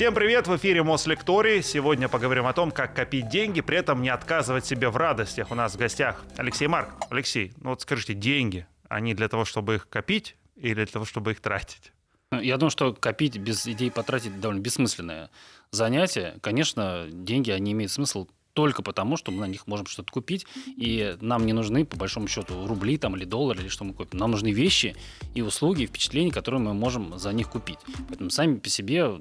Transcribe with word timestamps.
Всем 0.00 0.14
привет, 0.14 0.48
в 0.48 0.56
эфире 0.56 0.82
Мослекторий. 0.82 1.62
Сегодня 1.62 2.08
поговорим 2.08 2.46
о 2.46 2.54
том, 2.54 2.70
как 2.70 2.96
копить 2.96 3.28
деньги, 3.28 3.60
при 3.60 3.76
этом 3.76 4.00
не 4.00 4.08
отказывать 4.08 4.64
себе 4.64 4.88
в 4.88 4.96
радостях. 4.96 5.50
У 5.50 5.54
нас 5.54 5.74
в 5.74 5.76
гостях 5.76 6.24
Алексей 6.38 6.68
Марк. 6.68 6.94
Алексей, 7.10 7.52
ну 7.60 7.68
вот 7.68 7.82
скажите, 7.82 8.14
деньги, 8.14 8.66
они 8.88 9.12
для 9.12 9.28
того, 9.28 9.44
чтобы 9.44 9.74
их 9.74 9.90
копить 9.90 10.36
или 10.56 10.72
для 10.72 10.86
того, 10.86 11.04
чтобы 11.04 11.32
их 11.32 11.40
тратить? 11.40 11.92
Я 12.32 12.56
думаю, 12.56 12.70
что 12.70 12.94
копить 12.94 13.36
без 13.36 13.66
идей 13.66 13.90
потратить 13.90 14.40
довольно 14.40 14.60
бессмысленное 14.60 15.28
занятие. 15.70 16.38
Конечно, 16.40 17.06
деньги, 17.12 17.50
они 17.50 17.72
имеют 17.72 17.92
смысл 17.92 18.26
только 18.54 18.82
потому, 18.82 19.18
что 19.18 19.30
мы 19.32 19.40
на 19.40 19.48
них 19.48 19.66
можем 19.66 19.84
что-то 19.84 20.10
купить, 20.10 20.46
и 20.64 21.14
нам 21.20 21.44
не 21.44 21.52
нужны, 21.52 21.84
по 21.84 21.98
большому 21.98 22.26
счету, 22.26 22.66
рубли 22.66 22.96
там, 22.96 23.16
или 23.16 23.26
доллары, 23.26 23.60
или 23.60 23.68
что 23.68 23.84
мы 23.84 23.92
купим. 23.92 24.18
Нам 24.18 24.30
нужны 24.30 24.50
вещи 24.50 24.96
и 25.34 25.42
услуги, 25.42 25.82
и 25.82 25.86
впечатления, 25.86 26.32
которые 26.32 26.62
мы 26.62 26.72
можем 26.72 27.18
за 27.18 27.34
них 27.34 27.50
купить. 27.50 27.80
Поэтому 28.08 28.30
сами 28.30 28.56
по 28.56 28.70
себе 28.70 29.20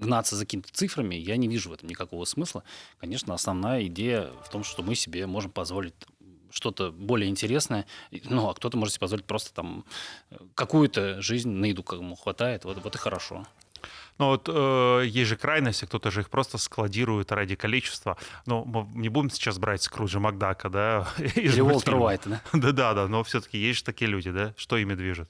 гнаться 0.00 0.36
за 0.36 0.44
какими-то 0.44 0.72
цифрами, 0.72 1.14
я 1.14 1.36
не 1.36 1.48
вижу 1.48 1.70
в 1.70 1.72
этом 1.72 1.88
никакого 1.88 2.24
смысла. 2.24 2.62
Конечно, 2.98 3.34
основная 3.34 3.86
идея 3.86 4.30
в 4.44 4.50
том, 4.50 4.64
что 4.64 4.82
мы 4.82 4.94
себе 4.94 5.26
можем 5.26 5.50
позволить 5.50 5.94
что-то 6.50 6.90
более 6.90 7.28
интересное, 7.28 7.86
ну, 8.24 8.48
а 8.48 8.54
кто-то 8.54 8.76
может 8.78 8.94
себе 8.94 9.00
позволить 9.00 9.26
просто 9.26 9.52
там 9.52 9.84
какую-то 10.54 11.20
жизнь 11.20 11.50
на 11.50 11.66
еду 11.66 11.82
кому 11.82 12.14
хватает, 12.14 12.64
вот, 12.64 12.82
вот 12.82 12.94
и 12.94 12.98
хорошо. 12.98 13.46
Ну 14.18 14.28
вот 14.28 14.48
э, 14.50 15.02
есть 15.06 15.28
же 15.28 15.36
крайности, 15.36 15.84
кто-то 15.84 16.10
же 16.10 16.22
их 16.22 16.30
просто 16.30 16.56
складирует 16.56 17.30
ради 17.32 17.54
количества. 17.54 18.16
Но 18.46 18.64
мы 18.64 18.86
не 18.98 19.10
будем 19.10 19.28
сейчас 19.28 19.58
брать 19.58 19.82
Скруджа 19.82 20.18
Макдака, 20.18 20.70
да? 20.70 21.08
Или 21.18 21.60
Уолтера 21.60 21.96
Уайта, 21.96 22.30
да? 22.30 22.42
Да-да-да, 22.58 23.08
но 23.08 23.22
все-таки 23.24 23.58
есть 23.58 23.80
же 23.80 23.84
такие 23.84 24.10
люди, 24.10 24.30
да? 24.30 24.54
Что 24.56 24.78
ими 24.78 24.94
движет? 24.94 25.28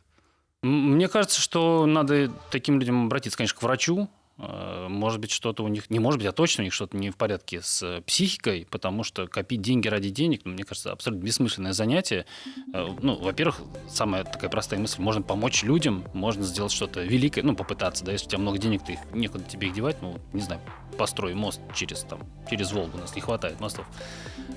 Мне 0.63 1.09
кажется, 1.09 1.41
что 1.41 1.85
надо 1.87 2.31
таким 2.51 2.79
людям 2.79 3.07
обратиться, 3.07 3.37
конечно, 3.37 3.59
к 3.59 3.63
врачу, 3.63 4.09
Э, 4.09 4.26
может 4.39 5.21
быть, 5.21 5.31
что-то 5.31 5.65
у 5.65 5.69
них, 5.69 5.89
не 5.89 5.99
может 5.99 6.19
быть, 6.19 6.27
а 6.27 6.33
точно 6.33 6.63
у 6.63 6.65
них 6.65 6.75
что-то 6.75 6.97
не 6.97 7.11
в 7.11 7.17
порядке 7.17 7.63
с 7.63 8.03
психикой, 8.07 8.67
потому 8.71 9.03
что 9.03 9.27
копить 9.27 9.63
деньги 9.63 9.89
ради 9.89 10.11
денег, 10.11 10.43
ну, 10.45 10.53
мне 10.53 10.65
кажется, 10.65 10.93
абсолютно 10.93 11.25
бессмысленное 11.25 11.73
занятие. 11.73 12.27
Э, 12.75 12.87
ну, 13.01 13.17
во-первых, 13.17 13.61
самая 13.89 14.25
такая 14.25 14.51
простая 14.51 14.79
мысль, 14.79 15.01
можно 15.01 15.23
помочь 15.23 15.63
людям, 15.63 16.05
можно 16.13 16.45
сделать 16.45 16.73
что-то 16.73 17.03
великое, 17.03 17.43
ну, 17.43 17.57
попытаться, 17.57 18.05
да, 18.05 18.13
если 18.13 18.27
у 18.27 18.31
тебя 18.31 18.41
много 18.41 18.59
денег, 18.59 18.85
ты 18.85 18.95
их, 18.95 18.99
некуда 19.15 19.45
тебе 19.45 19.69
их 19.69 19.75
девать, 19.75 20.03
ну, 20.03 20.19
не 20.33 20.43
знаю, 20.43 20.61
построй 20.99 21.35
мост 21.35 21.61
через, 21.75 22.03
там, 22.03 22.21
через 22.51 22.73
Волгу, 22.73 22.99
у 22.99 23.01
нас 23.01 23.15
не 23.15 23.23
хватает 23.23 23.59
мостов. 23.61 23.87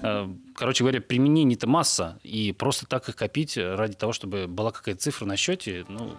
Э, 0.01 0.27
короче 0.55 0.83
говоря, 0.83 0.99
применений-то 0.99 1.67
масса, 1.67 2.19
и 2.23 2.51
просто 2.51 2.85
так 2.85 3.07
их 3.07 3.15
копить 3.15 3.57
ради 3.57 3.93
того, 3.93 4.11
чтобы 4.11 4.47
была 4.47 4.71
какая-то 4.71 4.99
цифра 4.99 5.25
на 5.25 5.37
счете, 5.37 5.85
ну, 5.87 6.15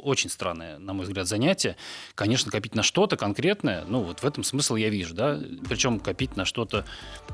очень 0.00 0.30
странное, 0.30 0.78
на 0.78 0.92
мой 0.92 1.06
взгляд, 1.06 1.26
занятие. 1.26 1.76
Конечно, 2.14 2.50
копить 2.50 2.74
на 2.74 2.82
что-то 2.82 3.16
конкретное, 3.16 3.84
ну, 3.86 4.00
вот 4.00 4.20
в 4.20 4.24
этом 4.24 4.44
смысл 4.44 4.76
я 4.76 4.88
вижу, 4.88 5.14
да. 5.14 5.40
Причем 5.68 6.00
копить 6.00 6.36
на 6.36 6.44
что-то 6.44 6.84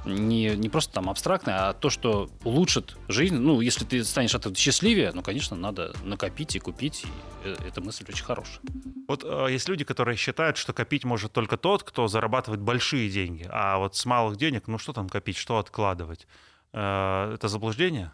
не, 0.05 0.57
не 0.57 0.69
просто 0.69 0.93
там 0.95 1.11
абстрактное, 1.11 1.69
а 1.69 1.73
то, 1.73 1.91
что 1.91 2.31
улучшит 2.45 2.97
жизнь. 3.09 3.37
Ну, 3.37 3.61
если 3.61 3.85
ты 3.85 4.05
станешь 4.05 4.35
от 4.35 4.43
этого 4.43 4.57
счастливее, 4.57 5.13
ну, 5.13 5.23
конечно, 5.23 5.57
надо 5.57 5.93
накопить 6.03 6.57
и 6.57 6.59
купить. 6.59 7.05
И 7.05 7.49
э, 7.49 7.57
эта 7.67 7.81
мысль 7.81 8.05
очень 8.09 8.25
хорошая. 8.25 8.61
Вот 9.09 9.25
э, 9.25 9.49
есть 9.51 9.69
люди, 9.69 9.85
которые 9.85 10.17
считают, 10.17 10.57
что 10.57 10.73
копить 10.73 11.05
может 11.05 11.33
только 11.33 11.57
тот, 11.57 11.83
кто 11.83 12.09
зарабатывает 12.09 12.61
большие 12.61 13.11
деньги. 13.11 13.49
А 13.51 13.79
вот 13.79 13.97
с 13.97 14.05
малых 14.07 14.37
денег, 14.37 14.67
ну, 14.67 14.79
что 14.79 14.93
там 14.93 15.09
копить, 15.09 15.37
что 15.37 15.59
откладывать? 15.59 16.27
Э, 16.73 17.33
это 17.35 17.49
заблуждение? 17.49 18.13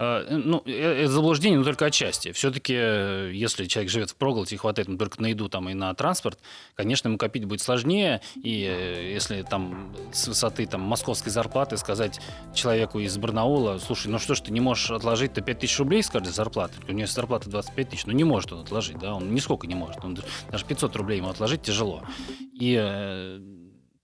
Ну, 0.00 0.62
э, 0.64 1.02
это 1.02 1.12
заблуждение, 1.12 1.58
но 1.58 1.64
только 1.64 1.84
отчасти. 1.84 2.32
Все-таки, 2.32 2.74
э, 2.74 3.30
если 3.34 3.66
человек 3.66 3.90
живет 3.90 4.10
в 4.10 4.16
проголоде 4.16 4.54
и 4.54 4.58
хватает 4.58 4.88
ему 4.88 4.96
только 4.96 5.20
на 5.20 5.26
еду 5.26 5.50
там, 5.50 5.68
и 5.68 5.74
на 5.74 5.94
транспорт, 5.94 6.38
конечно, 6.74 7.08
ему 7.08 7.18
копить 7.18 7.44
будет 7.44 7.60
сложнее. 7.60 8.22
И 8.42 8.64
э, 8.64 9.12
если 9.12 9.42
там 9.42 9.94
с 10.12 10.26
высоты 10.26 10.64
там, 10.66 10.80
московской 10.80 11.30
зарплаты 11.30 11.76
сказать 11.76 12.18
человеку 12.54 12.98
из 12.98 13.18
Барнаула, 13.18 13.78
слушай, 13.78 14.08
ну 14.08 14.18
что 14.18 14.34
ж 14.34 14.40
ты 14.40 14.52
не 14.52 14.60
можешь 14.60 14.90
отложить-то 14.90 15.42
5 15.42 15.58
тысяч 15.58 15.78
рублей 15.78 16.02
с 16.02 16.08
каждой 16.08 16.32
зарплаты? 16.32 16.74
У 16.88 16.92
него 16.92 17.06
зарплата 17.06 17.50
25 17.50 17.90
тысяч, 17.90 18.06
ну 18.06 18.12
не 18.12 18.24
может 18.24 18.52
он 18.52 18.60
отложить, 18.60 18.98
да, 18.98 19.14
он 19.14 19.34
нисколько 19.34 19.66
не 19.66 19.74
может. 19.74 20.02
Он, 20.02 20.16
даже 20.50 20.64
500 20.64 20.96
рублей 20.96 21.18
ему 21.18 21.28
отложить 21.28 21.60
тяжело. 21.60 22.02
И 22.54 23.38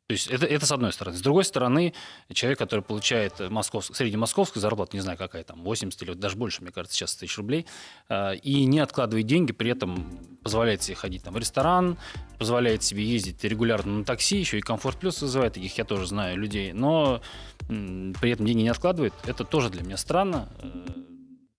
то 0.07 0.13
есть 0.13 0.29
это, 0.29 0.47
это 0.47 0.65
с 0.67 0.71
одной 0.71 0.93
стороны. 0.93 1.17
С 1.17 1.21
другой 1.21 1.45
стороны, 1.45 1.93
человек, 2.33 2.61
который 2.61 2.83
получает 2.83 3.41
московск, 3.51 3.97
среднемосковскую 3.97 4.61
зарплату, 4.61 4.97
не 4.97 5.01
знаю 5.01 5.19
какая 5.19 5.43
там, 5.43 5.65
80 5.65 6.01
или 6.03 6.13
даже 6.13 6.37
больше, 6.37 6.63
мне 6.63 6.71
кажется, 6.71 6.97
сейчас 6.97 7.17
тысяч 7.17 7.37
рублей, 7.39 7.67
э, 8.09 8.37
и 8.37 8.65
не 8.67 8.79
откладывает 8.79 9.27
деньги, 9.27 9.51
при 9.51 9.73
этом 9.73 10.21
позволяет 10.45 10.83
себе 10.85 10.95
ходить 10.95 11.25
там, 11.25 11.35
в 11.35 11.39
ресторан, 11.39 11.99
позволяет 12.39 12.85
себе 12.85 13.03
ездить 13.05 13.43
регулярно 13.43 13.99
на 13.99 14.05
такси, 14.05 14.37
еще 14.37 14.59
и 14.59 14.61
комфорт 14.61 15.01
плюс 15.01 15.21
вызывает, 15.21 15.55
таких 15.55 15.77
я 15.77 15.85
тоже 15.85 16.07
знаю 16.07 16.39
людей, 16.39 16.73
но 16.73 17.21
при 17.67 18.31
этом 18.31 18.47
деньги 18.47 18.63
не 18.63 18.69
откладывает, 18.69 19.13
это 19.25 19.43
тоже 19.43 19.71
для 19.71 19.83
меня 19.83 19.97
странно, 19.97 20.49
э, 20.61 20.87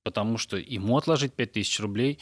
потому 0.03 0.37
что 0.37 0.55
ему 0.55 0.97
отложить 0.97 1.33
5000 1.33 1.81
рублей 1.81 2.19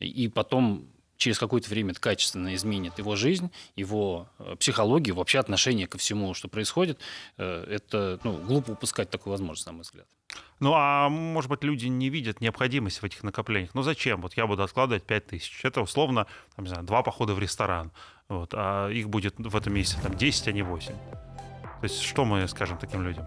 и 0.00 0.26
потом 0.26 0.88
через 1.18 1.38
какое-то 1.38 1.68
время 1.68 1.90
это 1.90 2.00
качественно 2.00 2.54
изменит 2.54 2.98
его 2.98 3.16
жизнь, 3.16 3.50
его 3.76 4.28
э, 4.38 4.56
психологию, 4.58 5.14
вообще 5.16 5.38
отношение 5.38 5.86
ко 5.86 5.98
всему, 5.98 6.32
что 6.32 6.48
происходит, 6.48 6.98
э, 7.36 7.66
это 7.68 8.18
ну, 8.24 8.38
глупо 8.38 8.70
упускать 8.70 9.10
такую 9.10 9.32
возможность, 9.32 9.66
на 9.66 9.72
мой 9.72 9.82
взгляд. 9.82 10.06
Ну, 10.60 10.72
а 10.74 11.08
может 11.08 11.50
быть, 11.50 11.62
люди 11.64 11.86
не 11.86 12.08
видят 12.08 12.40
необходимости 12.40 13.00
в 13.00 13.04
этих 13.04 13.22
накоплениях. 13.22 13.74
Ну, 13.74 13.82
зачем? 13.82 14.20
Вот 14.22 14.34
я 14.34 14.46
буду 14.46 14.62
откладывать 14.62 15.04
5 15.04 15.26
тысяч. 15.26 15.64
Это 15.64 15.80
условно, 15.80 16.26
там, 16.56 16.64
не 16.64 16.68
знаю, 16.68 16.84
два 16.84 17.02
похода 17.02 17.34
в 17.34 17.38
ресторан. 17.38 17.92
Вот, 18.28 18.50
а 18.54 18.88
их 18.90 19.08
будет 19.08 19.34
в 19.38 19.56
этом 19.56 19.74
месяце 19.74 20.00
там 20.02 20.14
10, 20.16 20.48
а 20.48 20.52
не 20.52 20.62
8. 20.62 20.92
То 20.92 21.84
есть 21.84 22.02
что 22.02 22.24
мы 22.24 22.46
скажем 22.48 22.76
таким 22.78 23.02
людям? 23.02 23.26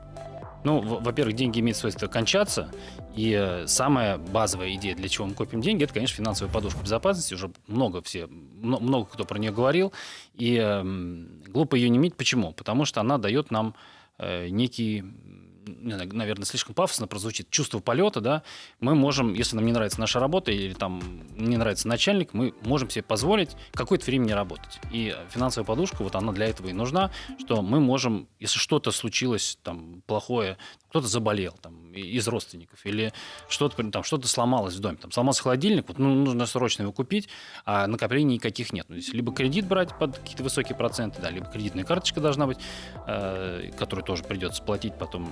Ну, 0.64 0.80
во-первых, 0.82 1.36
деньги 1.36 1.60
имеют 1.60 1.78
свойство 1.78 2.08
кончаться, 2.08 2.72
и 3.16 3.32
э, 3.32 3.68
самая 3.68 4.18
базовая 4.18 4.74
идея, 4.76 4.96
для 4.96 5.10
чего 5.10 5.26
мы 5.26 5.34
копим 5.34 5.62
деньги, 5.62 5.84
это, 5.84 5.94
конечно, 5.94 6.16
финансовая 6.16 6.54
подушка 6.54 6.82
безопасности. 6.82 7.34
Уже 7.34 7.52
много 7.68 8.02
все, 8.02 8.28
много 8.28 9.06
кто 9.06 9.26
про 9.26 9.40
нее 9.40 9.52
говорил, 9.52 9.92
и 10.36 10.58
э, 10.62 10.84
глупо 11.48 11.76
ее 11.76 11.90
не 11.90 11.98
иметь. 11.98 12.16
Почему? 12.16 12.54
Потому 12.54 12.86
что 12.86 13.02
она 13.02 13.18
дает 13.18 13.50
нам 13.50 13.76
э, 14.20 14.50
некий 14.50 15.04
наверное, 15.66 16.46
слишком 16.46 16.74
пафосно 16.74 17.08
прозвучит, 17.08 17.50
чувство 17.50 17.80
полета, 17.80 18.22
да, 18.22 18.44
мы 18.80 18.96
можем, 18.96 19.34
если 19.34 19.56
нам 19.56 19.66
не 19.66 19.72
нравится 19.72 20.00
наша 20.00 20.20
работа 20.20 20.52
или 20.52 20.74
там 20.74 21.02
не 21.36 21.58
нравится 21.58 21.88
начальник, 21.88 22.34
мы 22.34 22.54
можем 22.64 22.90
себе 22.90 23.04
позволить 23.04 23.52
какое-то 23.74 24.06
время 24.06 24.26
не 24.26 24.34
работать. 24.34 24.80
И 24.92 25.16
финансовая 25.30 25.66
подушка, 25.66 26.04
вот 26.04 26.16
она 26.16 26.32
для 26.32 26.48
этого 26.48 26.68
и 26.68 26.74
нужна, 26.74 27.12
что 27.40 27.62
мы 27.62 27.80
можем, 27.80 28.28
если 28.40 28.60
что-то 28.60 28.92
случилось 28.92 29.58
там 29.64 30.02
плохое, 30.06 30.58
кто-то 30.92 31.08
заболел 31.08 31.54
там 31.62 31.94
из 31.94 32.28
родственников 32.28 32.86
или 32.86 33.14
что-то 33.48 33.82
там 33.92 34.04
что-то 34.04 34.28
сломалось 34.28 34.76
в 34.76 34.82
доме, 34.82 34.98
там 34.98 35.10
сломался 35.10 35.42
холодильник, 35.42 35.88
вот 35.88 35.98
ну, 36.00 36.14
нужно 36.14 36.46
срочно 36.46 36.82
его 36.82 36.92
купить, 36.92 37.30
а 37.64 37.88
накоплений 37.88 38.36
никаких 38.36 38.74
нет. 38.74 38.88
То 38.88 38.96
есть 38.96 39.14
либо 39.14 39.34
кредит 39.34 39.68
брать 39.68 39.98
под 39.98 40.18
какие-то 40.18 40.44
высокие 40.44 40.76
проценты, 40.76 41.22
да, 41.22 41.30
либо 41.30 41.46
кредитная 41.46 41.86
карточка 41.86 42.20
должна 42.20 42.46
быть, 42.46 42.58
э, 43.08 43.72
которую 43.80 44.04
тоже 44.04 44.26
придется 44.26 44.62
платить 44.62 44.98
потом 45.00 45.32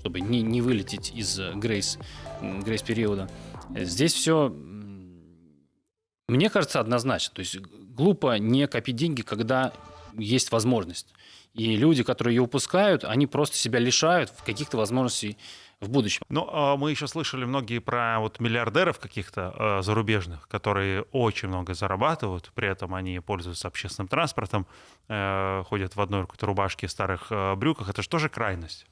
чтобы 0.00 0.20
не, 0.20 0.40
не 0.40 0.62
вылететь 0.62 1.12
из 1.14 1.38
грейс, 1.54 1.98
грейс 2.40 2.82
периода. 2.82 3.30
Здесь 3.76 4.14
все, 4.14 4.48
мне 6.26 6.50
кажется, 6.50 6.80
однозначно. 6.80 7.34
То 7.34 7.40
есть 7.40 7.58
глупо 7.58 8.38
не 8.38 8.66
копить 8.66 8.96
деньги, 8.96 9.22
когда 9.22 9.72
есть 10.16 10.50
возможность. 10.50 11.08
И 11.54 11.76
люди, 11.76 12.02
которые 12.02 12.36
ее 12.36 12.42
упускают, 12.42 13.04
они 13.04 13.26
просто 13.26 13.56
себя 13.56 13.78
лишают 13.78 14.30
каких-то 14.44 14.78
возможностей 14.78 15.36
в 15.80 15.90
будущем. 15.90 16.22
Ну, 16.28 16.48
а 16.50 16.76
мы 16.76 16.90
еще 16.90 17.06
слышали 17.06 17.44
многие 17.44 17.80
про 17.80 18.20
вот 18.20 18.40
миллиардеров 18.40 18.98
каких-то 18.98 19.54
э, 19.58 19.82
зарубежных, 19.82 20.48
которые 20.48 21.02
очень 21.12 21.48
много 21.48 21.74
зарабатывают, 21.74 22.52
при 22.54 22.68
этом 22.68 22.94
они 22.94 23.18
пользуются 23.20 23.68
общественным 23.68 24.08
транспортом, 24.08 24.66
э, 25.08 25.64
ходят 25.66 25.96
в 25.96 26.00
одной 26.00 26.22
какой-то 26.22 26.46
рубашке, 26.46 26.88
старых 26.88 27.26
э, 27.30 27.54
брюках. 27.56 27.90
Это 27.90 28.02
же 28.02 28.08
тоже 28.08 28.28
крайность. 28.28 28.86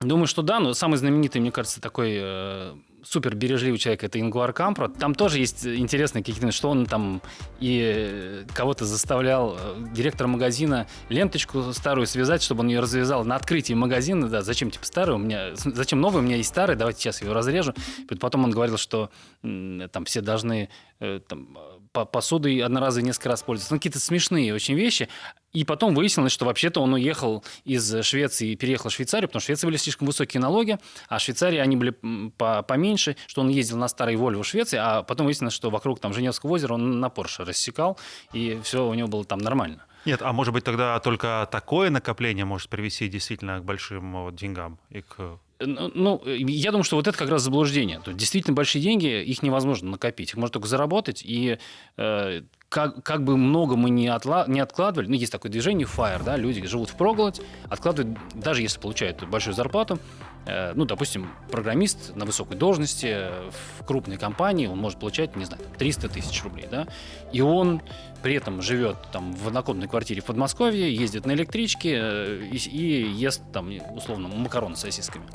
Думаю, 0.00 0.26
что 0.26 0.42
да, 0.42 0.60
но 0.60 0.74
самый 0.74 0.96
знаменитый, 0.96 1.40
мне 1.40 1.52
кажется, 1.52 1.80
такой 1.80 2.18
э, 2.20 2.76
супер 3.08 3.34
бережливый 3.34 3.78
человек 3.78 4.04
это 4.04 4.20
Ингуар 4.20 4.52
Кампро. 4.52 4.88
Там 4.88 5.14
тоже 5.14 5.38
есть 5.38 5.66
интересные 5.66 6.22
какие-то, 6.22 6.50
что 6.52 6.70
он 6.70 6.86
там 6.86 7.22
и 7.60 7.80
э, 7.82 8.44
кого-то 8.52 8.84
заставлял 8.84 9.56
э, 9.58 9.86
директора 9.92 10.28
магазина 10.28 10.86
ленточку 11.08 11.72
старую 11.72 12.06
связать, 12.06 12.42
чтобы 12.42 12.60
он 12.60 12.68
ее 12.68 12.80
развязал 12.80 13.24
на 13.24 13.36
открытии 13.36 13.74
магазина. 13.74 14.28
Да, 14.28 14.42
зачем 14.42 14.70
типа 14.70 14.84
старую? 14.86 15.16
У 15.16 15.20
меня, 15.20 15.50
зачем 15.54 16.00
новый? 16.00 16.20
У 16.20 16.24
меня 16.24 16.36
есть 16.36 16.48
старый, 16.48 16.76
давайте 16.76 17.00
сейчас 17.00 17.22
ее 17.22 17.32
разрежу. 17.32 17.74
Потом 18.20 18.44
он 18.44 18.50
говорил, 18.50 18.76
что 18.76 19.10
там 19.42 20.04
все 20.04 20.20
должны 20.20 20.68
э, 21.00 21.20
там, 21.26 21.56
посудой 22.04 22.58
одноразовой 22.58 23.06
несколько 23.06 23.30
раз 23.30 23.42
пользоваться. 23.42 23.74
Ну, 23.74 23.78
какие-то 23.78 24.00
смешные 24.00 24.54
очень 24.54 24.74
вещи. 24.74 25.08
И 25.52 25.64
потом 25.64 25.94
выяснилось, 25.94 26.32
что 26.32 26.44
вообще-то 26.44 26.82
он 26.82 26.92
уехал 26.92 27.42
из 27.64 28.04
Швеции 28.04 28.50
и 28.50 28.56
переехал 28.56 28.90
в 28.90 28.92
Швейцарию, 28.92 29.28
потому 29.28 29.40
что 29.40 29.46
в 29.46 29.48
Швеции 29.48 29.66
были 29.66 29.76
слишком 29.78 30.06
высокие 30.06 30.40
налоги, 30.40 30.78
а 31.08 31.18
в 31.18 31.22
Швейцарии 31.22 31.58
они 31.58 31.76
были 31.76 31.94
по 32.36 32.62
поменьше, 32.62 33.16
что 33.26 33.40
он 33.40 33.48
ездил 33.48 33.78
на 33.78 33.88
старой 33.88 34.16
Вольво 34.16 34.42
в 34.42 34.46
Швеции, 34.46 34.78
а 34.78 35.02
потом 35.02 35.24
выяснилось, 35.24 35.54
что 35.54 35.70
вокруг 35.70 35.98
там 35.98 36.12
Женевского 36.12 36.50
озера 36.50 36.74
он 36.74 37.00
на 37.00 37.08
Порше 37.08 37.44
рассекал, 37.44 37.98
и 38.34 38.60
все 38.62 38.86
у 38.86 38.92
него 38.92 39.08
было 39.08 39.24
там 39.24 39.38
нормально. 39.38 39.86
Нет, 40.04 40.20
а 40.22 40.32
может 40.32 40.52
быть 40.52 40.62
тогда 40.62 41.00
только 41.00 41.48
такое 41.50 41.90
накопление 41.90 42.44
может 42.44 42.68
привести 42.68 43.08
действительно 43.08 43.58
к 43.58 43.64
большим 43.64 44.34
деньгам 44.36 44.78
и 44.90 45.00
к 45.00 45.38
ну, 45.58 46.22
я 46.26 46.70
думаю, 46.70 46.84
что 46.84 46.96
вот 46.96 47.06
это 47.06 47.16
как 47.16 47.30
раз 47.30 47.42
заблуждение. 47.42 48.00
То 48.00 48.10
есть 48.10 48.18
действительно 48.18 48.54
большие 48.54 48.82
деньги, 48.82 49.22
их 49.22 49.42
невозможно 49.42 49.90
накопить. 49.90 50.30
Их 50.30 50.36
можно 50.36 50.52
только 50.52 50.68
заработать. 50.68 51.22
И 51.24 51.58
э, 51.96 52.42
как, 52.68 53.02
как 53.02 53.24
бы 53.24 53.36
много 53.36 53.76
мы 53.76 53.90
не, 53.90 54.08
отла, 54.08 54.44
не 54.48 54.60
откладывали, 54.60 55.08
ну, 55.08 55.14
есть 55.14 55.32
такое 55.32 55.50
движение 55.50 55.86
FIRE, 55.86 56.24
да, 56.24 56.36
люди 56.36 56.64
живут 56.66 56.90
в 56.90 56.96
проголодь, 56.96 57.40
откладывают, 57.70 58.18
даже 58.34 58.62
если 58.62 58.80
получают 58.80 59.22
большую 59.24 59.54
зарплату, 59.54 59.98
э, 60.46 60.72
ну, 60.74 60.84
допустим, 60.84 61.30
программист 61.50 62.16
на 62.16 62.24
высокой 62.24 62.56
должности 62.56 63.06
э, 63.06 63.50
в 63.78 63.84
крупной 63.84 64.16
компании, 64.16 64.66
он 64.66 64.78
может 64.78 64.98
получать, 64.98 65.36
не 65.36 65.44
знаю, 65.44 65.62
300 65.78 66.08
тысяч 66.08 66.42
рублей, 66.42 66.66
да, 66.70 66.88
и 67.32 67.40
он 67.40 67.82
при 68.22 68.34
этом 68.34 68.62
живет 68.62 68.96
там 69.12 69.32
в 69.32 69.46
однокомнатной 69.46 69.88
квартире 69.88 70.20
в 70.20 70.24
Подмосковье, 70.24 70.92
ездит 70.92 71.24
на 71.24 71.32
электричке 71.32 71.98
э, 72.00 72.48
и, 72.50 72.56
и 72.56 73.08
ест 73.12 73.42
там, 73.52 73.70
условно, 73.94 74.28
макароны 74.28 74.76
с 74.76 74.80
сосисками. 74.80 75.26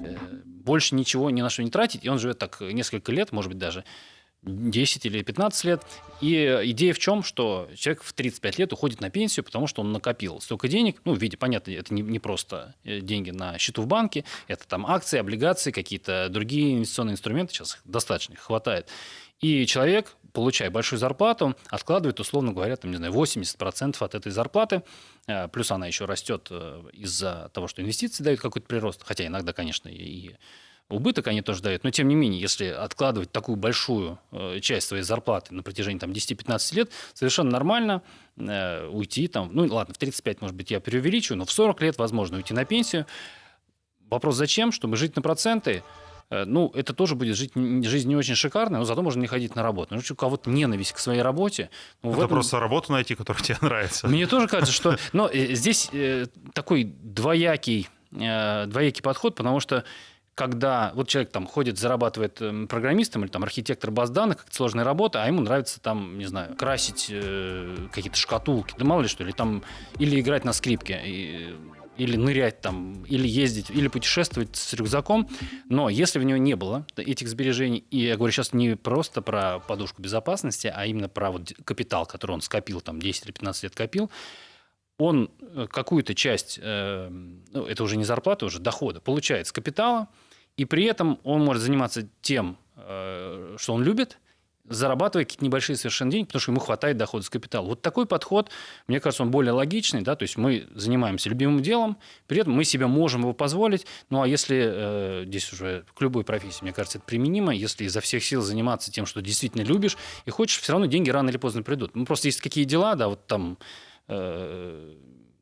Э, 0.00 0.16
больше 0.64 0.94
ничего 0.94 1.28
ни 1.30 1.42
на 1.42 1.50
что 1.50 1.62
не 1.62 1.70
тратить, 1.70 2.04
и 2.04 2.08
он 2.08 2.18
живет 2.18 2.38
так 2.38 2.60
несколько 2.60 3.12
лет, 3.12 3.32
может 3.32 3.50
быть, 3.50 3.58
даже 3.58 3.84
10 4.42 5.06
или 5.06 5.22
15 5.22 5.64
лет. 5.64 5.82
И 6.20 6.34
идея 6.64 6.94
в 6.94 6.98
чем, 6.98 7.22
что 7.22 7.68
человек 7.76 8.02
в 8.02 8.12
35 8.12 8.58
лет 8.58 8.72
уходит 8.72 9.00
на 9.00 9.10
пенсию, 9.10 9.44
потому 9.44 9.66
что 9.66 9.82
он 9.82 9.92
накопил 9.92 10.40
столько 10.40 10.68
денег, 10.68 11.00
ну, 11.04 11.14
в 11.14 11.18
виде, 11.18 11.36
понятно, 11.36 11.70
это 11.72 11.94
не, 11.94 12.02
не 12.02 12.18
просто 12.18 12.74
э, 12.84 13.00
деньги 13.00 13.30
на 13.30 13.58
счету 13.58 13.82
в 13.82 13.86
банке, 13.86 14.24
это 14.48 14.66
там 14.66 14.86
акции, 14.86 15.18
облигации, 15.18 15.70
какие-то 15.70 16.28
другие 16.28 16.74
инвестиционные 16.74 17.14
инструменты, 17.14 17.54
сейчас 17.54 17.78
достаточно 17.84 18.34
их 18.34 18.40
хватает. 18.40 18.88
И 19.40 19.66
человек, 19.66 20.16
получая 20.32 20.70
большую 20.70 20.98
зарплату, 20.98 21.56
откладывает, 21.68 22.18
условно 22.20 22.52
говоря, 22.52 22.76
там, 22.76 22.90
не 22.90 22.96
знаю, 22.96 23.12
80% 23.12 23.96
от 23.98 24.14
этой 24.14 24.32
зарплаты, 24.32 24.82
э, 25.26 25.48
плюс 25.48 25.70
она 25.70 25.86
еще 25.86 26.04
растет 26.04 26.48
э, 26.50 26.82
из-за 26.92 27.50
того, 27.52 27.68
что 27.68 27.82
инвестиции 27.82 28.24
дают 28.24 28.40
какой-то 28.40 28.66
прирост, 28.66 29.02
хотя 29.04 29.26
иногда, 29.26 29.52
конечно, 29.52 29.88
и 29.88 30.36
убыток 30.92 31.26
они 31.26 31.42
тоже 31.42 31.62
дают, 31.62 31.84
но 31.84 31.90
тем 31.90 32.08
не 32.08 32.14
менее, 32.14 32.40
если 32.40 32.66
откладывать 32.66 33.32
такую 33.32 33.56
большую 33.56 34.18
э, 34.30 34.60
часть 34.60 34.88
своей 34.88 35.02
зарплаты 35.02 35.54
на 35.54 35.62
протяжении 35.62 35.98
там, 35.98 36.10
10-15 36.10 36.74
лет, 36.74 36.90
совершенно 37.14 37.50
нормально 37.50 38.02
э, 38.36 38.86
уйти 38.88 39.28
там, 39.28 39.50
ну 39.52 39.66
ладно, 39.66 39.94
в 39.94 39.98
35, 39.98 40.40
может 40.40 40.56
быть, 40.56 40.70
я 40.70 40.80
преувеличиваю, 40.80 41.38
но 41.38 41.44
в 41.44 41.52
40 41.52 41.80
лет 41.82 41.98
возможно 41.98 42.36
уйти 42.36 42.54
на 42.54 42.64
пенсию. 42.64 43.06
Вопрос 44.08 44.36
зачем? 44.36 44.72
Чтобы 44.72 44.96
жить 44.96 45.16
на 45.16 45.22
проценты, 45.22 45.82
э, 46.30 46.44
ну, 46.44 46.70
это 46.74 46.92
тоже 46.92 47.14
будет 47.14 47.36
жить, 47.36 47.52
жизнь 47.54 48.08
не 48.08 48.16
очень 48.16 48.34
шикарная, 48.34 48.78
но 48.78 48.84
зато 48.84 49.02
можно 49.02 49.20
не 49.20 49.26
ходить 49.26 49.54
на 49.54 49.62
работу. 49.62 49.94
Ну, 49.94 50.02
у 50.08 50.14
кого-то 50.14 50.50
ненависть 50.50 50.92
к 50.92 50.98
своей 50.98 51.22
работе. 51.22 51.70
Ну, 52.02 52.10
это 52.10 52.18
этом... 52.20 52.30
просто 52.30 52.60
работу 52.60 52.92
найти, 52.92 53.14
которая 53.14 53.42
тебе 53.42 53.58
нравится. 53.60 54.08
Мне 54.08 54.26
тоже 54.26 54.46
кажется, 54.48 54.72
что... 54.72 54.98
Но 55.12 55.28
э, 55.28 55.54
здесь 55.54 55.90
такой 56.52 56.84
двоякий, 56.84 57.88
двоякий 58.10 59.02
подход, 59.02 59.34
потому 59.36 59.58
что 59.58 59.84
когда 60.34 60.92
вот 60.94 61.08
человек 61.08 61.30
там 61.30 61.46
ходит, 61.46 61.78
зарабатывает 61.78 62.40
эм, 62.40 62.66
программистом 62.66 63.22
или 63.24 63.30
там 63.30 63.42
архитектор 63.42 63.90
баз 63.90 64.10
данных, 64.10 64.38
как 64.38 64.54
сложная 64.54 64.84
работа, 64.84 65.22
а 65.22 65.26
ему 65.26 65.42
нравится 65.42 65.80
там, 65.80 66.18
не 66.18 66.24
знаю, 66.24 66.56
красить 66.56 67.08
э, 67.10 67.88
какие-то 67.92 68.16
шкатулки, 68.16 68.74
да 68.78 68.84
мало 68.84 69.02
ли 69.02 69.08
что, 69.08 69.24
или 69.24 69.32
там, 69.32 69.62
или 69.98 70.18
играть 70.20 70.44
на 70.44 70.54
скрипке, 70.54 71.00
и, 71.04 71.54
или 71.98 72.16
нырять 72.16 72.62
там, 72.62 73.04
или 73.04 73.28
ездить, 73.28 73.68
или 73.68 73.88
путешествовать 73.88 74.56
с 74.56 74.72
рюкзаком. 74.72 75.28
Но 75.68 75.90
если 75.90 76.18
в 76.18 76.24
него 76.24 76.38
не 76.38 76.56
было 76.56 76.86
этих 76.96 77.28
сбережений, 77.28 77.84
и 77.90 77.98
я 77.98 78.16
говорю 78.16 78.32
сейчас 78.32 78.54
не 78.54 78.76
просто 78.76 79.20
про 79.20 79.58
подушку 79.58 80.00
безопасности, 80.00 80.72
а 80.74 80.86
именно 80.86 81.10
про 81.10 81.30
вот 81.30 81.52
капитал, 81.64 82.06
который 82.06 82.32
он 82.32 82.40
скопил, 82.40 82.80
там 82.80 83.00
10 83.00 83.26
или 83.26 83.32
15 83.32 83.64
лет 83.64 83.74
копил, 83.74 84.10
он 85.02 85.30
э, 85.40 85.66
какую-то 85.70 86.14
часть, 86.14 86.58
э, 86.62 87.08
ну, 87.10 87.66
это 87.66 87.82
уже 87.82 87.96
не 87.96 88.04
зарплата, 88.04 88.46
уже 88.46 88.60
дохода, 88.60 89.00
получает 89.00 89.46
с 89.46 89.52
капитала, 89.52 90.08
и 90.56 90.64
при 90.64 90.84
этом 90.84 91.18
он 91.24 91.44
может 91.44 91.62
заниматься 91.62 92.08
тем, 92.20 92.56
э, 92.76 93.56
что 93.58 93.74
он 93.74 93.82
любит, 93.82 94.18
зарабатывая 94.68 95.24
какие-то 95.24 95.44
небольшие 95.44 95.76
совершенно 95.76 96.10
деньги, 96.10 96.26
потому 96.26 96.40
что 96.40 96.52
ему 96.52 96.60
хватает 96.60 96.96
дохода 96.96 97.24
с 97.24 97.30
капитала. 97.30 97.66
Вот 97.66 97.82
такой 97.82 98.06
подход, 98.06 98.50
мне 98.86 99.00
кажется, 99.00 99.24
он 99.24 99.30
более 99.30 99.52
логичный, 99.52 100.02
да, 100.02 100.14
то 100.14 100.22
есть 100.22 100.36
мы 100.36 100.68
занимаемся 100.74 101.28
любимым 101.28 101.62
делом, 101.62 101.98
при 102.28 102.40
этом 102.40 102.52
мы 102.52 102.64
себе 102.64 102.86
можем 102.86 103.22
его 103.22 103.32
позволить, 103.32 103.86
ну 104.08 104.22
а 104.22 104.28
если, 104.28 104.62
э, 104.64 105.24
здесь 105.26 105.52
уже 105.52 105.84
к 105.94 106.00
любой 106.00 106.24
профессии, 106.24 106.62
мне 106.62 106.72
кажется, 106.72 106.98
это 106.98 107.06
применимо, 107.06 107.52
если 107.54 107.84
изо 107.84 108.00
всех 108.00 108.24
сил 108.24 108.40
заниматься 108.40 108.92
тем, 108.92 109.06
что 109.06 109.20
действительно 109.20 109.62
любишь 109.62 109.96
и 110.26 110.30
хочешь, 110.30 110.60
все 110.60 110.72
равно 110.72 110.86
деньги 110.86 111.10
рано 111.10 111.30
или 111.30 111.38
поздно 111.38 111.62
придут. 111.62 111.96
Ну 111.96 112.04
просто 112.04 112.28
есть 112.28 112.40
какие 112.40 112.64
дела, 112.64 112.94
да, 112.94 113.08
вот 113.08 113.26
там 113.26 113.58
Э, 114.08 114.94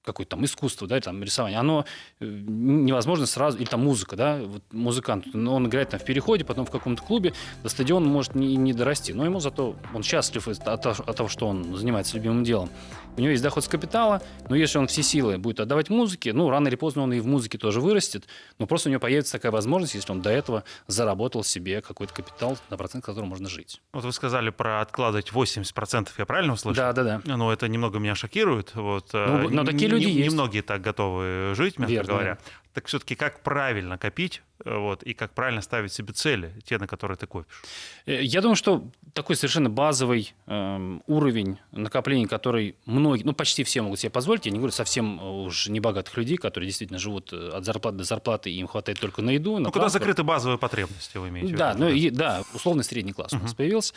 какое-то 0.04 0.30
там 0.36 0.44
искусство, 0.44 0.86
да, 0.86 1.00
там 1.00 1.22
рисование, 1.22 1.58
оно 1.58 1.84
э, 2.20 2.24
невозможно 2.24 3.26
сразу, 3.26 3.58
или 3.58 3.66
там 3.66 3.84
музыка, 3.84 4.16
да, 4.16 4.38
вот 4.42 4.62
музыкант, 4.72 5.26
он 5.34 5.66
играет 5.66 5.90
там 5.90 6.00
в 6.00 6.04
переходе, 6.04 6.44
потом 6.44 6.66
в 6.66 6.70
каком-то 6.70 7.02
клубе, 7.02 7.32
до 7.62 7.68
стадиона 7.68 8.06
может 8.06 8.34
не, 8.34 8.56
не 8.56 8.72
дорасти, 8.72 9.12
но 9.12 9.24
ему 9.24 9.40
зато 9.40 9.76
он 9.94 10.02
счастлив 10.02 10.48
от, 10.48 10.66
от 10.66 11.16
того, 11.16 11.28
что 11.28 11.48
он 11.48 11.76
занимается 11.76 12.16
любимым 12.16 12.44
делом. 12.44 12.70
У 13.16 13.20
него 13.20 13.30
есть 13.32 13.42
доход 13.42 13.64
с 13.64 13.68
капитала, 13.68 14.22
но 14.48 14.56
если 14.56 14.78
он 14.78 14.86
все 14.86 15.02
силы 15.02 15.36
будет 15.36 15.60
отдавать 15.60 15.90
музыке, 15.90 16.32
ну, 16.32 16.48
рано 16.48 16.68
или 16.68 16.76
поздно 16.76 17.02
он 17.02 17.12
и 17.12 17.20
в 17.20 17.26
музыке 17.26 17.58
тоже 17.58 17.80
вырастет, 17.80 18.24
но 18.58 18.66
просто 18.66 18.88
у 18.88 18.90
него 18.90 19.00
появится 19.00 19.32
такая 19.32 19.52
возможность, 19.52 19.94
если 19.94 20.12
он 20.12 20.22
до 20.22 20.30
этого 20.30 20.64
заработал 20.86 21.44
себе 21.44 21.82
какой-то 21.82 22.14
капитал, 22.14 22.56
на 22.70 22.76
процент 22.76 23.04
которого 23.04 23.28
можно 23.28 23.48
жить. 23.48 23.80
Вот 23.92 24.04
вы 24.04 24.12
сказали 24.12 24.50
про 24.50 24.80
откладывать 24.80 25.30
80%, 25.32 26.08
я 26.16 26.26
правильно 26.26 26.54
услышал? 26.54 26.82
Да, 26.82 26.92
да, 26.92 27.02
да. 27.02 27.36
Ну, 27.36 27.50
это 27.50 27.68
немного 27.68 27.98
меня 27.98 28.14
шокирует. 28.14 28.74
Вот, 28.74 29.10
ну, 29.12 29.50
но 29.50 29.64
такие 29.64 29.89
люди 29.90 30.06
не, 30.06 30.12
есть. 30.12 30.30
Немногие 30.30 30.62
так 30.62 30.80
готовы 30.80 31.54
жить, 31.54 31.78
мягко 31.78 31.92
Верно, 31.92 32.12
говоря. 32.12 32.34
Да 32.34 32.40
так 32.72 32.86
все-таки 32.86 33.14
как 33.14 33.40
правильно 33.40 33.98
копить 33.98 34.42
э, 34.64 34.76
вот, 34.76 35.02
и 35.02 35.12
как 35.12 35.32
правильно 35.32 35.60
ставить 35.60 35.92
себе 35.92 36.12
цели, 36.12 36.52
те, 36.64 36.78
на 36.78 36.86
которые 36.86 37.16
ты 37.16 37.26
копишь? 37.26 37.62
Э, 38.06 38.22
я 38.22 38.40
думаю, 38.40 38.56
что 38.56 38.84
такой 39.12 39.36
совершенно 39.36 39.68
базовый 39.68 40.34
э, 40.46 40.98
уровень 41.06 41.58
накопления, 41.72 42.28
который 42.28 42.76
многие, 42.86 43.24
ну 43.24 43.32
почти 43.32 43.64
все 43.64 43.82
могут 43.82 43.98
себе 43.98 44.10
позволить, 44.10 44.46
я 44.46 44.52
не 44.52 44.58
говорю 44.58 44.72
совсем 44.72 45.20
э, 45.20 45.46
уж 45.46 45.66
небогатых 45.66 46.16
людей, 46.16 46.36
которые 46.36 46.68
действительно 46.68 46.98
живут 46.98 47.32
от 47.32 47.64
зарплаты 47.64 47.98
до 47.98 48.04
зарплаты, 48.04 48.50
и 48.50 48.54
им 48.54 48.68
хватает 48.68 49.00
только 49.00 49.20
на 49.20 49.30
еду. 49.30 49.54
На 49.58 49.64
ну, 49.64 49.72
когда 49.72 49.88
закрыты 49.88 50.22
базовые 50.22 50.58
потребности, 50.58 51.18
вы 51.18 51.28
имеете 51.30 51.56
да, 51.56 51.72
в 51.72 51.76
виду? 51.76 51.84
Ну, 51.86 51.90
и, 51.90 52.10
да, 52.10 52.42
условный 52.54 52.84
средний 52.84 53.12
класс 53.12 53.32
uh-huh. 53.32 53.40
у 53.40 53.42
нас 53.42 53.54
появился. 53.54 53.94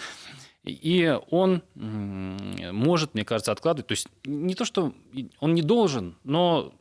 И 0.63 1.17
он 1.29 1.61
может, 1.75 3.13
мне 3.13 3.25
кажется, 3.25 3.51
откладывать. 3.51 3.87
То 3.87 3.93
есть 3.93 4.07
не 4.25 4.55
то, 4.55 4.65
что 4.65 4.93
он 5.39 5.53
не 5.53 5.61
должен, 5.61 6.15
но 6.23 6.73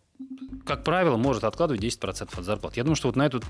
как 0.64 0.84
правило, 0.84 1.16
может 1.16 1.44
откладывать 1.44 1.82
10% 1.82 2.38
от 2.38 2.44
зарплаты. 2.44 2.78
Я 2.78 2.84
думаю, 2.84 2.96
что 2.96 3.08
вот 3.08 3.16
на 3.16 3.26
эту 3.26 3.42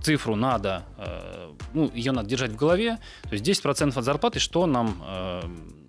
цифру 0.00 0.36
надо, 0.36 0.84
э, 0.98 1.50
ну, 1.74 1.90
ее 1.92 2.12
надо 2.12 2.28
держать 2.28 2.52
в 2.52 2.56
голове. 2.56 2.98
То 3.24 3.32
есть 3.32 3.44
10% 3.44 3.96
от 3.96 4.04
зарплаты, 4.04 4.38
что 4.38 4.66
нам 4.66 5.02
э, 5.04 5.42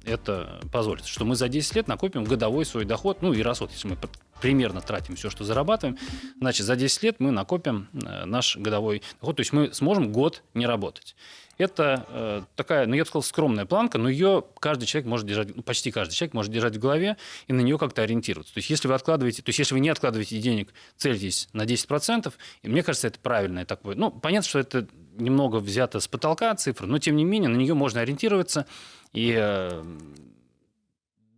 это 0.05 0.59
позволит? 0.71 1.05
Что 1.05 1.25
мы 1.25 1.35
за 1.35 1.47
10 1.47 1.75
лет 1.75 1.87
накопим 1.87 2.23
годовой 2.23 2.65
свой 2.65 2.85
доход, 2.85 3.21
ну 3.21 3.33
и 3.33 3.41
расход, 3.41 3.71
если 3.71 3.87
мы 3.87 3.97
примерно 4.41 4.81
тратим 4.81 5.15
все, 5.15 5.29
что 5.29 5.43
зарабатываем, 5.43 5.97
значит, 6.39 6.65
за 6.65 6.75
10 6.75 7.03
лет 7.03 7.19
мы 7.19 7.31
накопим 7.31 7.87
э, 7.93 8.25
наш 8.25 8.57
годовой 8.57 9.03
доход, 9.21 9.37
то 9.37 9.41
есть 9.41 9.53
мы 9.53 9.73
сможем 9.73 10.11
год 10.11 10.43
не 10.53 10.65
работать. 10.65 11.15
Это 11.57 12.05
э, 12.09 12.41
такая, 12.55 12.87
ну 12.87 12.95
я 12.95 13.03
бы 13.03 13.07
сказал, 13.07 13.21
скромная 13.21 13.65
планка, 13.65 13.97
но 13.97 14.09
ее 14.09 14.43
каждый 14.59 14.85
человек 14.85 15.07
может 15.07 15.27
держать, 15.27 15.55
ну, 15.55 15.61
почти 15.61 15.91
каждый 15.91 16.13
человек 16.13 16.33
может 16.33 16.51
держать 16.51 16.75
в 16.75 16.79
голове 16.79 17.17
и 17.47 17.53
на 17.53 17.61
нее 17.61 17.77
как-то 17.77 18.01
ориентироваться. 18.01 18.53
То 18.53 18.57
есть 18.57 18.69
если 18.69 18.87
вы 18.87 18.95
откладываете, 18.95 19.43
то 19.43 19.49
есть 19.49 19.59
если 19.59 19.75
вы 19.75 19.79
не 19.79 19.89
откладываете 19.89 20.39
денег, 20.39 20.73
цельтесь 20.97 21.49
на 21.53 21.63
10%, 21.63 22.33
и 22.63 22.69
мне 22.69 22.81
кажется, 22.81 23.07
это 23.07 23.19
правильное 23.19 23.65
такое. 23.65 23.95
Ну, 23.95 24.09
понятно, 24.09 24.49
что 24.49 24.59
это 24.59 24.87
немного 25.15 25.57
взято 25.57 25.99
с 25.99 26.07
потолка 26.07 26.55
цифры, 26.55 26.87
но 26.87 26.97
тем 26.97 27.15
не 27.15 27.23
менее 27.23 27.49
на 27.49 27.57
нее 27.57 27.75
можно 27.75 28.01
ориентироваться, 28.01 28.65
и 29.11 29.35
э, 29.37 29.83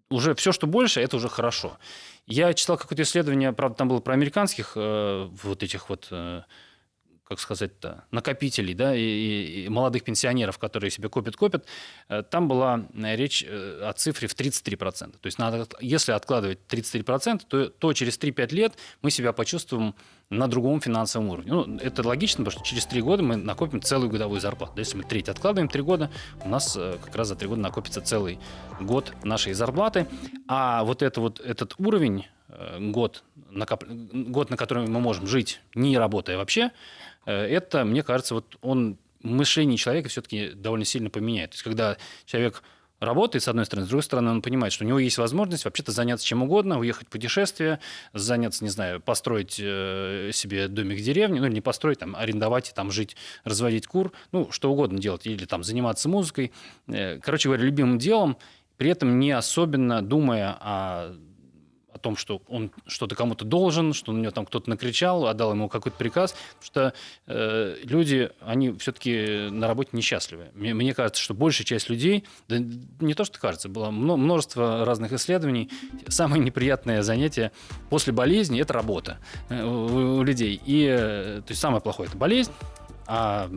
уже 0.09 0.33
все, 0.35 0.53
что 0.53 0.65
больше, 0.65 1.01
это 1.01 1.17
уже 1.17 1.27
хорошо. 1.27 1.77
Я 2.25 2.53
читал 2.53 2.77
какое-то 2.77 3.03
исследование, 3.03 3.51
правда, 3.51 3.77
там 3.77 3.89
было 3.89 3.99
про 3.99 4.13
американских 4.13 4.73
э, 4.75 5.29
вот 5.43 5.61
этих 5.61 5.89
вот... 5.89 6.07
Э, 6.11 6.43
как 7.27 7.39
сказать-то, 7.39 8.05
накопителей, 8.11 8.75
да, 8.75 8.95
и, 8.95 9.65
и- 9.65 9.69
молодых 9.69 10.03
пенсионеров, 10.03 10.59
которые 10.59 10.91
себе 10.91 11.09
копят-копят, 11.09 11.65
э, 12.07 12.21
там 12.21 12.47
была 12.47 12.87
э, 12.93 13.15
речь 13.15 13.43
э, 13.47 13.81
о 13.83 13.93
цифре 13.93 14.27
в 14.27 14.35
33%. 14.35 15.11
То 15.11 15.25
есть 15.25 15.39
надо, 15.39 15.67
если 15.81 16.11
откладывать 16.11 16.59
33%, 16.69 17.41
то, 17.47 17.69
то 17.69 17.93
через 17.93 18.19
3-5 18.19 18.53
лет 18.53 18.73
мы 19.01 19.09
себя 19.09 19.33
почувствуем 19.33 19.95
на 20.29 20.47
другом 20.47 20.81
финансовом 20.81 21.29
уровне. 21.29 21.51
Ну, 21.51 21.77
это 21.77 22.07
логично, 22.07 22.45
потому 22.45 22.63
что 22.63 22.69
через 22.69 22.85
3 22.85 23.01
года 23.01 23.23
мы 23.23 23.37
накопим 23.37 23.81
целую 23.81 24.09
годовую 24.09 24.39
зарплату. 24.39 24.73
Если 24.77 24.97
мы 24.97 25.03
треть 25.03 25.27
откладываем 25.27 25.67
3 25.67 25.81
года, 25.81 26.11
у 26.43 26.49
нас 26.49 26.73
как 26.73 27.15
раз 27.15 27.29
за 27.29 27.35
3 27.35 27.47
года 27.47 27.61
накопится 27.61 28.01
целый 28.01 28.39
год 28.79 29.13
нашей 29.23 29.53
зарплаты. 29.53 30.07
А 30.47 30.83
вот, 30.83 31.01
это 31.01 31.21
вот 31.21 31.39
этот 31.39 31.73
уровень, 31.79 32.25
год, 32.79 33.23
накоп- 33.51 34.29
год, 34.29 34.49
на 34.49 34.57
который 34.57 34.87
мы 34.87 34.99
можем 34.99 35.27
жить, 35.27 35.61
не 35.73 35.97
работая 35.97 36.37
вообще, 36.37 36.71
э, 37.25 37.33
это, 37.33 37.85
мне 37.85 38.03
кажется, 38.03 38.35
вот 38.35 38.57
он 38.61 38.97
мышление 39.21 39.77
человека 39.77 40.09
все-таки 40.09 40.51
довольно 40.51 40.85
сильно 40.85 41.09
поменяет. 41.09 41.51
То 41.51 41.55
есть, 41.55 41.63
когда 41.63 41.97
человек 42.25 42.63
работает, 42.99 43.43
с 43.43 43.47
одной 43.47 43.65
стороны, 43.65 43.85
с 43.85 43.89
другой 43.89 44.03
стороны, 44.03 44.31
он 44.31 44.41
понимает, 44.41 44.71
что 44.71 44.85
у 44.85 44.87
него 44.87 44.99
есть 44.99 45.17
возможность 45.17 45.65
вообще-то 45.65 45.91
заняться 45.91 46.25
чем 46.25 46.43
угодно, 46.43 46.79
уехать 46.79 47.07
в 47.07 47.11
путешествие, 47.11 47.79
заняться, 48.13 48.63
не 48.63 48.69
знаю, 48.69 49.01
построить 49.01 49.59
э, 49.59 50.31
себе 50.33 50.67
домик 50.67 50.99
в 50.99 51.03
деревне, 51.03 51.39
ну, 51.41 51.47
или 51.47 51.53
не 51.53 51.61
построить, 51.61 51.99
там, 51.99 52.15
арендовать 52.15 52.71
там 52.75 52.91
жить, 52.91 53.15
разводить 53.43 53.87
кур, 53.87 54.11
ну, 54.31 54.49
что 54.51 54.71
угодно 54.71 54.99
делать, 54.99 55.25
или 55.27 55.45
там 55.45 55.63
заниматься 55.63 56.07
музыкой. 56.09 56.51
Э, 56.87 57.19
Короче 57.19 57.49
говоря, 57.49 57.63
любимым 57.63 57.97
делом, 57.97 58.37
при 58.77 58.89
этом 58.89 59.19
не 59.19 59.31
особенно 59.31 60.01
думая 60.01 60.57
о 60.59 61.15
о 61.95 61.97
том, 61.97 62.17
что 62.17 62.41
он 62.49 62.71
что-то 62.87 63.15
кому-то 63.15 63.45
должен, 63.45 63.93
что 63.93 64.11
на 64.11 64.19
него 64.19 64.31
там 64.31 64.45
кто-то 64.45 64.69
накричал, 64.69 65.27
отдал 65.27 65.53
ему 65.53 65.69
какой-то 65.69 65.97
приказ, 65.97 66.35
потому 66.59 66.63
что 66.63 66.93
э, 67.27 67.77
люди, 67.83 68.31
они 68.41 68.73
все-таки 68.73 69.47
на 69.49 69.65
работе 69.67 69.91
несчастливы. 69.93 70.51
Мне, 70.55 70.73
мне 70.73 70.93
кажется, 70.93 71.23
что 71.23 71.33
большая 71.33 71.65
часть 71.65 71.89
людей, 71.89 72.25
да 72.49 72.57
не 72.99 73.13
то, 73.13 73.23
что 73.23 73.39
кажется, 73.39 73.69
было 73.69 73.91
мно- 73.91 74.17
множество 74.17 74.83
разных 74.83 75.13
исследований, 75.13 75.71
самое 76.09 76.43
неприятное 76.43 77.01
занятие 77.01 77.53
после 77.89 78.11
болезни– 78.11 78.59
это 78.61 78.73
работа 78.73 79.19
э, 79.47 79.63
у, 79.63 80.17
у 80.17 80.23
людей. 80.23 80.61
И, 80.65 80.85
э, 80.85 81.41
то 81.45 81.51
есть 81.51 81.61
самое 81.61 81.81
плохое– 81.81 82.07
это 82.09 82.17
болезнь, 82.17 82.51
а 83.07 83.49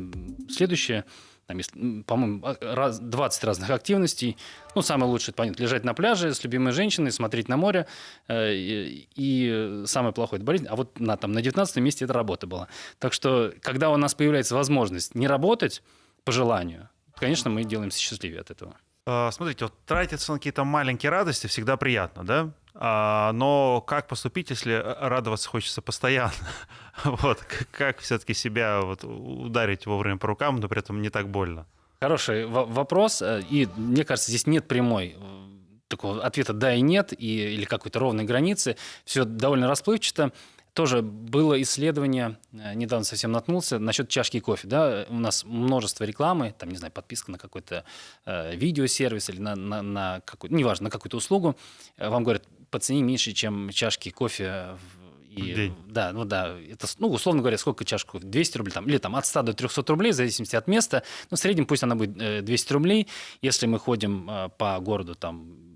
следующее 0.48 1.04
там, 1.48 1.60
м, 1.74 2.04
по-моему, 2.04 2.40
а, 2.44 2.56
раз, 2.74 2.98
20 3.00 3.42
разных 3.44 3.70
активностей. 3.70 4.36
Ну, 4.74 4.82
самое 4.82 5.10
лучшее, 5.10 5.34
понятно, 5.34 5.62
лежать 5.62 5.82
на 5.82 5.94
пляже 5.94 6.34
с 6.34 6.44
любимой 6.44 6.72
женщиной, 6.72 7.10
смотреть 7.10 7.48
на 7.48 7.56
море. 7.56 7.86
Э, 8.28 8.52
и, 8.54 9.08
и 9.14 9.82
самое 9.86 10.12
плохое– 10.12 10.38
это 10.40 10.46
болезнь. 10.46 10.66
А 10.68 10.76
вот 10.76 11.00
на, 11.00 11.16
там, 11.16 11.32
на 11.32 11.40
19 11.40 11.76
месте 11.76 12.04
это 12.04 12.12
работа 12.12 12.46
была. 12.46 12.68
Так 12.98 13.14
что, 13.14 13.52
когда 13.62 13.88
у 13.90 13.96
нас 13.96 14.14
появляется 14.14 14.54
возможность 14.54 15.14
не 15.14 15.26
работать 15.26 15.82
по 16.24 16.32
желанию, 16.32 16.90
конечно, 17.14 17.50
мы 17.50 17.64
делаемся 17.64 17.98
счастливее 17.98 18.42
от 18.42 18.50
этого. 18.50 18.76
А, 19.06 19.30
Смотрите, 19.30 19.64
вот 19.64 19.74
тратиться 19.86 20.32
на 20.32 20.38
какие-то 20.38 20.64
маленькие 20.64 21.08
радости 21.10 21.46
всегда 21.46 21.78
приятно, 21.78 22.26
да? 22.26 22.50
А, 22.80 23.32
Но 23.32 23.80
как 23.80 24.06
поступить, 24.06 24.50
если 24.50 24.72
радоваться 24.72 25.48
хочется 25.48 25.82
постоянно? 25.82 26.32
Вот, 27.04 27.38
как 27.70 27.98
все-таки 27.98 28.34
себя 28.34 28.80
вот 28.80 29.04
ударить 29.04 29.86
вовремя 29.86 30.16
по 30.18 30.26
рукам, 30.26 30.56
но 30.56 30.68
при 30.68 30.80
этом 30.80 31.00
не 31.00 31.10
так 31.10 31.28
больно? 31.28 31.66
Хороший 32.00 32.46
во- 32.46 32.64
вопрос. 32.64 33.22
э, 33.22 33.42
И 33.50 33.68
мне 33.76 34.04
кажется, 34.04 34.30
здесь 34.32 34.46
нет 34.48 34.66
прямой 34.66 35.16
э, 35.16 35.48
такого 35.88 36.22
ответа 36.24 36.52
«да» 36.52 36.74
и 36.74 36.80
«нет», 36.80 37.12
и, 37.12 37.54
или 37.54 37.64
какой-то 37.64 37.98
ровной 38.00 38.24
границы. 38.24 38.76
Все 39.04 39.24
довольно 39.24 39.68
расплывчато. 39.68 40.32
Тоже 40.74 41.02
было 41.02 41.60
исследование, 41.62 42.38
э, 42.52 42.74
недавно 42.74 43.04
совсем 43.04 43.32
наткнулся, 43.32 43.78
насчет 43.78 44.08
чашки 44.08 44.38
кофе. 44.40 44.68
Да? 44.68 45.06
У 45.08 45.14
нас 45.18 45.44
множество 45.44 46.04
рекламы, 46.04 46.54
там, 46.56 46.70
не 46.70 46.76
знаю, 46.76 46.92
подписка 46.92 47.32
на 47.32 47.38
какой-то 47.38 47.84
э, 48.26 48.54
видеосервис 48.54 49.28
или 49.30 49.40
на, 49.40 49.56
на, 49.56 49.82
на 49.82 50.20
какую 50.24 50.54
неважно, 50.54 50.84
на 50.84 50.90
какую-то 50.90 51.16
услугу. 51.16 51.56
Э, 51.96 52.08
Вам 52.08 52.22
говорят, 52.22 52.44
по 52.70 52.78
цене 52.78 53.02
меньше, 53.02 53.32
чем 53.32 53.70
чашки 53.70 54.10
кофе 54.10 54.76
в- 54.94 55.08
и, 55.30 55.54
день. 55.54 55.74
да, 55.86 56.12
ну 56.12 56.24
да, 56.24 56.56
это, 56.58 56.86
ну, 56.98 57.08
условно 57.08 57.42
говоря, 57.42 57.58
сколько 57.58 57.84
чашку? 57.84 58.18
200 58.18 58.56
рублей, 58.58 58.72
там, 58.72 58.86
или 58.86 58.98
там 58.98 59.14
от 59.14 59.24
100 59.26 59.42
до 59.42 59.52
300 59.52 59.82
рублей, 59.92 60.10
в 60.12 60.14
зависимости 60.14 60.56
от 60.56 60.66
места. 60.68 61.02
Ну, 61.30 61.36
в 61.36 61.40
среднем 61.40 61.64
пусть 61.66 61.82
она 61.82 61.94
будет 61.94 62.20
э, 62.20 62.40
200 62.42 62.72
рублей. 62.72 63.06
Если 63.42 63.66
мы 63.66 63.78
ходим 63.78 64.28
э, 64.28 64.48
по 64.58 64.78
городу, 64.80 65.14
там, 65.14 65.67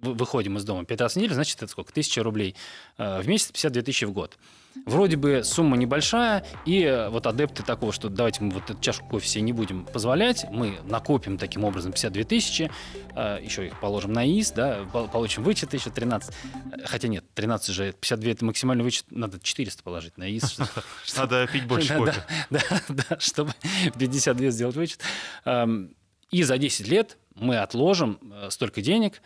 выходим 0.00 0.56
из 0.56 0.64
дома 0.64 0.84
5 0.84 1.00
раз 1.00 1.12
в 1.14 1.16
неделю, 1.16 1.34
значит, 1.34 1.56
это 1.62 1.68
сколько? 1.70 1.90
1000 1.90 2.22
рублей 2.22 2.54
э, 2.98 3.20
в 3.20 3.28
месяц, 3.28 3.48
52 3.52 3.82
тысячи 3.82 4.04
в 4.04 4.12
год. 4.12 4.38
Вроде 4.86 5.16
бы 5.16 5.42
сумма 5.42 5.76
небольшая, 5.76 6.46
и 6.64 6.82
э, 6.82 7.08
вот 7.08 7.26
адепты 7.26 7.64
такого, 7.64 7.92
что 7.92 8.08
давайте 8.08 8.44
мы 8.44 8.52
вот 8.52 8.70
эту 8.70 8.80
чашку 8.80 9.08
кофе 9.08 9.26
себе 9.26 9.42
не 9.42 9.52
будем 9.52 9.84
позволять, 9.86 10.46
мы 10.50 10.78
накопим 10.84 11.36
таким 11.36 11.64
образом 11.64 11.90
52 11.92 12.22
тысячи, 12.24 12.70
э, 13.16 13.38
еще 13.42 13.66
их 13.66 13.80
положим 13.80 14.12
на 14.12 14.24
ИС, 14.24 14.52
да, 14.52 14.84
пол- 14.92 15.08
получим 15.08 15.42
вычет 15.42 15.74
еще 15.74 15.90
13. 15.90 16.32
Э, 16.72 16.76
Хотя 16.84 17.08
нет, 17.08 17.24
13 17.34 17.74
же, 17.74 17.92
52 17.92 18.30
это 18.30 18.44
максимальный 18.44 18.84
вычет, 18.84 19.06
надо 19.10 19.40
400 19.40 19.82
положить 19.82 20.16
на 20.16 20.30
ИС. 20.30 20.58
Надо 21.16 21.48
пить 21.48 21.66
больше 21.66 21.96
кофе. 21.96 22.22
Да, 22.50 22.60
да, 22.88 23.18
чтобы 23.18 23.52
52 23.98 24.50
сделать 24.50 24.76
вычет. 24.76 25.00
Эм, 25.44 25.94
И 26.30 26.42
за 26.44 26.56
10 26.58 26.86
лет 26.88 27.16
мы 27.34 27.58
отложим 27.58 28.20
столько 28.50 28.80
денег, 28.80 29.22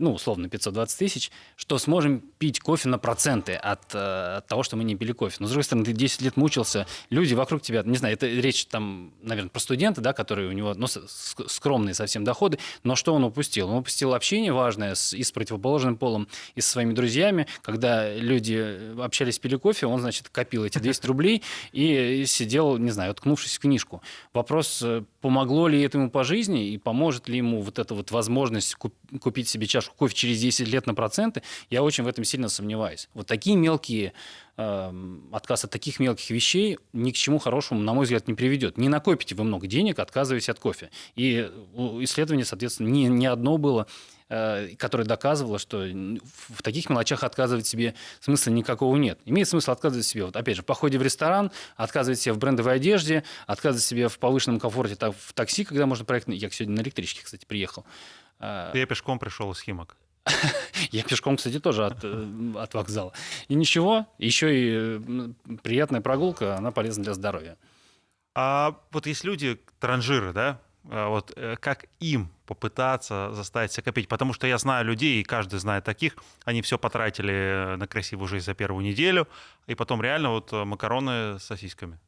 ну, 0.00 0.14
условно, 0.14 0.48
520 0.48 0.98
тысяч, 0.98 1.30
что 1.54 1.76
сможем 1.76 2.20
пить 2.38 2.60
кофе 2.60 2.88
на 2.88 2.98
проценты 2.98 3.54
от, 3.54 3.94
э, 3.94 4.36
от 4.38 4.46
того, 4.46 4.62
что 4.62 4.76
мы 4.76 4.84
не 4.84 4.96
пили 4.96 5.12
кофе. 5.12 5.36
Но, 5.40 5.46
с 5.46 5.50
другой 5.50 5.64
стороны, 5.64 5.84
ты 5.84 5.92
10 5.92 6.22
лет 6.22 6.36
мучился, 6.36 6.86
люди 7.10 7.34
вокруг 7.34 7.60
тебя, 7.60 7.82
не 7.84 7.98
знаю, 7.98 8.14
это 8.14 8.26
речь 8.26 8.66
там, 8.66 9.12
наверное, 9.22 9.50
про 9.50 9.60
студента, 9.60 10.00
да, 10.00 10.14
который 10.14 10.46
у 10.46 10.52
него 10.52 10.72
ну, 10.74 10.86
скромные 10.86 11.94
совсем 11.94 12.24
доходы, 12.24 12.58
но 12.84 12.96
что 12.96 13.14
он 13.14 13.24
упустил? 13.24 13.68
Он 13.68 13.78
упустил 13.78 14.14
общение 14.14 14.52
важное 14.52 14.94
с, 14.94 15.12
и 15.12 15.22
с 15.22 15.30
противоположным 15.30 15.96
полом, 15.98 16.28
и 16.54 16.62
со 16.62 16.70
своими 16.70 16.94
друзьями. 16.94 17.46
Когда 17.60 18.14
люди 18.14 18.98
общались, 18.98 19.38
пили 19.38 19.56
кофе, 19.56 19.86
он, 19.86 20.00
значит, 20.00 20.30
копил 20.30 20.64
эти 20.64 20.78
200 20.78 21.06
рублей 21.06 21.42
и 21.72 22.24
сидел, 22.26 22.78
не 22.78 22.90
знаю, 22.92 23.12
уткнувшись 23.12 23.56
в 23.56 23.60
книжку. 23.60 24.02
Вопрос, 24.32 24.80
э, 24.82 25.04
помогло 25.20 25.68
ли 25.68 25.82
это 25.82 25.98
ему 25.98 26.10
по 26.10 26.24
жизни 26.24 26.70
и 26.70 26.78
поможет 26.78 27.28
ли 27.28 27.36
ему 27.36 27.60
вот 27.60 27.78
эта 27.78 27.94
вот 27.94 28.10
возможность 28.10 28.74
куп- 28.74 29.18
купить 29.20 29.48
себе 29.48 29.65
чашку 29.66 29.94
кофе 29.96 30.14
через 30.14 30.40
10 30.40 30.68
лет 30.68 30.86
на 30.86 30.94
проценты, 30.94 31.42
я 31.70 31.82
очень 31.82 32.04
в 32.04 32.08
этом 32.08 32.24
сильно 32.24 32.48
сомневаюсь. 32.48 33.08
Вот 33.14 33.26
такие 33.26 33.56
мелкие 33.56 34.12
эм, 34.56 35.28
отказ 35.32 35.64
от 35.64 35.70
таких 35.70 36.00
мелких 36.00 36.30
вещей 36.30 36.78
ни 36.92 37.10
к 37.10 37.14
чему 37.14 37.38
хорошему, 37.38 37.80
на 37.80 37.94
мой 37.94 38.04
взгляд, 38.04 38.28
не 38.28 38.34
приведет. 38.34 38.78
Не 38.78 38.88
накопите 38.88 39.34
вы 39.34 39.44
много 39.44 39.66
денег, 39.66 39.98
отказываясь 39.98 40.48
от 40.48 40.58
кофе. 40.58 40.90
И 41.14 41.50
у 41.74 42.02
исследования, 42.02 42.44
соответственно, 42.44 42.88
не, 42.88 43.04
не 43.08 43.26
одно 43.26 43.58
было, 43.58 43.86
э, 44.28 44.74
которое 44.78 45.04
доказывало, 45.04 45.58
что 45.58 45.78
в 45.78 46.62
таких 46.62 46.88
мелочах 46.90 47.22
отказывать 47.22 47.66
себе 47.66 47.94
смысла 48.20 48.50
никакого 48.50 48.96
нет. 48.96 49.18
Имеет 49.24 49.48
смысл 49.48 49.72
отказывать 49.72 50.06
себе, 50.06 50.24
вот 50.24 50.36
опять 50.36 50.56
же, 50.56 50.62
в 50.62 50.66
походе 50.66 50.98
в 50.98 51.02
ресторан, 51.02 51.50
отказывать 51.76 52.20
себе 52.20 52.32
в 52.32 52.38
брендовой 52.38 52.74
одежде, 52.74 53.24
отказывать 53.46 53.84
себе 53.84 54.08
в 54.08 54.18
повышенном 54.18 54.60
комфорте 54.60 54.96
так, 54.96 55.14
в 55.16 55.32
такси, 55.32 55.64
когда 55.64 55.86
можно 55.86 56.04
проехать. 56.04 56.34
Я 56.34 56.50
сегодня 56.50 56.76
на 56.76 56.80
электричке, 56.80 57.22
кстати, 57.22 57.44
приехал. 57.44 57.84
А, 58.38 58.72
Я 58.74 58.86
пешком 58.86 59.18
пришел 59.18 59.50
из 59.52 59.60
Химок. 59.60 59.96
я 60.90 61.02
пешком, 61.02 61.36
кстати, 61.36 61.60
тоже 61.60 61.86
от, 61.86 61.98
э, 62.02 62.52
от 62.56 62.74
вокзала. 62.74 63.12
И 63.48 63.54
ничего, 63.54 64.06
еще 64.18 64.48
и 64.52 65.00
приятная 65.62 66.00
прогулка, 66.00 66.56
она 66.56 66.72
полезна 66.72 67.04
для 67.04 67.14
здоровья. 67.14 67.56
А 68.34 68.76
вот 68.90 69.06
есть 69.06 69.24
люди, 69.24 69.58
транжиры, 69.78 70.32
да, 70.32 70.60
а 70.90 71.08
вот 71.08 71.32
э, 71.36 71.56
как 71.60 71.86
им 72.00 72.30
попытаться 72.46 73.30
заставить 73.32 73.72
себя 73.72 73.82
копить? 73.82 74.08
Потому 74.08 74.32
что 74.32 74.46
я 74.46 74.58
знаю 74.58 74.84
людей, 74.84 75.20
и 75.20 75.24
каждый 75.24 75.58
знает 75.58 75.84
таких, 75.84 76.16
они 76.44 76.62
все 76.62 76.78
потратили 76.78 77.76
на 77.76 77.86
красивую 77.86 78.28
жизнь 78.28 78.46
за 78.46 78.54
первую 78.54 78.84
неделю, 78.84 79.28
и 79.66 79.74
потом 79.74 80.02
реально 80.02 80.30
вот 80.30 80.52
э, 80.52 80.64
макароны 80.64 81.38
с 81.38 81.44
сосисками. 81.44 81.98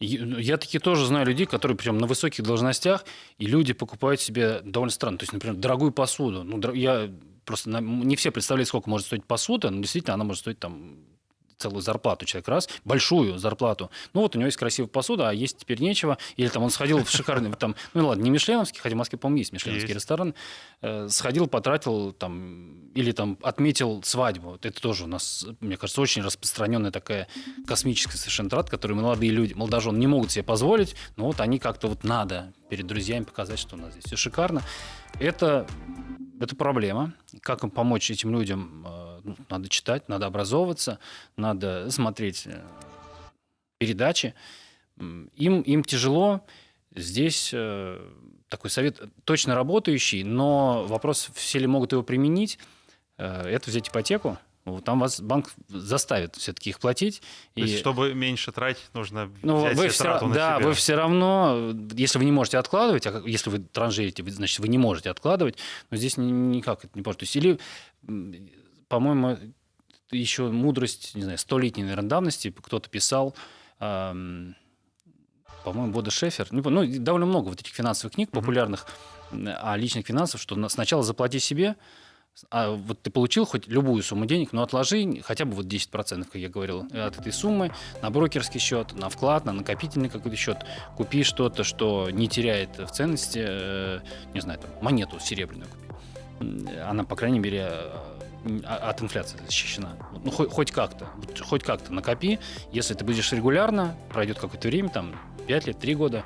Я 0.00 0.24
я 0.48 0.56
таки 0.56 0.78
тоже 0.78 1.06
знаю 1.06 1.26
людей, 1.26 1.46
которые 1.46 1.76
прям 1.76 1.98
на 1.98 2.06
высоких 2.06 2.44
должностях, 2.44 3.04
и 3.38 3.46
люди 3.46 3.72
покупают 3.72 4.20
себе 4.20 4.60
довольно 4.62 4.92
странно. 4.92 5.18
То 5.18 5.24
есть, 5.24 5.32
например, 5.32 5.56
дорогую 5.56 5.92
посуду. 5.92 6.44
Ну, 6.44 6.74
я 6.74 7.10
просто 7.44 7.70
не 7.80 8.16
все 8.16 8.30
представляют, 8.30 8.68
сколько 8.68 8.90
может 8.90 9.06
стоить 9.06 9.24
посуда, 9.24 9.70
но 9.70 9.80
действительно 9.80 10.14
она 10.14 10.24
может 10.24 10.40
стоить 10.40 10.58
там 10.58 10.98
целую 11.58 11.82
зарплату 11.82 12.24
человек 12.24 12.48
раз, 12.48 12.68
большую 12.84 13.38
зарплату. 13.38 13.90
Ну 14.14 14.22
вот 14.22 14.34
у 14.34 14.38
него 14.38 14.46
есть 14.46 14.56
красивая 14.56 14.88
посуда, 14.88 15.28
а 15.28 15.32
есть 15.32 15.58
теперь 15.58 15.80
нечего. 15.80 16.18
Или 16.36 16.48
там 16.48 16.62
он 16.62 16.70
сходил 16.70 17.04
в 17.04 17.10
шикарный, 17.10 17.52
там, 17.52 17.74
ну 17.94 18.06
ладно, 18.06 18.22
не 18.22 18.30
мишленовский, 18.30 18.80
хотя 18.80 18.94
в 18.94 18.98
Москве, 18.98 19.18
по-моему, 19.18 19.38
есть 19.38 19.52
мишленовский 19.52 19.92
ресторан. 19.92 20.34
Э, 20.80 21.08
сходил, 21.10 21.48
потратил 21.48 22.12
там, 22.12 22.90
или 22.94 23.12
там 23.12 23.38
отметил 23.42 24.02
свадьбу. 24.04 24.50
Вот 24.50 24.64
Это 24.64 24.80
тоже 24.80 25.04
у 25.04 25.08
нас, 25.08 25.46
мне 25.60 25.76
кажется, 25.76 26.00
очень 26.00 26.22
распространенная 26.22 26.90
такая 26.90 27.28
космическая 27.66 28.16
совершенно 28.16 28.48
трата, 28.48 28.70
которую 28.70 29.00
молодые 29.00 29.32
люди, 29.32 29.54
молодожены 29.54 29.98
не 29.98 30.06
могут 30.06 30.30
себе 30.30 30.44
позволить, 30.44 30.94
но 31.16 31.26
вот 31.26 31.40
они 31.40 31.58
как-то 31.58 31.88
вот 31.88 32.04
надо 32.04 32.52
перед 32.70 32.86
друзьями 32.86 33.24
показать, 33.24 33.58
что 33.58 33.76
у 33.76 33.78
нас 33.78 33.92
здесь 33.92 34.04
все 34.04 34.16
шикарно. 34.16 34.62
Это, 35.18 35.66
это 36.40 36.54
проблема. 36.54 37.14
Как 37.40 37.64
им 37.64 37.70
помочь 37.70 38.10
этим 38.10 38.30
людям? 38.30 38.84
Ну, 39.28 39.36
Надо 39.48 39.68
читать, 39.68 40.08
надо 40.08 40.26
образовываться, 40.26 40.98
надо 41.36 41.90
смотреть 41.90 42.46
э, 42.46 42.62
передачи. 43.78 44.34
им, 44.98 45.60
им 45.60 45.84
тяжело. 45.84 46.44
Здесь 46.94 47.50
э, 47.52 48.00
такой 48.48 48.70
совет 48.70 49.00
точно 49.24 49.54
работающий, 49.54 50.24
но 50.24 50.84
вопрос, 50.86 51.30
все 51.34 51.58
ли 51.58 51.66
могут 51.66 51.92
его 51.92 52.02
применить, 52.02 52.58
э, 53.18 53.42
это 53.48 53.70
взять 53.70 53.88
ипотеку. 53.88 54.38
Там 54.84 55.00
вас 55.00 55.18
банк 55.22 55.54
заставит 55.68 56.36
все-таки 56.36 56.68
их 56.70 56.78
платить. 56.78 57.22
То 57.54 57.62
есть, 57.62 57.78
чтобы 57.78 58.12
меньше 58.12 58.52
тратить, 58.52 58.84
нужно 58.92 59.30
Ну, 59.40 59.60
взять 59.60 59.76
вы 59.78 59.88
все, 59.88 60.02
трату 60.04 60.26
на 60.26 60.34
да, 60.34 60.56
себя. 60.56 60.66
вы 60.66 60.74
все 60.74 60.94
равно, 60.94 61.72
если 61.94 62.18
вы 62.18 62.26
не 62.26 62.32
можете 62.32 62.58
откладывать, 62.58 63.06
а 63.06 63.22
если 63.24 63.48
вы 63.48 63.60
транжирите, 63.60 64.22
значит, 64.30 64.58
вы 64.58 64.68
не 64.68 64.76
можете 64.76 65.08
откладывать, 65.08 65.56
но 65.90 65.96
здесь 65.96 66.18
ни- 66.18 66.30
никак 66.30 66.84
это 66.84 66.90
не 66.98 67.02
может. 67.02 67.20
То 67.20 67.24
есть, 67.24 67.34
или, 67.36 67.58
по-моему, 68.88 69.38
еще 70.10 70.48
мудрость, 70.48 71.14
не 71.14 71.22
знаю, 71.22 71.38
столетней, 71.38 71.82
наверное, 71.84 72.08
давности 72.08 72.50
кто-то 72.50 72.88
писал, 72.88 73.34
ам, 73.78 74.54
по-моему, 75.64 75.92
Бода 75.92 76.10
Шефер, 76.10 76.48
не 76.50 76.62
помню, 76.62 76.86
ну, 76.88 76.98
довольно 77.04 77.26
много 77.26 77.48
вот 77.48 77.60
этих 77.60 77.74
финансовых 77.74 78.14
книг 78.14 78.30
популярных 78.30 78.86
м, 79.32 79.48
о 79.60 79.76
личных 79.76 80.06
финансах, 80.06 80.40
что 80.40 80.56
на- 80.56 80.68
сначала 80.70 81.02
заплати 81.02 81.38
себе, 81.38 81.76
а 82.50 82.70
вот 82.70 83.02
ты 83.02 83.10
получил 83.10 83.44
хоть 83.44 83.66
любую 83.66 84.02
сумму 84.02 84.24
денег, 84.24 84.52
но 84.52 84.62
отложи 84.62 85.20
хотя 85.22 85.44
бы 85.44 85.52
вот 85.52 85.66
10%, 85.66 86.24
как 86.30 86.36
я 86.40 86.48
говорил, 86.48 86.86
от 86.92 87.18
этой 87.18 87.32
суммы 87.32 87.72
на 88.00 88.10
брокерский 88.10 88.60
счет, 88.60 88.94
на 88.94 89.08
вклад, 89.10 89.44
на 89.44 89.52
накопительный 89.52 90.08
какой-то 90.08 90.36
счет. 90.36 90.58
Купи 90.96 91.24
что-то, 91.24 91.64
что 91.64 92.08
не 92.10 92.28
теряет 92.28 92.78
в 92.78 92.86
ценности, 92.92 93.44
э, 93.44 94.00
не 94.34 94.40
знаю, 94.40 94.60
там, 94.60 94.70
монету 94.80 95.18
серебряную 95.20 95.68
купи. 95.68 96.78
Она, 96.88 97.02
по 97.04 97.16
крайней 97.16 97.40
мере, 97.40 97.58
э, 97.58 97.68
а- 97.72 98.17
от 98.66 99.02
инфляции 99.02 99.38
защищена. 99.44 99.96
Ну, 100.24 100.30
хоть, 100.30 100.50
хоть 100.50 100.70
как-то. 100.70 101.08
Хоть 101.44 101.62
как-то 101.62 101.92
накопи. 101.92 102.38
Если 102.72 102.94
ты 102.94 103.04
будешь 103.04 103.32
регулярно, 103.32 103.96
пройдет 104.12 104.38
какое-то 104.38 104.68
время, 104.68 104.88
там, 104.88 105.14
5 105.46 105.66
лет, 105.66 105.78
3 105.78 105.94
года, 105.94 106.24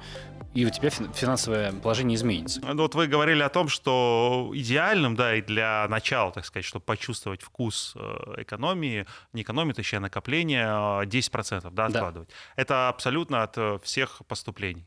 и 0.54 0.66
у 0.66 0.71
тебя 0.71 0.88
фин- 0.90 1.12
финансовое 1.14 1.73
положение 1.73 2.16
изменится. 2.16 2.61
Ну, 2.62 2.83
Вот 2.83 2.95
вы 2.95 3.07
говорили 3.07 3.42
о 3.42 3.49
том, 3.49 3.69
что 3.69 4.50
идеальным, 4.54 5.16
да, 5.16 5.35
и 5.37 5.40
для 5.40 5.87
начала, 5.88 6.31
так 6.31 6.45
сказать, 6.45 6.66
чтобы 6.66 6.85
почувствовать 6.85 7.40
вкус 7.42 7.95
э, 7.97 8.35
экономии, 8.42 9.07
не 9.33 9.42
экономии, 9.42 9.73
точнее, 9.73 10.00
накопления, 10.00 10.66
э, 11.02 11.07
10%, 11.07 11.73
да, 11.75 11.88
Да. 11.88 11.99
откладывать. 12.00 12.28
Это 12.57 12.88
абсолютно 12.90 13.42
от 13.45 13.57
э, 13.57 13.78
всех 13.83 14.21
поступлений. 14.28 14.87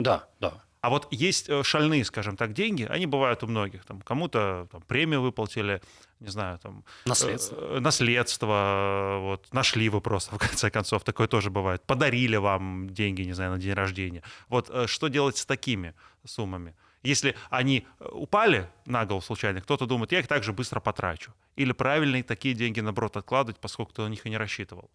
Да, 0.00 0.28
да. 0.40 0.54
А 0.80 0.88
вот 0.90 1.06
есть 1.10 1.50
шальные, 1.62 2.04
скажем 2.06 2.36
так, 2.38 2.54
деньги, 2.54 2.84
они 2.88 3.06
бывают 3.06 3.42
у 3.42 3.46
многих. 3.46 3.84
Там, 3.84 4.00
кому-то 4.00 4.66
там, 4.72 4.80
премию 4.82 5.20
выплатили, 5.20 5.82
не 6.20 6.28
знаю, 6.30 6.58
там, 6.58 6.84
Наследство. 7.06 7.56
э, 7.56 7.80
наследство, 7.80 8.46
э, 8.46 9.20
вот, 9.20 9.52
нашли 9.52 9.88
вы 9.88 10.00
просто, 10.00 10.34
в 10.36 10.38
конце 10.38 10.70
концов, 10.70 11.02
такое 11.02 11.26
тоже 11.26 11.50
бывает. 11.50 11.82
Подарили 11.82 12.36
вам 12.36 12.90
деньги, 12.90 13.22
не 13.22 13.32
знаю, 13.32 13.52
на 13.52 13.58
день 13.58 13.72
рождения. 13.72 14.22
Вот 14.48 14.70
э, 14.70 14.86
что 14.86 15.08
делать 15.08 15.38
с 15.38 15.46
такими 15.46 15.94
суммами? 16.24 16.74
Если 17.02 17.34
они 17.48 17.86
э, 17.98 18.08
упали 18.12 18.68
на 18.84 19.06
голову 19.06 19.22
случайно, 19.22 19.60
кто-то 19.60 19.86
думает, 19.86 20.12
я 20.12 20.18
их 20.20 20.26
также 20.26 20.52
быстро 20.52 20.80
потрачу. 20.80 21.32
Или 21.56 21.72
правильно 21.72 22.22
такие 22.22 22.54
деньги, 22.54 22.80
наоборот, 22.80 23.16
откладывать, 23.16 23.58
поскольку 23.58 23.92
ты 23.92 24.02
на 24.02 24.08
них 24.08 24.26
и 24.26 24.30
не 24.30 24.36
рассчитывал. 24.36 24.90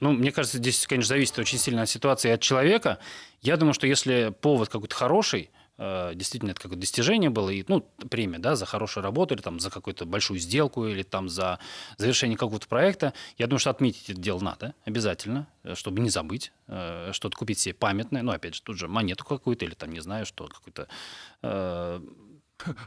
Ну, 0.00 0.12
мне 0.12 0.30
кажется, 0.30 0.58
здесь, 0.58 0.86
конечно, 0.86 1.08
зависит 1.08 1.38
очень 1.38 1.58
сильно 1.58 1.82
от 1.82 1.88
ситуации 1.88 2.28
и 2.28 2.32
от 2.32 2.40
человека. 2.40 2.98
Я 3.40 3.56
думаю, 3.56 3.74
что 3.74 3.86
если 3.86 4.34
повод 4.40 4.68
какой-то 4.68 4.94
хороший, 4.94 5.50
э, 5.52 5.59
действительно, 6.14 6.50
это 6.50 6.60
какое-то 6.60 6.80
достижение 6.80 7.30
было, 7.30 7.48
и, 7.48 7.64
ну, 7.66 7.80
премия, 8.10 8.38
да, 8.38 8.54
за 8.54 8.66
хорошую 8.66 9.02
работу, 9.02 9.34
или 9.34 9.40
там 9.40 9.60
за 9.60 9.70
какую-то 9.70 10.04
большую 10.04 10.38
сделку, 10.38 10.86
или 10.86 11.02
там 11.02 11.28
за 11.28 11.58
завершение 11.96 12.36
какого-то 12.36 12.68
проекта, 12.68 13.14
я 13.38 13.46
думаю, 13.46 13.60
что 13.60 13.70
отметить 13.70 14.10
это 14.10 14.20
дело 14.20 14.40
надо 14.40 14.74
обязательно, 14.84 15.46
э, 15.62 15.74
чтобы 15.74 16.00
не 16.00 16.10
забыть, 16.10 16.52
э, 16.66 17.10
что-то 17.12 17.36
купить 17.36 17.58
себе 17.58 17.74
памятное, 17.74 18.22
ну, 18.22 18.32
опять 18.32 18.56
же, 18.56 18.62
тут 18.62 18.78
же 18.78 18.88
монету 18.88 19.24
какую-то, 19.24 19.64
или 19.64 19.74
там, 19.74 19.90
не 19.90 20.00
знаю, 20.00 20.26
что, 20.26 20.46
какую-то 20.48 20.86
э, 21.42 22.00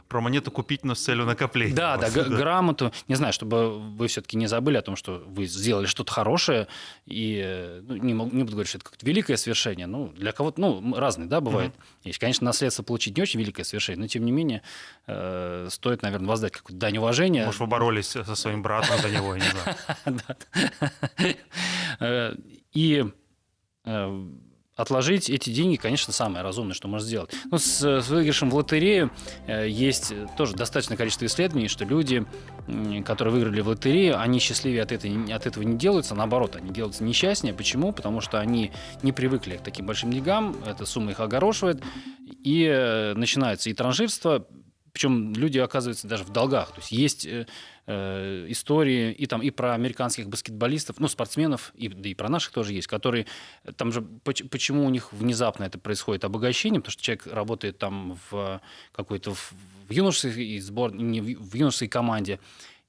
Про 0.08 0.20
монету 0.20 0.50
купить, 0.50 0.84
но 0.84 0.94
с 0.94 1.00
целью 1.02 1.24
накопления. 1.26 1.74
да, 1.74 1.96
да, 1.96 2.10
г- 2.10 2.24
грамоту. 2.28 2.92
Не 3.08 3.14
знаю, 3.14 3.32
чтобы 3.32 3.78
вы 3.78 4.06
все-таки 4.08 4.36
не 4.36 4.46
забыли 4.46 4.76
о 4.76 4.82
том, 4.82 4.96
что 4.96 5.22
вы 5.26 5.46
сделали 5.46 5.86
что-то 5.86 6.12
хорошее. 6.12 6.66
И 7.06 7.80
ну, 7.82 7.96
не, 7.96 8.14
мог- 8.14 8.32
не 8.32 8.42
буду 8.42 8.52
говорить, 8.52 8.68
что 8.68 8.78
это 8.78 8.84
какое-то 8.84 9.06
великое 9.06 9.36
свершение. 9.36 9.86
Ну, 9.86 10.08
для 10.08 10.32
кого-то, 10.32 10.60
ну, 10.60 10.94
разные, 10.96 11.28
да, 11.28 11.40
бывает. 11.40 11.72
Есть, 12.04 12.18
конечно, 12.18 12.44
наследство 12.44 12.82
получить 12.82 13.16
не 13.16 13.22
очень 13.22 13.40
великое 13.40 13.64
свершение, 13.64 14.00
но 14.00 14.08
тем 14.08 14.24
не 14.24 14.32
менее 14.32 14.62
э, 15.06 15.68
стоит, 15.70 16.02
наверное, 16.02 16.28
воздать 16.28 16.52
какую-то 16.52 16.78
дань 16.80 16.98
уважения. 16.98 17.44
Может, 17.46 17.60
вы 17.60 17.66
боролись 17.66 18.06
со 18.08 18.34
своим 18.34 18.62
братом 18.62 18.98
за 19.00 19.10
него, 19.10 19.34
я 19.34 19.42
не 19.42 19.50
знаю. 19.50 19.76
Да. 20.26 20.36
Э, 22.00 22.34
И 22.72 23.04
э, 23.84 24.28
отложить 24.76 25.30
эти 25.30 25.50
деньги, 25.50 25.76
конечно, 25.76 26.12
самое 26.12 26.42
разумное, 26.42 26.74
что 26.74 26.88
можно 26.88 27.06
сделать. 27.06 27.30
Ну, 27.50 27.58
с, 27.58 27.80
с 27.82 28.08
выигрышем 28.08 28.50
в 28.50 28.54
лотерею 28.54 29.10
э, 29.46 29.68
есть 29.68 30.12
тоже 30.36 30.54
достаточное 30.54 30.96
количество 30.96 31.26
исследований, 31.26 31.68
что 31.68 31.84
люди, 31.84 32.24
м, 32.66 33.04
которые 33.04 33.34
выиграли 33.34 33.60
в 33.60 33.68
лотерею, 33.68 34.20
они 34.20 34.40
счастливее 34.40 34.82
от, 34.82 34.92
этой, 34.92 35.32
от 35.32 35.46
этого 35.46 35.62
не 35.62 35.76
делаются, 35.76 36.14
наоборот, 36.14 36.56
они 36.56 36.70
делаются 36.70 37.04
несчастнее. 37.04 37.54
Почему? 37.54 37.92
Потому 37.92 38.20
что 38.20 38.40
они 38.40 38.72
не 39.02 39.12
привыкли 39.12 39.56
к 39.56 39.62
таким 39.62 39.86
большим 39.86 40.12
деньгам, 40.12 40.56
эта 40.66 40.86
сумма 40.86 41.12
их 41.12 41.20
огорошивает, 41.20 41.82
и 42.42 42.64
э, 42.64 43.14
начинается 43.14 43.70
и 43.70 43.74
транжирство, 43.74 44.46
причем 44.92 45.32
люди 45.34 45.58
оказываются 45.58 46.06
даже 46.06 46.22
в 46.24 46.30
долгах. 46.30 46.68
То 46.68 46.80
есть 46.80 46.92
есть 46.92 47.26
э, 47.86 48.46
истории 48.48 49.12
и 49.12 49.26
там 49.26 49.42
и 49.42 49.50
про 49.50 49.74
американских 49.74 50.28
баскетболистов, 50.28 51.00
ну 51.00 51.08
спортсменов, 51.08 51.72
и, 51.74 51.88
да 51.88 52.08
и 52.08 52.14
про 52.14 52.28
наших 52.28 52.52
тоже 52.52 52.72
есть, 52.72 52.86
которые 52.86 53.26
там 53.76 53.92
же 53.92 54.00
поч- 54.00 54.48
почему 54.48 54.84
у 54.84 54.90
них 54.90 55.12
внезапно 55.12 55.64
это 55.64 55.78
происходит 55.78 56.24
обогащение, 56.24 56.80
потому 56.80 56.92
что 56.92 57.02
человек 57.02 57.26
работает 57.26 57.78
там 57.78 58.18
в 58.30 58.60
какой-то 58.92 59.34
в, 59.34 59.52
в 59.88 59.92
юношеской 59.92 60.58
сбор, 60.60 60.94
не 60.94 61.20
в, 61.20 61.50
в 61.50 61.54
юношеской 61.54 61.88
команде, 61.88 62.40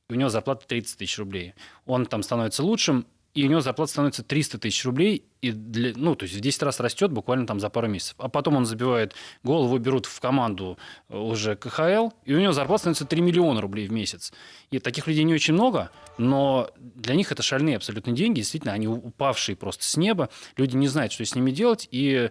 и 0.10 0.14
у 0.14 0.16
него 0.16 0.30
зарплата 0.30 0.66
30 0.68 0.98
тысяч 0.98 1.18
рублей. 1.18 1.54
Он 1.86 2.06
там 2.06 2.24
становится 2.24 2.64
лучшим, 2.64 3.06
и 3.36 3.44
у 3.44 3.50
него 3.50 3.60
зарплата 3.60 3.92
становится 3.92 4.24
300 4.24 4.60
тысяч 4.60 4.86
рублей, 4.86 5.26
и 5.42 5.52
для, 5.52 5.92
ну, 5.98 6.16
то 6.16 6.24
есть 6.24 6.36
в 6.36 6.40
10 6.40 6.64
раз 6.64 6.80
растет 6.80 7.12
буквально 7.12 7.46
там 7.46 7.60
за 7.60 7.70
пару 7.70 7.90
месяцев. 7.90 8.16
А 8.18 8.30
потом 8.30 8.56
он 8.56 8.66
забивает 8.66 9.14
гол, 9.44 9.66
его 9.66 9.78
берут 9.78 10.06
в 10.06 10.22
команду 10.22 10.78
э, 11.10 11.18
уже 11.18 11.58
КХЛ, 11.58 12.12
и 12.24 12.34
у 12.34 12.40
него 12.40 12.54
зарплата 12.54 12.80
становится 12.80 13.06
3 13.06 13.22
миллиона 13.22 13.60
рублей 13.60 13.88
в 13.88 13.92
месяц. 13.92 14.32
И 14.72 14.80
таких 14.80 15.08
людей 15.08 15.26
не 15.26 15.34
очень 15.34 15.54
много, 15.54 15.92
но 16.18 16.72
для 16.78 17.14
них 17.14 17.34
это 17.34 17.44
шальные 17.44 17.76
абсолютно 17.76 18.14
деньги, 18.14 18.38
действительно, 18.38 18.72
они 18.72 18.88
упавшие 18.88 19.58
просто 19.58 19.84
с 19.84 19.98
неба, 19.98 20.30
люди 20.56 20.78
не 20.78 20.88
знают, 20.88 21.12
что 21.12 21.26
с 21.26 21.36
ними 21.36 21.52
делать, 21.52 21.90
и, 21.92 22.30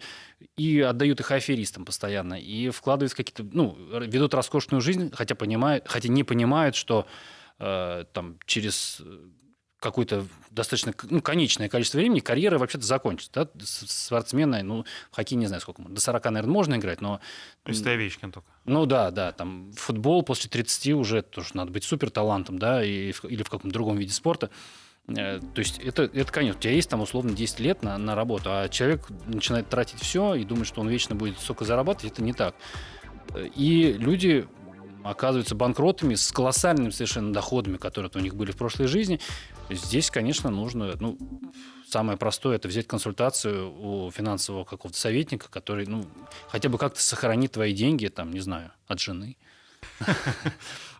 и 0.56 0.80
отдают 0.80 1.20
их 1.20 1.30
аферистам 1.30 1.84
постоянно, 1.84 2.40
и 2.40 2.70
вкладывают 2.70 3.12
какие-то, 3.12 3.44
ну, 3.52 3.76
ведут 4.00 4.32
роскошную 4.32 4.80
жизнь, 4.80 5.10
хотя, 5.12 5.34
понимают, 5.34 5.84
хотя 5.86 6.08
не 6.08 6.24
понимают, 6.24 6.74
что 6.74 7.06
э, 7.58 8.06
там 8.14 8.38
через 8.46 9.02
какое-то 9.84 10.26
достаточно 10.50 10.94
ну, 11.10 11.20
конечное 11.20 11.68
количество 11.68 11.98
времени 11.98 12.20
карьера 12.20 12.58
вообще-то 12.58 12.86
закончится. 12.86 13.30
Да? 13.34 13.48
Спортсмены, 13.62 14.62
ну, 14.62 14.84
в 15.10 15.16
хоккей 15.16 15.36
не 15.36 15.46
знаю 15.46 15.60
сколько, 15.60 15.82
до 15.82 16.00
40, 16.00 16.24
наверное, 16.24 16.52
можно 16.52 16.74
играть, 16.76 17.02
но... 17.02 17.20
Если 17.66 17.84
ты 17.84 17.90
Овечкин 17.90 18.32
только. 18.32 18.48
Ну 18.64 18.86
да, 18.86 19.10
да, 19.10 19.32
там 19.32 19.72
футбол 19.74 20.22
после 20.22 20.48
30 20.48 20.92
уже 20.94 21.22
тоже 21.22 21.50
надо 21.52 21.70
быть 21.70 21.84
супер 21.84 22.10
талантом, 22.10 22.58
да, 22.58 22.82
и 22.82 23.12
или 23.24 23.42
в 23.42 23.50
каком-то 23.50 23.68
другом 23.68 23.98
виде 23.98 24.12
спорта. 24.12 24.50
Э, 25.06 25.38
То 25.38 25.58
есть 25.58 25.78
это, 25.78 26.04
это 26.04 26.32
конечно, 26.32 26.58
у 26.58 26.62
тебя 26.62 26.72
есть 26.72 26.88
там 26.88 27.02
условно 27.02 27.32
10 27.32 27.60
лет 27.60 27.82
на, 27.82 27.98
на 27.98 28.14
работу, 28.14 28.50
а 28.50 28.68
человек 28.70 29.06
начинает 29.26 29.68
тратить 29.68 30.00
все 30.00 30.34
и 30.34 30.44
думает, 30.44 30.66
что 30.66 30.80
он 30.80 30.88
вечно 30.88 31.14
будет 31.14 31.38
столько 31.38 31.66
зарабатывать, 31.66 32.12
это 32.14 32.22
не 32.22 32.32
так. 32.32 32.54
Э, 33.34 33.46
И 33.54 33.92
люди 33.92 34.48
оказываются 35.04 35.54
банкротами 35.54 36.14
с 36.14 36.32
колоссальными 36.32 36.90
совершенно 36.90 37.32
доходами, 37.32 37.76
которые 37.76 38.10
у 38.14 38.18
них 38.18 38.34
были 38.34 38.52
в 38.52 38.56
прошлой 38.56 38.86
жизни. 38.86 39.20
Здесь, 39.70 40.10
конечно, 40.10 40.50
нужно, 40.50 40.94
ну, 40.98 41.18
самое 41.88 42.18
простое, 42.18 42.56
это 42.56 42.68
взять 42.68 42.86
консультацию 42.86 43.70
у 43.70 44.10
финансового 44.10 44.64
какого-то 44.64 44.98
советника, 44.98 45.48
который, 45.50 45.86
ну, 45.86 46.06
хотя 46.48 46.68
бы 46.68 46.78
как-то 46.78 47.00
сохранит 47.00 47.52
твои 47.52 47.72
деньги, 47.74 48.08
там, 48.08 48.32
не 48.32 48.40
знаю, 48.40 48.72
от 48.88 48.98
жены. 48.98 49.36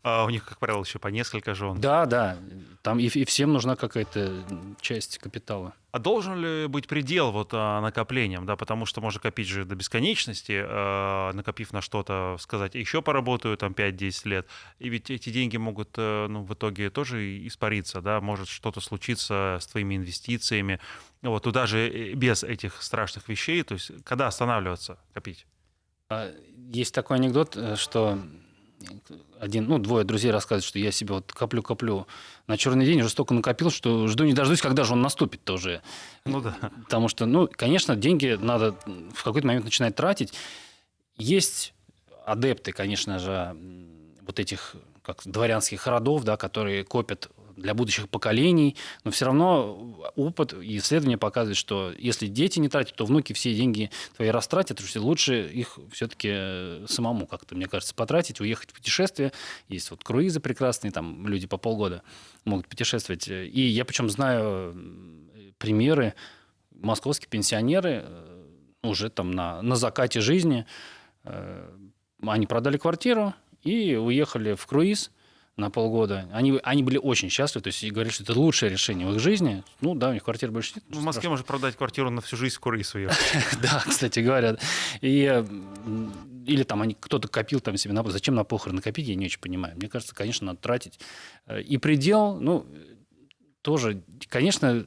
А 0.04 0.26
у 0.26 0.30
них, 0.30 0.44
как 0.44 0.58
правило, 0.58 0.84
еще 0.84 0.98
по 0.98 1.08
несколько 1.08 1.54
жен. 1.54 1.80
Да, 1.80 2.04
да, 2.04 2.36
там 2.82 2.98
и, 2.98 3.06
и 3.06 3.24
всем 3.24 3.54
нужна 3.54 3.74
какая-то 3.74 4.44
часть 4.82 5.16
капитала. 5.16 5.72
А 5.92 5.98
должен 5.98 6.38
ли 6.38 6.66
быть 6.66 6.86
предел 6.86 7.32
вот 7.32 7.50
а, 7.52 7.80
накоплениям, 7.80 8.44
да, 8.44 8.54
потому 8.56 8.84
что 8.84 9.00
можно 9.00 9.18
копить 9.18 9.48
же 9.48 9.64
до 9.64 9.76
бесконечности, 9.76 10.62
а, 10.62 11.32
накопив 11.32 11.72
на 11.72 11.80
что-то, 11.80 12.36
сказать, 12.38 12.74
еще 12.74 13.00
поработаю 13.00 13.56
там 13.56 13.72
5-10 13.72 14.28
лет, 14.28 14.46
и 14.78 14.90
ведь 14.90 15.08
эти 15.08 15.30
деньги 15.30 15.56
могут, 15.56 15.94
э, 15.96 16.26
ну, 16.28 16.42
в 16.42 16.52
итоге 16.52 16.90
тоже 16.90 17.46
испариться, 17.46 18.02
да, 18.02 18.20
может 18.20 18.48
что-то 18.48 18.82
случиться 18.82 19.56
с 19.58 19.66
твоими 19.68 19.96
инвестициями, 19.96 20.80
вот, 21.22 21.44
туда 21.44 21.66
же 21.66 21.88
э, 21.88 22.12
без 22.12 22.44
этих 22.44 22.82
страшных 22.82 23.26
вещей, 23.30 23.62
то 23.62 23.72
есть 23.72 23.90
когда 24.04 24.26
останавливаться 24.26 24.98
копить? 25.14 25.46
А, 26.10 26.30
Есть 26.68 26.94
такой 26.94 27.16
анекдот, 27.16 27.56
э, 27.56 27.76
что 27.76 28.18
один, 29.40 29.66
ну, 29.66 29.78
двое 29.78 30.04
друзей 30.04 30.30
рассказывают, 30.30 30.64
что 30.64 30.78
я 30.78 30.92
себе 30.92 31.14
вот 31.14 31.32
коплю-коплю 31.32 32.06
на 32.46 32.56
черный 32.56 32.86
день, 32.86 33.00
уже 33.00 33.08
столько 33.08 33.34
накопил, 33.34 33.70
что 33.70 34.06
жду 34.08 34.24
не 34.24 34.32
дождусь, 34.32 34.60
когда 34.60 34.84
же 34.84 34.92
он 34.92 35.02
наступит 35.02 35.44
тоже. 35.44 35.82
Ну 36.24 36.40
да. 36.40 36.56
Потому 36.84 37.08
что, 37.08 37.26
ну, 37.26 37.48
конечно, 37.50 37.96
деньги 37.96 38.38
надо 38.40 38.74
в 39.14 39.22
какой-то 39.22 39.46
момент 39.46 39.64
начинать 39.64 39.94
тратить. 39.94 40.32
Есть 41.16 41.74
адепты, 42.24 42.72
конечно 42.72 43.18
же, 43.18 43.56
вот 44.26 44.38
этих 44.38 44.76
как 45.02 45.22
дворянских 45.24 45.86
родов, 45.86 46.24
да, 46.24 46.36
которые 46.36 46.84
копят 46.84 47.30
для 47.56 47.74
будущих 47.74 48.08
поколений, 48.08 48.76
но 49.04 49.10
все 49.10 49.26
равно 49.26 50.12
опыт 50.16 50.54
и 50.54 50.78
исследования 50.78 51.18
показывают, 51.18 51.58
что 51.58 51.92
если 51.98 52.26
дети 52.26 52.58
не 52.58 52.68
тратят, 52.68 52.96
то 52.96 53.04
внуки 53.04 53.32
все 53.32 53.54
деньги 53.54 53.90
твои 54.16 54.28
растратят, 54.28 54.78
то 54.78 55.00
лучше 55.00 55.46
их 55.46 55.78
все-таки 55.92 56.86
самому 56.86 57.26
как-то, 57.26 57.54
мне 57.54 57.66
кажется, 57.66 57.94
потратить, 57.94 58.40
уехать 58.40 58.70
в 58.70 58.74
путешествие. 58.74 59.32
Есть 59.68 59.90
вот 59.90 60.02
круизы 60.04 60.40
прекрасные, 60.40 60.90
там 60.90 61.26
люди 61.26 61.46
по 61.46 61.56
полгода 61.56 62.02
могут 62.44 62.68
путешествовать. 62.68 63.28
И 63.28 63.60
я 63.60 63.84
причем 63.84 64.10
знаю 64.10 64.72
м, 64.72 65.30
примеры, 65.58 66.14
московские 66.72 67.28
пенсионеры 67.28 68.02
э, 68.04 68.44
уже 68.82 69.10
там 69.10 69.30
на, 69.30 69.62
на 69.62 69.76
закате 69.76 70.20
жизни, 70.20 70.66
э, 71.24 71.70
они 72.26 72.46
продали 72.46 72.76
квартиру 72.76 73.34
и 73.62 73.96
уехали 73.96 74.54
в 74.54 74.66
круиз 74.66 75.10
на 75.56 75.70
полгода. 75.70 76.28
Они, 76.32 76.58
они 76.64 76.82
были 76.82 76.98
очень 76.98 77.28
счастливы, 77.30 77.62
то 77.62 77.68
есть 77.68 77.84
говорили, 77.92 78.12
что 78.12 78.24
это 78.24 78.32
лучшее 78.38 78.70
решение 78.70 79.06
в 79.06 79.14
их 79.14 79.20
жизни. 79.20 79.62
Ну 79.80 79.94
да, 79.94 80.10
у 80.10 80.12
них 80.12 80.24
квартиры 80.24 80.50
больше 80.50 80.72
нет. 80.74 80.84
В 80.88 81.02
Москве 81.02 81.28
можно 81.28 81.44
продать 81.44 81.76
квартиру 81.76 82.10
на 82.10 82.20
всю 82.20 82.36
жизнь 82.36 82.56
круиз 82.60 82.94
уехать. 82.94 83.18
Да, 83.62 83.82
кстати 83.86 84.18
говоря. 84.20 84.56
И, 85.00 85.44
или 86.46 86.62
там 86.64 86.82
они, 86.82 86.96
кто-то 86.98 87.28
копил 87.28 87.60
там 87.60 87.76
себе 87.76 87.94
на... 87.94 88.02
Зачем 88.10 88.34
на 88.34 88.42
похороны 88.44 88.80
копить, 88.82 89.06
я 89.06 89.14
не 89.14 89.26
очень 89.26 89.40
понимаю. 89.40 89.76
Мне 89.76 89.88
кажется, 89.88 90.14
конечно, 90.14 90.46
надо 90.48 90.58
тратить. 90.58 90.98
Э, 91.46 91.62
И 91.62 91.78
предел, 91.78 92.38
ну, 92.40 92.66
тоже, 93.62 94.02
конечно, 94.28 94.84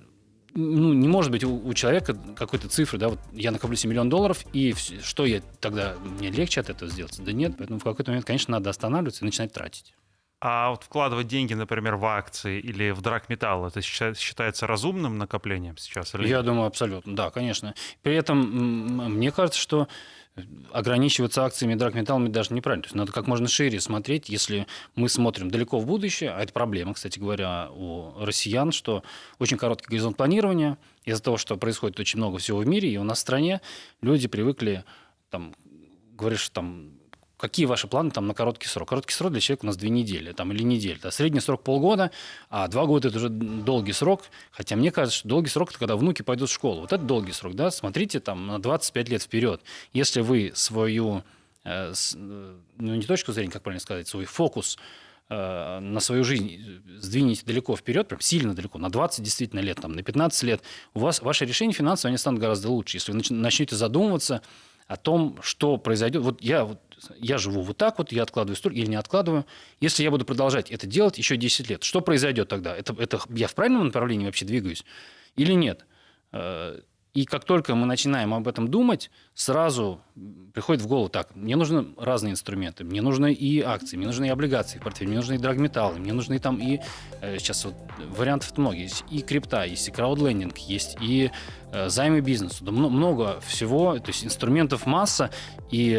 ну, 0.53 0.93
не 0.93 1.07
может 1.07 1.31
быть 1.31 1.43
у, 1.43 1.65
у 1.65 1.73
человека 1.73 2.13
какой-то 2.35 2.67
цифры, 2.67 2.99
да, 2.99 3.09
вот 3.09 3.19
я 3.31 3.51
накоплю 3.51 3.75
себе 3.77 3.91
миллион 3.91 4.09
долларов, 4.09 4.43
и 4.53 4.71
вс- 4.71 5.01
что 5.03 5.25
я 5.25 5.41
тогда, 5.61 5.95
мне 6.19 6.29
легче 6.29 6.59
от 6.61 6.69
этого 6.69 6.91
сделать? 6.91 7.15
Да 7.23 7.31
нет, 7.31 7.55
поэтому 7.57 7.79
в 7.79 7.83
какой-то 7.83 8.11
момент, 8.11 8.25
конечно, 8.25 8.51
надо 8.51 8.69
останавливаться 8.69 9.23
и 9.23 9.25
начинать 9.25 9.53
тратить. 9.53 9.93
А 10.39 10.69
вот 10.69 10.83
вкладывать 10.83 11.27
деньги, 11.27 11.55
например, 11.55 11.95
в 11.95 12.05
акции 12.05 12.59
или 12.59 12.91
в 12.91 13.01
драгметалл, 13.01 13.65
это 13.67 13.81
считается- 13.81 14.67
разумным 14.67 15.17
накоплением 15.17 15.77
сейчас? 15.77 16.13
Или 16.13 16.27
Я 16.27 16.43
думаю, 16.43 16.67
абсолютно, 16.67 17.15
да, 17.15 17.31
конечно. 17.31 17.73
При 18.03 18.13
этом 18.15 18.37
мне 19.15 19.31
кажется, 19.31 19.59
что 19.59 19.87
ограничиваться 20.71 21.43
акциями 21.43 21.73
и 21.73 21.75
драгметаллами 21.75 22.29
даже 22.29 22.53
неправильно. 22.53 22.83
То 22.83 22.87
есть 22.87 22.95
надо 22.95 23.11
как 23.11 23.25
можно 23.25 23.47
шире 23.47 23.79
смотреть, 23.81 24.29
если 24.29 24.67
мы 24.93 25.09
смотрим 25.09 25.49
далеко 25.49 25.79
в 25.79 25.87
будущее, 25.87 26.29
а 26.29 26.43
это 26.43 26.53
проблема, 26.53 26.93
кстати 26.93 27.17
говоря, 27.17 27.69
у 27.71 28.13
россиян, 28.23 28.71
что 28.71 29.03
очень 29.39 29.57
короткий 29.57 29.87
горизонт 29.87 30.17
планирования, 30.17 30.77
из-за 31.05 31.23
того, 31.23 31.37
что 31.37 31.57
происходит 31.57 31.99
очень 31.99 32.19
много 32.19 32.37
всего 32.37 32.59
в 32.59 32.67
мире, 32.67 32.89
и 32.91 32.97
у 32.97 33.03
нас 33.03 33.17
в 33.17 33.21
стране 33.21 33.61
люди 34.01 34.27
привыкли, 34.27 34.83
там, 35.31 35.55
говоришь, 36.11 36.47
там, 36.49 36.91
какие 37.37 37.65
ваши 37.65 37.87
планы 37.87 38.11
там 38.11 38.27
на 38.27 38.33
короткий 38.33 38.67
срок? 38.67 38.89
Короткий 38.89 39.13
срок 39.13 39.31
для 39.31 39.41
человека 39.41 39.65
у 39.65 39.67
нас 39.67 39.77
две 39.77 39.89
недели 39.89 40.31
там, 40.31 40.51
или 40.51 40.63
неделя. 40.63 40.99
Да? 41.01 41.11
Средний 41.11 41.39
срок 41.39 41.63
полгода, 41.63 42.11
а 42.49 42.67
два 42.67 42.85
года– 42.85 43.07
это 43.09 43.17
уже 43.17 43.29
долгий 43.29 43.93
срок. 43.93 44.23
Хотя 44.51 44.75
мне 44.75 44.91
кажется, 44.91 45.19
что 45.19 45.27
долгий 45.29 45.49
срок– 45.49 45.69
это 45.71 45.79
когда 45.79 45.95
внуки 45.95 46.23
пойдут 46.23 46.49
в 46.49 46.53
школу. 46.53 46.81
Вот 46.81 46.93
это 46.93 47.03
долгий 47.03 47.31
срок. 47.31 47.55
Да? 47.55 47.71
Смотрите 47.71 48.19
там 48.19 48.47
на 48.47 48.59
25 48.59 49.09
лет 49.09 49.21
вперед. 49.21 49.61
Если 49.93 50.21
вы 50.21 50.51
свою, 50.55 51.23
э, 51.63 51.93
э, 51.93 52.55
ну 52.77 52.95
не 52.95 53.03
точку 53.03 53.31
зрения, 53.31 53.51
как 53.51 53.61
правильно 53.63 53.81
сказать, 53.81 54.07
свой 54.07 54.25
фокус 54.25 54.79
э, 55.29 55.79
на 55.79 55.99
свою 55.99 56.23
жизнь 56.23 56.81
сдвинете 56.97 57.43
далеко 57.45 57.75
вперед, 57.75 58.07
прям 58.07 58.19
сильно 58.19 58.55
далеко, 58.55 58.79
на 58.79 58.89
20 58.89 59.23
действительно 59.23 59.59
лет, 59.59 59.79
там, 59.79 59.91
на 59.93 60.01
15 60.01 60.43
лет, 60.43 60.61
у 60.95 60.99
вас 60.99 61.21
ваши 61.21 61.45
решения 61.45 61.73
финансовые, 61.73 62.11
они 62.11 62.17
станут 62.17 62.39
гораздо 62.39 62.69
лучше. 62.69 62.97
Если 62.97 63.11
вы 63.11 63.19
нач- 63.19 63.33
начнете 63.33 63.75
задумываться 63.75 64.41
о 64.87 64.95
том, 64.95 65.37
что 65.41 65.77
произойдет. 65.77 66.23
Вот 66.23 66.41
я, 66.41 66.63
вот, 66.63 66.79
я 67.19 67.37
живу 67.37 67.61
вот 67.61 67.77
так 67.77 67.97
вот, 67.97 68.11
я 68.11 68.23
откладываю 68.23 68.55
столько 68.55 68.77
или 68.77 68.87
не 68.87 68.95
откладываю. 68.95 69.45
Если 69.79 70.03
я 70.03 70.11
буду 70.11 70.25
продолжать 70.25 70.71
это 70.71 70.87
делать 70.87 71.17
еще 71.17 71.37
10 71.37 71.69
лет, 71.69 71.83
что 71.83 72.01
произойдет 72.01 72.47
тогда? 72.47 72.75
Это, 72.75 72.95
это 72.99 73.19
я 73.29 73.47
в 73.47 73.53
правильном 73.55 73.85
направлении 73.85 74.25
вообще 74.25 74.45
двигаюсь 74.45 74.83
или 75.35 75.53
нет? 75.53 75.85
Э, 76.31 76.81
И 77.13 77.25
как 77.25 77.45
только 77.45 77.73
мы 77.75 77.85
начинаем 77.87 78.33
об 78.33 78.47
этом 78.47 78.67
думать, 78.67 79.09
сразу 79.33 79.99
приходит 80.53 80.83
в 80.83 80.87
голову, 80.87 81.09
так, 81.09 81.35
мне 81.35 81.55
нужны 81.55 81.85
разные 81.97 82.31
инструменты, 82.31 82.83
мне 82.83 83.01
нужны 83.01 83.33
и 83.33 83.61
акции, 83.61 83.97
мне 83.97 84.05
нужны 84.07 84.25
и 84.25 84.29
облигации 84.29 84.77
в 84.79 84.83
портфеле, 84.83 85.07
мне 85.09 85.17
нужны 85.17 85.35
и 85.35 85.37
драгметаллы, 85.39 85.99
мне 85.99 86.13
нужны 86.13 86.37
там 86.39 86.57
и, 86.59 86.79
э, 87.21 87.37
сейчас 87.39 87.65
вот 87.65 87.73
вариантов 88.17 88.55
много, 88.57 88.75
есть 88.75 89.03
и 89.11 89.21
крипта, 89.21 89.63
есть 89.65 89.87
и 89.87 89.91
краудлендинг, 89.91 90.57
есть 90.57 90.97
и 91.01 91.31
э, 91.71 91.89
займы 91.89 92.21
бизнесу, 92.21 92.63
да 92.63 92.71
мно- 92.71 92.89
много 92.89 93.39
всего, 93.41 93.97
то 93.99 94.09
есть 94.11 94.23
инструментов 94.25 94.85
масса, 94.85 95.29
и 95.71 95.95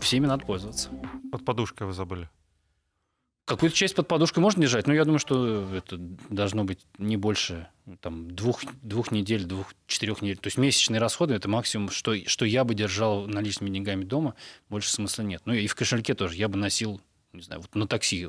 всеми 0.00 0.26
надо 0.26 0.44
пользоваться. 0.44 0.90
Под 1.30 1.44
подушкой 1.44 1.86
вы 1.86 1.92
забыли. 1.92 2.28
Какую-то 3.46 3.76
часть 3.76 3.94
под 3.94 4.08
подушкой 4.08 4.42
можно 4.42 4.60
держать, 4.60 4.88
но 4.88 4.92
я 4.92 5.04
думаю, 5.04 5.20
что 5.20 5.72
это 5.72 5.96
должно 5.98 6.64
быть 6.64 6.80
не 6.98 7.16
больше 7.16 7.68
там, 8.00 8.28
двух, 8.34 8.62
двух 8.82 9.12
недель, 9.12 9.44
двух-четырех 9.44 10.20
недель. 10.20 10.38
То 10.38 10.48
есть 10.48 10.58
месячные 10.58 10.98
расходы– 10.98 11.34
это 11.36 11.48
максимум, 11.48 11.90
что, 11.90 12.16
что 12.28 12.44
я 12.44 12.64
бы 12.64 12.74
держал 12.74 13.28
наличными 13.28 13.70
деньгами 13.70 14.02
дома, 14.02 14.34
больше 14.68 14.90
смысла 14.90 15.22
нет. 15.22 15.42
Ну 15.44 15.52
и 15.52 15.68
в 15.68 15.76
кошельке 15.76 16.14
тоже 16.14 16.34
я 16.34 16.48
бы 16.48 16.58
носил, 16.58 17.00
не 17.32 17.42
знаю, 17.42 17.60
вот 17.60 17.72
на 17.76 17.86
такси, 17.86 18.28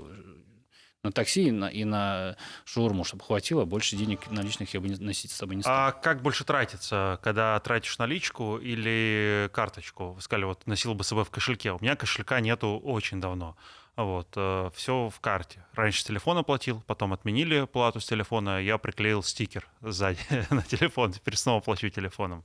на 1.07 1.11
такси 1.11 1.47
и 1.47 1.51
на, 1.51 1.67
и 1.67 1.83
на 1.83 2.35
шаурму, 2.65 3.03
чтобы 3.03 3.23
хватило, 3.23 3.65
больше 3.65 3.95
денег 3.95 4.29
наличных 4.29 4.73
я 4.73 4.79
бы 4.79 4.89
не- 4.89 4.97
носить 4.97 5.31
с 5.31 5.35
собой 5.35 5.55
не 5.55 5.61
стал. 5.63 5.73
А 5.87 5.91
как 5.91 6.21
больше 6.21 6.43
тратится, 6.43 7.19
когда 7.23 7.59
тратишь 7.59 7.97
наличку 7.97 8.57
или 8.57 9.49
карточку? 9.53 10.11
Вы 10.11 10.21
сказали, 10.21 10.45
вот 10.45 10.65
носил 10.67 10.93
бы 10.93 11.03
с 11.03 11.07
собой 11.07 11.23
в 11.23 11.29
кошельке. 11.29 11.71
У 11.71 11.79
меня 11.81 11.95
кошелька 11.95 12.39
нету 12.39 12.79
очень 12.83 13.19
давно. 13.21 13.55
Вот, 13.95 14.29
все 14.75 15.09
в 15.09 15.19
карте. 15.21 15.65
Раньше 15.73 16.01
с 16.01 16.03
телефона 16.03 16.43
платил, 16.43 16.83
потом 16.85 17.13
отменили 17.13 17.65
плату 17.65 17.99
с 17.99 18.05
телефона, 18.05 18.61
я 18.61 18.77
приклеил 18.77 19.23
стикер 19.23 19.67
сзади 19.81 20.19
на 20.51 20.61
телефон, 20.61 21.13
теперь 21.13 21.35
снова 21.35 21.61
плачу 21.61 21.89
телефоном. 21.89 22.43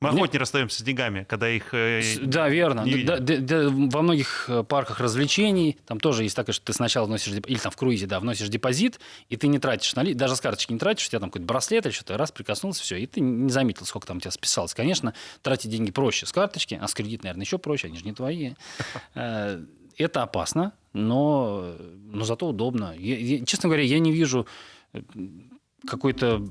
Мы 0.00 0.10
Мне- 0.10 0.18
охотнее 0.20 0.40
расстаемся 0.40 0.80
с 0.80 0.82
деньгами, 0.82 1.24
когда 1.26 1.48
их... 1.48 1.72
э, 1.72 2.02
Да, 2.22 2.48
верно. 2.50 2.84
Да, 3.04 3.18
да, 3.20 3.36
да, 3.38 3.68
во 3.70 4.02
многих 4.02 4.46
э, 4.50 4.62
парках 4.62 5.00
развлечений 5.00 5.78
там 5.86 5.98
тоже 5.98 6.24
есть 6.24 6.36
такое, 6.36 6.52
что 6.52 6.64
ты 6.66 6.72
сначала 6.74 7.06
вносишь, 7.06 7.32
или 7.32 7.58
там 7.58 7.72
в 7.72 7.76
круизе, 7.76 8.06
да, 8.06 8.20
вносишь 8.20 8.48
депозит, 8.48 9.00
и 9.30 9.36
ты 9.36 9.46
не 9.46 9.58
тратишь, 9.58 9.94
нали... 9.94 10.12
даже 10.12 10.36
с 10.36 10.40
карточки 10.42 10.72
не 10.72 10.78
тратишь, 10.78 11.06
у 11.06 11.10
тебя 11.10 11.20
там 11.20 11.30
какой-то 11.30 11.46
браслет 11.46 11.86
или 11.86 11.92
что-то, 11.92 12.18
раз 12.18 12.32
прикоснулся, 12.32 12.82
все, 12.82 12.96
и 12.96 13.06
ты 13.06 13.20
не 13.20 13.48
заметил, 13.50 13.86
сколько 13.86 14.06
там 14.06 14.18
у 14.18 14.20
тебя 14.20 14.30
списалось. 14.32 14.74
Конечно, 14.74 15.14
тратить 15.42 15.70
деньги 15.70 15.90
проще 15.90 16.26
с 16.26 16.32
карточки, 16.32 16.78
а 16.80 16.86
с 16.86 16.92
кредит, 16.92 17.22
наверное, 17.22 17.44
еще 17.44 17.56
проще, 17.58 17.86
они 17.86 17.96
же 17.98 18.04
не 18.04 18.12
твои. 18.12 18.54
Э, 19.14 19.62
Это 19.96 20.22
опасно, 20.24 20.72
но, 20.92 21.76
но 22.10 22.24
зато 22.24 22.48
удобно. 22.48 22.94
Я- 22.98 23.18
я- 23.18 23.44
честно 23.46 23.68
говоря, 23.68 23.84
я 23.84 24.00
не 24.00 24.12
вижу 24.12 24.46
какой-то... 25.86 26.44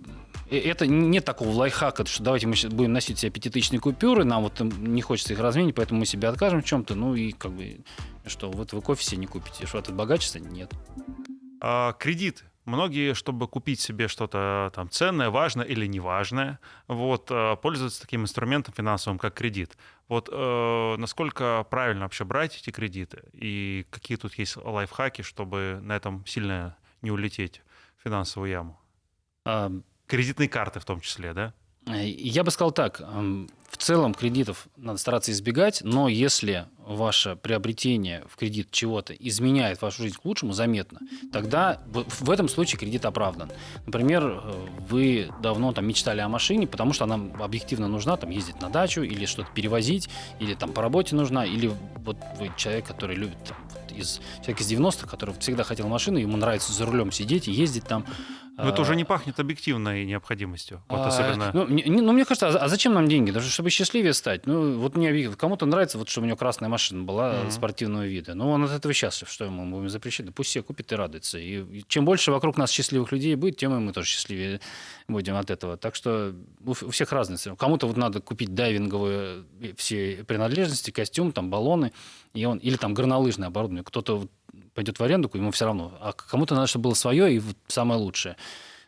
Это 0.60 0.88
нет 0.88 1.26
такого 1.26 1.50
лайфхака, 1.50 2.06
что 2.06 2.24
давайте 2.24 2.48
мы 2.48 2.56
сейчас 2.56 2.72
будем 2.74 2.94
носить 2.94 3.20
себе 3.20 3.32
пятитысячные 3.32 3.80
купюры, 3.80 4.24
нам 4.24 4.44
вот 4.44 4.60
не 4.60 5.02
хочется 5.02 5.34
их 5.34 5.40
разменить, 5.40 5.76
поэтому 5.76 6.02
мы 6.02 6.06
себе 6.06 6.28
откажем 6.28 6.62
в 6.62 6.66
чем-то, 6.66 6.96
ну 6.96 7.16
и 7.16 7.32
как 7.32 7.52
бы, 7.52 7.84
что, 8.26 8.52
вот 8.52 8.74
вы 8.74 8.82
кофе 8.82 9.04
себе 9.04 9.18
не 9.18 9.28
купите, 9.28 9.66
что 9.66 9.80
от 9.80 9.92
богачества? 9.92 10.40
Нет. 10.40 10.72
А, 11.60 11.94
кредиты. 11.94 12.44
Многие, 12.66 13.14
чтобы 13.14 13.50
купить 13.50 13.82
себе 13.82 14.08
что-то 14.08 14.72
там 14.74 14.90
ценное, 14.90 15.30
важное 15.30 15.66
или 15.66 15.86
неважное, 15.86 16.60
вот, 16.88 17.28
э, 17.30 17.58
пользуются 17.58 18.02
таким 18.02 18.22
инструментом 18.22 18.74
финансовым, 18.74 19.20
как 19.20 19.34
кредит. 19.34 19.78
Вот 20.08 20.30
э, 20.32 20.96
насколько 20.98 21.66
правильно 21.70 22.04
вообще 22.04 22.24
брать 22.24 22.58
эти 22.58 22.70
кредиты? 22.70 23.24
И 23.34 23.86
какие 23.90 24.18
тут 24.18 24.36
есть 24.36 24.56
лайфхаки, 24.56 25.24
чтобы 25.24 25.80
на 25.82 25.94
этом 25.94 26.26
сильно 26.26 26.78
не 27.02 27.12
улететь 27.12 27.62
в 27.98 28.04
финансовую 28.04 28.50
яму? 28.50 28.80
А, 29.46 29.70
Кредитные 30.14 30.48
карты 30.48 30.80
в 30.80 30.86
том 30.86 31.02
числе, 31.02 31.34
да? 31.34 31.54
Э, 31.88 32.08
Я 32.08 32.44
бы 32.44 32.52
сказал 32.52 32.72
так, 32.72 33.02
эм, 33.02 33.50
в 33.68 33.78
целом 33.78 34.14
кредитов 34.14 34.68
надо 34.78 35.00
стараться 35.00 35.32
избегать, 35.32 35.82
но 35.84 36.08
если 36.08 36.68
ваше 36.78 37.36
приобретение 37.36 38.24
в 38.30 38.36
кредит 38.36 38.70
чего-то 38.70 39.14
изменяет 39.14 39.82
вашу 39.82 40.04
жизнь 40.04 40.16
к 40.22 40.24
лучшему 40.24 40.54
заметно, 40.54 41.00
тогда 41.32 41.82
в 41.88 42.30
этом 42.30 42.48
случае 42.48 42.78
кредит 42.78 43.06
оправдан. 43.06 43.52
Например, 43.88 44.24
э, 44.24 44.68
вы 44.88 45.32
давно 45.42 45.74
там 45.74 45.88
мечтали 45.88 46.20
о 46.20 46.30
машине, 46.30 46.68
потому 46.68 46.94
что 46.94 47.06
она 47.06 47.20
объективно 47.44 47.88
нужна, 47.88 48.16
там 48.16 48.30
ездить 48.30 48.62
на 48.62 48.70
дачу 48.70 49.02
или 49.02 49.26
что-то 49.26 49.50
перевозить, 49.52 50.10
или 50.40 50.54
там 50.54 50.74
по 50.74 50.84
работе 50.84 51.16
нужна, 51.16 51.44
или 51.44 51.72
вот 52.06 52.18
вы 52.38 52.52
человек, 52.56 52.86
который 52.86 53.16
любит 53.16 53.44
там, 53.46 53.58
из 53.96 54.20
человек 54.42 54.62
из 54.62 54.72
90-х, 54.72 55.08
который 55.08 55.36
всегда 55.40 55.64
хотел 55.64 55.88
машину, 55.88 56.18
ему 56.18 56.38
нравится 56.38 56.74
за 56.74 56.86
рулем 56.86 57.12
сидеть 57.12 57.48
и 57.48 57.52
ездить 57.52 57.86
там, 57.86 58.06
Но 58.58 58.70
это 58.70 58.82
уже 58.82 58.96
не 58.96 59.04
пахнет 59.04 59.40
объективной 59.40 60.06
необходимостью. 60.06 60.84
Вот 60.88 61.00
а, 61.00 61.08
особенно... 61.08 61.52
ну, 61.54 61.68
не- 61.68 61.84
ну, 61.86 62.12
мне 62.12 62.24
кажется, 62.24 62.50
а, 62.50 62.66
а 62.66 62.68
зачем 62.68 62.94
нам 62.94 63.08
деньги? 63.08 63.32
Даже 63.32 63.50
чтобы 63.50 63.70
счастливее 63.72 64.14
стать. 64.14 64.46
Ну, 64.46 64.78
вот 64.78 64.96
мне 64.96 65.30
кому-то 65.30 65.66
нравится, 65.66 65.98
вот, 65.98 66.10
чтобы 66.10 66.26
у 66.26 66.28
него 66.28 66.38
красная 66.38 66.70
машина 66.70 67.04
была 67.04 67.34
Мгм. 67.34 67.52
спортивного 67.52 68.06
вида. 68.06 68.36
Ну, 68.36 68.50
он 68.52 68.64
от 68.64 68.72
этого 68.72 68.94
счастлив. 68.94 69.30
Что 69.30 69.46
ему 69.46 69.66
мы 69.66 69.78
будем 69.78 69.90
запрещать? 69.90 70.28
Да 70.28 70.32
пусть 70.32 70.52
себе 70.52 70.64
купит 70.64 70.92
и 70.92 70.96
радуется. 70.96 71.40
И, 71.40 71.84
чем 71.88 72.06
больше 72.06 72.32
вокруг 72.32 72.58
нас 72.58 72.70
счастливых 72.72 73.12
людей 73.12 73.36
будет, 73.36 73.58
тем 73.58 73.74
и 73.76 73.80
мы 73.80 73.92
тоже 73.92 74.08
счастливее 74.08 74.60
будем 75.08 75.36
от 75.36 75.50
этого. 75.50 75.78
Так 75.78 75.96
что 75.96 76.36
у, 76.64 76.72
у 76.72 76.90
всех 76.92 77.12
разные. 77.12 77.38
Кому-то 77.58 77.88
вот 77.88 77.98
надо 77.98 78.22
купить 78.22 78.54
дайвинговые 78.54 79.44
э, 79.62 79.74
все 79.78 80.24
принадлежности, 80.28 80.92
костюм, 80.92 81.32
там, 81.32 81.50
баллоны, 81.50 81.92
и 82.34 82.46
он, 82.46 82.58
или 82.58 82.76
там 82.78 82.94
горнолыжное 82.94 83.48
оборудование. 83.48 83.84
Кто-то 83.84 84.28
пойдет 84.74 85.00
в 85.00 85.04
аренду, 85.04 85.30
ему 85.34 85.52
все 85.52 85.66
равно. 85.66 85.98
А 86.00 86.14
кому-то 86.14 86.56
надо, 86.56 86.68
чтобы 86.68 86.84
было 86.84 86.94
свое 86.94 87.36
и 87.36 87.42
самое 87.68 88.00
лучшее. 88.00 88.38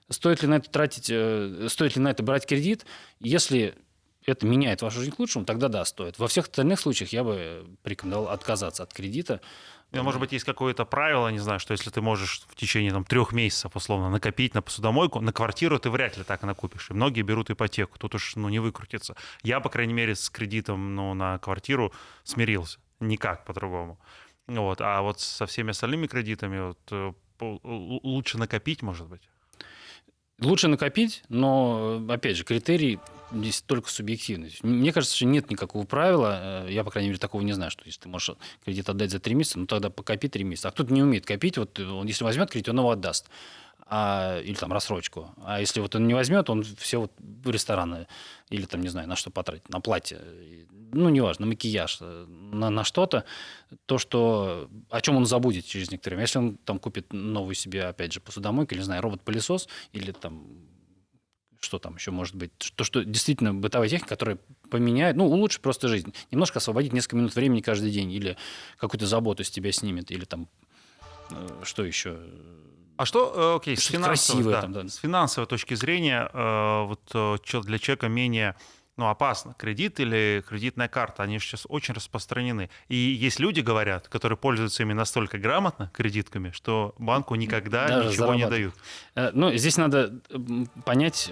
Стоит 0.09 0.41
ли 0.41 0.47
на 0.47 0.55
это 0.55 0.69
тратить, 0.69 1.09
э, 1.09 1.67
стоит 1.69 1.95
ли 1.95 2.01
на 2.01 2.09
это 2.09 2.23
брать 2.23 2.45
кредит? 2.45 2.85
Если 3.19 3.75
это 4.25 4.45
меняет 4.45 4.81
вашу 4.81 4.99
жизнь 4.99 5.11
к 5.11 5.19
лучшему, 5.19 5.45
тогда 5.45 5.67
да, 5.67 5.85
стоит. 5.85 6.17
Во 6.19 6.27
всех 6.27 6.45
остальных 6.45 6.79
случаях 6.79 7.13
я 7.13 7.23
бы 7.23 7.65
порекомендовал 7.83 8.29
отказаться 8.29 8.83
от 8.83 8.93
кредита. 8.93 9.41
Может 9.91 10.19
быть, 10.19 10.33
есть 10.33 10.43
какое-то 10.43 10.83
правило, 10.83 11.29
не 11.29 11.39
знаю, 11.39 11.59
что 11.59 11.71
если 11.71 11.89
ты 11.89 12.01
можешь 12.01 12.41
в 12.49 12.55
течение 12.55 12.91
там, 12.91 13.05
трех 13.05 13.31
месяцев 13.31 13.75
условно 13.75 14.09
накопить 14.09 14.53
на 14.53 14.61
посудомойку, 14.61 15.21
на 15.21 15.31
квартиру 15.31 15.79
ты 15.79 15.89
вряд 15.89 16.17
ли 16.17 16.23
так 16.23 16.41
накупишь. 16.43 16.89
И 16.89 16.93
многие 16.93 17.21
берут 17.21 17.49
ипотеку. 17.49 17.97
Тут 17.97 18.15
уж 18.15 18.35
ну, 18.35 18.49
не 18.49 18.59
выкрутится. 18.59 19.15
Я, 19.41 19.59
по 19.59 19.69
крайней 19.69 19.93
мере, 19.93 20.15
с 20.15 20.29
кредитом 20.29 20.95
ну, 20.95 21.13
на 21.13 21.37
квартиру 21.37 21.93
смирился. 22.23 22.79
Никак 22.99 23.45
по-другому. 23.45 23.99
Вот. 24.47 24.81
А 24.81 25.01
вот 25.01 25.19
со 25.19 25.45
всеми 25.45 25.71
остальными 25.71 26.07
кредитами 26.07 26.67
вот, 26.67 26.79
э, 26.91 27.13
лучше 27.63 28.37
накопить, 28.37 28.81
может 28.81 29.07
быть. 29.07 29.21
Лучше 30.39 30.67
накопить, 30.67 31.23
но, 31.29 32.03
э, 32.09 32.13
опять 32.13 32.35
же, 32.35 32.43
критерий 32.43 32.99
здесь 33.31 33.61
только 33.61 33.89
субъективность. 33.89 34.63
Мне 34.63 34.91
кажется, 34.91 35.15
что 35.15 35.25
нет 35.25 35.49
никакого 35.49 35.85
правила, 35.85 36.65
э, 36.67 36.71
я, 36.71 36.83
по 36.83 36.91
крайней 36.91 37.09
мере, 37.09 37.19
такого 37.19 37.41
не 37.41 37.53
знаю, 37.53 37.71
что 37.71 37.83
если 37.85 38.01
ты 38.01 38.09
можешь 38.09 38.35
кредит 38.63 38.89
отдать 38.89 39.11
за 39.11 39.19
три 39.19 39.33
месяца, 39.33 39.59
ну 39.59 39.65
тогда 39.65 39.89
покопи 39.89 40.27
три 40.27 40.43
месяца. 40.43 40.69
А 40.69 40.71
кто-то 40.71 40.93
не 40.93 41.01
умеет 41.01 41.25
копить, 41.25 41.57
вот 41.57 41.79
он, 41.79 42.05
если 42.07 42.23
возьмет 42.23 42.51
кредит, 42.51 42.69
он 42.69 42.79
его 42.79 42.91
отдаст. 42.91 43.29
А, 43.87 44.39
или 44.41 44.55
там 44.55 44.73
рассрочку. 44.73 45.31
А 45.43 45.59
если 45.59 45.79
вот 45.79 45.95
он 45.95 46.07
не 46.07 46.15
возьмет, 46.15 46.49
он 46.49 46.63
все 46.63 47.01
вот 47.01 47.11
в 47.19 47.49
рестораны 47.51 48.07
или 48.49 48.65
там, 48.65 48.81
не 48.81 48.89
знаю, 48.89 49.07
на 49.07 49.15
что 49.15 49.29
потратить, 49.29 49.69
на 49.69 49.79
платье, 49.79 50.19
ну, 50.91 51.09
неважно, 51.09 51.45
на 51.45 51.51
макияж, 51.51 51.99
э, 52.01 52.25
на, 52.27 52.71
на 52.71 52.83
что-то, 52.83 53.25
то, 53.85 53.99
что, 53.99 54.69
о 54.89 55.01
чем 55.01 55.17
он 55.17 55.27
забудет 55.27 55.65
через 55.65 55.91
некоторое 55.91 56.15
время. 56.15 56.23
Если 56.23 56.39
он 56.39 56.57
там 56.57 56.79
купит 56.79 57.13
новую 57.13 57.53
себе, 57.53 57.85
опять 57.85 58.11
же, 58.11 58.21
посудомойку, 58.21 58.73
или, 58.73 58.79
не 58.79 58.85
знаю, 58.85 59.03
робот-пылесос, 59.03 59.67
или 59.93 60.11
там 60.11 60.47
что 61.59 61.79
там 61.79 61.95
еще 61.95 62.11
может 62.11 62.35
быть, 62.35 62.51
то, 62.75 62.83
что 62.83 63.03
действительно 63.03 63.51
бытовая 63.51 63.89
техника, 63.89 64.09
которая 64.09 64.37
поменяет, 64.69 65.15
ну, 65.15 65.27
улучшит 65.27 65.61
просто 65.61 65.87
жизнь. 65.87 66.13
Немножко 66.29 66.57
освободить 66.57 66.93
несколько 66.93 67.15
минут 67.17 67.35
времени 67.35 67.61
каждый 67.61 67.91
день, 67.91 68.11
или 68.11 68.37
какую-то 68.77 69.07
заботу 69.07 69.43
с 69.43 69.49
тебя 69.49 69.71
снимет, 69.71 70.11
или 70.11 70.25
там, 70.25 70.47
э, 71.31 71.61
что 71.63 71.83
еще? 71.83 72.19
А 72.97 73.05
что, 73.05 73.33
э, 73.35 73.55
окей, 73.57 73.75
с 73.75 73.85
финансовой, 73.85 74.43
да, 74.43 74.61
там, 74.61 74.73
да. 74.73 74.87
с 74.87 74.95
финансовой 74.95 75.47
точки 75.47 75.73
зрения, 75.73 76.29
э, 76.31 76.85
вот 76.85 77.01
э, 77.13 77.61
для 77.63 77.79
человека 77.79 78.07
менее 78.07 78.55
ну, 78.97 79.09
опасно, 79.09 79.53
кредит 79.57 79.99
или 79.99 80.41
кредитная 80.47 80.87
карта, 80.87 81.23
они 81.23 81.37
сейчас 81.39 81.65
очень 81.67 81.93
распространены. 81.93 82.69
И 82.87 82.95
есть 82.95 83.39
люди, 83.39 83.59
говорят, 83.59 84.07
которые 84.07 84.37
пользуются 84.37 84.83
ими 84.83 84.93
настолько 84.93 85.37
грамотно, 85.37 85.91
кредитками, 85.93 86.51
что 86.51 86.95
банку 86.97 87.35
никогда 87.35 87.89
Даже 87.89 88.09
ничего 88.09 88.35
не 88.35 88.47
дают. 88.47 88.73
Ну, 89.33 89.53
здесь 89.53 89.75
надо 89.75 90.21
понять 90.85 91.29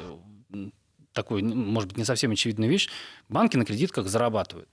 такую, 1.14 1.46
ну, 1.46 1.56
может 1.56 1.90
быть, 1.90 1.98
не 1.98 2.04
совсем 2.04 2.32
очевидную 2.32 2.70
вещь. 2.70 2.90
Банки 3.30 3.56
на 3.56 3.64
кредитках 3.64 4.08
зарабатывают. 4.08 4.68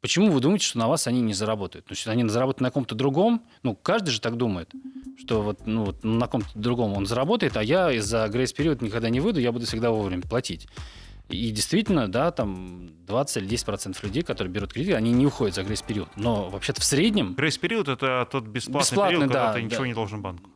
Почему 0.00 0.30
вы 0.30 0.40
думаете, 0.40 0.64
что 0.66 0.78
на 0.78 0.88
вас 0.88 1.06
они 1.06 1.20
не 1.20 1.34
заработают? 1.34 1.86
Если 1.90 2.08
они 2.08 2.26
заработают 2.26 2.62
на 2.62 2.70
ком-то 2.70 2.94
другом, 2.94 3.42
ну, 3.62 3.74
каждый 3.74 4.10
же 4.10 4.20
так 4.20 4.36
думает, 4.36 4.70
что 5.18 5.42
вот, 5.42 5.66
ну, 5.66 5.84
вот 5.84 6.02
на 6.02 6.26
ком-то 6.26 6.48
другом 6.54 6.94
он 6.94 7.04
заработает, 7.04 7.56
а 7.58 7.62
я 7.62 7.92
из-за 7.92 8.26
грейс-период 8.28 8.80
никогда 8.80 9.10
не 9.10 9.20
выйду, 9.20 9.40
я 9.40 9.52
буду 9.52 9.66
всегда 9.66 9.90
вовремя 9.90 10.22
платить. 10.22 10.68
И 11.28 11.50
действительно, 11.50 12.08
да, 12.10 12.30
там 12.30 12.90
20 13.06 13.36
или 13.36 13.46
10 13.46 13.66
процентов 13.66 14.02
людей, 14.02 14.22
которые 14.22 14.50
берут 14.52 14.72
кредит, 14.72 14.94
они 14.94 15.12
не 15.12 15.26
уходят 15.26 15.54
за 15.54 15.62
грейс-период. 15.64 16.08
Но 16.16 16.48
вообще-то 16.48 16.80
в 16.80 16.84
среднем 16.84 17.34
Грейс-период— 17.34 17.88
это 17.88 18.26
тот 18.30 18.44
бесплатный, 18.46 18.80
Бесплатный, 18.80 19.16
период, 19.18 19.32
когда 19.32 19.46
да, 19.48 19.52
ты 19.52 19.62
ничего 19.62 19.82
да. 19.82 19.86
не 19.88 19.94
должен 19.94 20.22
банку. 20.22 20.50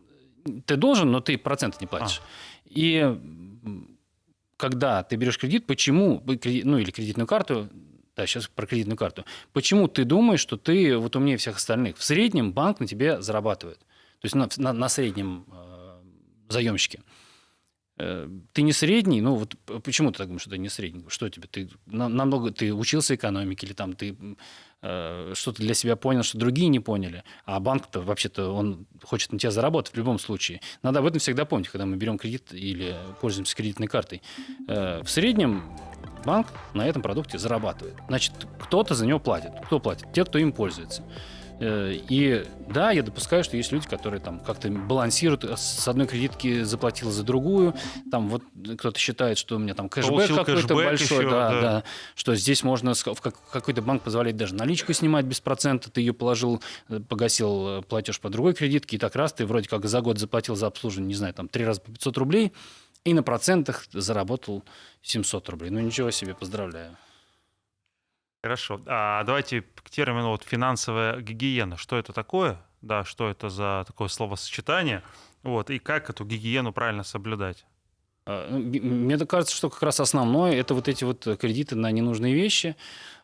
ты 0.67 0.77
должен, 0.77 1.13
но 1.13 1.21
ты 1.21 1.37
процент 1.39 1.81
не 1.83 1.87
платишь. 1.87 2.23
И 2.65 2.97
м, 2.97 3.99
когда 4.57 5.03
ты 5.03 5.17
берешь 5.17 5.39
кредит, 5.39 5.67
почему, 5.67 6.23
ну 6.27 6.79
или 6.79 6.91
кредитную 6.91 7.27
карту, 7.27 7.69
да, 8.17 8.27
сейчас 8.27 8.47
про 8.49 8.67
кредитную 8.67 8.97
карту, 8.97 9.25
почему 9.53 9.89
ты 9.89 10.05
думаешь, 10.05 10.41
что 10.41 10.57
ты 10.57 10.97
вот 10.97 11.17
умнее 11.17 11.37
всех 11.37 11.57
остальных? 11.57 11.97
В 11.99 12.05
среднем 12.05 12.53
банк 12.53 12.81
на 12.81 12.87
тебе 12.87 13.21
зарабатывает. 13.21 13.79
То 13.79 14.27
есть 14.27 14.35
на, 14.35 14.49
на- 14.57 14.73
на 14.73 14.89
среднем 14.89 15.45
э, 15.53 15.99
заемщике. 16.49 17.01
Э, 17.99 18.29
Ты 18.53 18.63
не 18.63 18.73
средний, 18.73 19.21
ну 19.21 19.37
вот 19.37 19.55
почему 19.85 20.11
ты 20.11 20.19
так 20.19 20.27
думаешь, 20.27 20.43
что 20.43 20.51
ты 20.51 20.59
не 20.59 20.69
средний? 20.69 21.05
Что 21.09 21.29
тебе? 21.29 21.47
Ты 21.49 21.69
на- 21.87 22.09
намного 22.09 22.51
ты 22.51 22.73
учился 22.75 23.15
экономике 23.15 23.67
или 23.67 23.73
там 23.75 23.93
ты 23.95 24.17
э, 24.83 25.33
что-то 25.35 25.63
для 25.63 25.75
себя 25.75 25.97
понял, 25.97 26.23
что 26.25 26.37
другие 26.39 26.69
не 26.69 26.81
поняли, 26.81 27.23
а 27.47 27.59
банк-то 27.61 28.01
вообще-то 28.03 28.51
он 28.53 28.87
хочет 29.03 29.33
на 29.33 29.39
тебя 29.39 29.51
заработать 29.51 29.95
в 29.95 29.97
любом 29.97 30.19
случае. 30.19 30.61
Надо 30.83 30.99
об 30.99 31.07
этом 31.07 31.21
всегда 31.21 31.45
помнить, 31.45 31.69
когда 31.69 31.87
мы 31.87 31.97
берем 31.97 32.19
кредит 32.19 32.53
или 32.53 32.97
пользуемся 33.21 33.55
кредитной 33.57 33.87
картой. 33.87 34.23
Э, 34.69 35.01
В 35.03 35.09
среднем 35.09 35.63
банк 36.25 36.49
на 36.75 36.87
этом 36.87 37.01
продукте 37.01 37.39
зарабатывает. 37.39 37.97
Значит, 38.09 38.33
кто-то 38.61 38.95
за 38.95 39.07
него 39.07 39.21
платит. 39.21 39.53
Кто 39.67 39.79
платит? 39.79 40.13
Те, 40.13 40.25
кто 40.25 40.39
им 40.39 40.53
пользуется. 40.53 41.03
Э, 41.61 41.93
И 42.09 42.45
да, 42.69 42.91
я 42.91 43.03
допускаю, 43.03 43.45
что 43.45 43.57
есть 43.57 43.71
люди, 43.71 43.87
которые 43.89 44.21
там 44.21 44.41
как-то 44.41 44.69
балансируют, 44.71 45.45
э, 45.45 45.57
с 45.57 45.87
одной 45.87 46.07
кредитки 46.07 46.63
заплатил 46.63 47.11
за 47.11 47.23
другую, 47.23 47.75
там 48.11 48.29
вот 48.29 48.43
кто-то 48.79 48.99
считает, 48.99 49.39
что 49.39 49.57
у 49.57 49.59
меня 49.59 49.75
там 49.75 49.89
кэшбэк 49.89 50.27
какой-то 50.35 50.75
большой, 50.75 51.19
еще, 51.19 51.31
да, 51.31 51.51
да. 51.51 51.61
да, 51.61 51.85
что 52.17 52.35
здесь 52.35 52.63
можно, 52.65 52.95
в 52.95 53.21
как- 53.21 53.37
какой-то 53.51 53.83
банк 53.83 54.03
позволяет 54.03 54.37
даже 54.37 54.55
наличку 54.55 54.93
снимать 54.93 55.27
без 55.27 55.41
процента, 55.41 55.91
ты 55.91 56.01
ее 56.01 56.13
положил, 56.13 56.61
э, 56.89 56.99
погасил 57.01 57.83
платеж 57.83 58.19
по 58.21 58.31
другой 58.31 58.55
кредитке, 58.55 58.97
и 58.97 58.99
так 58.99 59.15
раз 59.15 59.33
ты 59.33 59.47
вроде 59.47 59.69
как 59.69 59.87
за 59.87 60.01
год 60.01 60.19
заплатил 60.19 60.57
за 60.57 60.67
обслуживание, 60.67 61.09
не 61.09 61.15
знаю, 61.15 61.35
там 61.35 61.49
три 61.49 61.65
раза 61.65 61.81
по 61.81 61.93
500 61.93 62.19
рублей, 62.19 62.53
и 63.05 63.15
на 63.15 63.23
процентах 63.23 63.85
заработал 63.93 64.65
700 65.03 65.49
рублей. 65.51 65.71
Ну 65.71 65.79
ничего 65.81 66.11
себе, 66.11 66.35
поздравляю. 66.35 66.97
Хорошо. 68.45 68.79
А 68.85 69.25
давайте 69.25 69.63
к 69.63 69.89
термину 69.89 70.29
вот 70.29 70.43
финансовая 70.43 71.19
гигиена. 71.19 71.79
Что 71.79 71.97
это 71.97 72.13
такое? 72.13 72.61
Да, 72.83 73.03
что 73.03 73.31
это 73.31 73.49
за 73.49 73.85
такое 73.87 74.09
словосочетание? 74.09 75.03
Вот, 75.43 75.71
и 75.71 75.79
как 75.79 76.11
эту 76.11 76.27
гигиену 76.27 76.71
правильно 76.75 77.05
соблюдать? 77.05 77.65
А, 78.27 78.47
ну, 78.51 78.59
Мне 78.59 79.17
кажется, 79.17 79.57
что 79.57 79.71
как 79.71 79.83
раз 79.83 79.99
основное 79.99 80.53
это 80.57 80.75
вот 80.75 80.89
эти 80.89 81.05
вот 81.05 81.27
кредиты 81.41 81.75
на 81.75 81.91
ненужные 81.91 82.35
вещи 82.35 82.77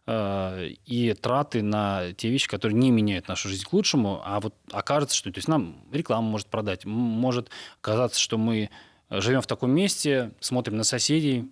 э, 0.06 0.70
и 0.86 1.12
траты 1.12 1.60
на 1.60 2.14
те 2.14 2.30
вещи, 2.30 2.48
которые 2.48 2.78
не 2.78 2.90
меняют 2.90 3.28
нашу 3.28 3.50
жизнь 3.50 3.66
к 3.66 3.74
лучшему, 3.74 4.22
а 4.24 4.40
вот 4.40 4.54
окажется, 4.72 5.14
что 5.14 5.30
то 5.30 5.36
есть 5.36 5.48
нам 5.48 5.84
реклама 5.92 6.26
может 6.30 6.46
продать, 6.46 6.86
может 6.86 7.50
казаться, 7.82 8.18
что 8.18 8.38
мы 8.38 8.70
живем 9.10 9.42
в 9.42 9.46
таком 9.46 9.70
месте, 9.70 10.32
смотрим 10.40 10.78
на 10.78 10.84
соседей, 10.84 11.46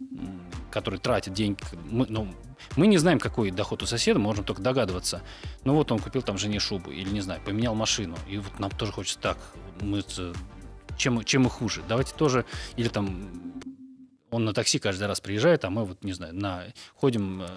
которые 0.70 1.00
тратят 1.00 1.34
деньги. 1.34 1.60
Мы, 1.90 2.06
ну, 2.08 2.28
мы 2.76 2.86
не 2.86 2.98
знаем, 2.98 3.18
какой 3.18 3.50
доход 3.50 3.82
у 3.82 3.86
соседа, 3.86 4.18
можем 4.18 4.44
только 4.44 4.62
догадываться. 4.62 5.22
Ну 5.64 5.74
вот 5.74 5.92
он 5.92 5.98
купил 5.98 6.22
там 6.22 6.38
жене 6.38 6.58
шубу 6.58 6.90
или, 6.90 7.08
не 7.08 7.20
знаю, 7.20 7.40
поменял 7.44 7.74
машину. 7.74 8.16
И 8.28 8.38
вот 8.38 8.58
нам 8.58 8.70
тоже 8.70 8.92
хочется 8.92 9.18
так. 9.18 9.38
Мы, 9.80 10.02
чем, 10.96 11.24
чем 11.24 11.42
мы 11.42 11.50
хуже? 11.50 11.82
Давайте 11.88 12.14
тоже... 12.14 12.44
Или 12.76 12.88
там 12.88 13.30
он 14.30 14.44
на 14.44 14.52
такси 14.52 14.78
каждый 14.78 15.06
раз 15.06 15.20
приезжает, 15.20 15.64
а 15.64 15.70
мы 15.70 15.84
вот, 15.84 16.04
не 16.04 16.12
знаю, 16.12 16.34
на, 16.34 16.64
ходим, 16.94 17.42
э, 17.42 17.48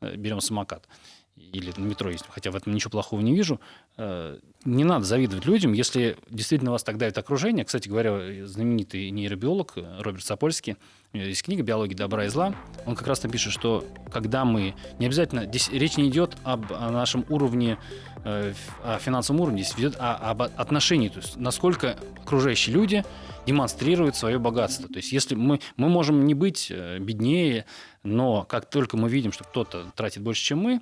э, 0.00 0.16
берем 0.16 0.40
самокат. 0.40 0.88
Или 1.36 1.70
на 1.76 1.84
метро 1.84 2.10
ездим, 2.10 2.28
хотя 2.30 2.50
в 2.50 2.56
этом 2.56 2.74
ничего 2.74 2.90
плохого 2.90 3.20
не 3.20 3.34
вижу. 3.34 3.60
Э, 3.98 4.38
Не 4.64 4.84
надо 4.84 5.04
завидовать 5.04 5.44
людям, 5.44 5.74
если 5.74 6.16
действительно 6.30 6.70
вас 6.70 6.82
так 6.82 6.96
давит 6.96 7.18
окружение. 7.18 7.64
Кстати 7.64 7.88
говоря, 7.88 8.46
знаменитый 8.46 9.10
нейробиолог 9.10 9.74
э, 9.76 10.00
Роберт 10.00 10.24
Сапольский, 10.24 10.76
у 11.12 11.18
него 11.18 11.28
есть 11.28 11.42
книга 11.42 11.62
«Биология 11.62 11.96
добра 11.96 12.24
и 12.24 12.28
зла». 12.28 12.54
Он 12.86 12.94
как 12.96 13.06
раз 13.06 13.20
там 13.20 13.32
что 13.36 13.84
когда 14.10 14.44
мы... 14.46 14.74
Не 14.98 15.06
обязательно... 15.06 15.44
Здесь 15.44 15.68
речь 15.68 15.98
не 15.98 16.08
идет 16.08 16.36
об 16.42 16.72
о 16.72 16.90
нашем 16.90 17.24
уровне, 17.28 17.78
э, 18.24 18.54
о 18.82 18.98
финансовом 18.98 19.42
уровне, 19.42 19.62
здесь 19.62 19.78
идет 19.78 19.96
о- 19.98 20.16
об 20.16 20.42
отношении. 20.42 21.10
То 21.10 21.20
есть 21.20 21.36
насколько 21.36 21.98
окружающие 22.22 22.74
люди 22.74 23.04
демонстрируют 23.46 24.16
свое 24.16 24.38
богатство. 24.38 24.88
То 24.88 24.96
есть 24.96 25.12
если 25.12 25.34
мы, 25.34 25.60
мы 25.76 25.88
можем 25.90 26.24
не 26.24 26.34
быть 26.34 26.72
беднее, 27.00 27.66
но 28.02 28.44
как 28.44 28.68
только 28.70 28.96
мы 28.96 29.08
видим, 29.10 29.32
что 29.32 29.44
кто-то 29.44 29.92
тратит 29.94 30.22
больше, 30.22 30.42
чем 30.42 30.58
мы, 30.58 30.80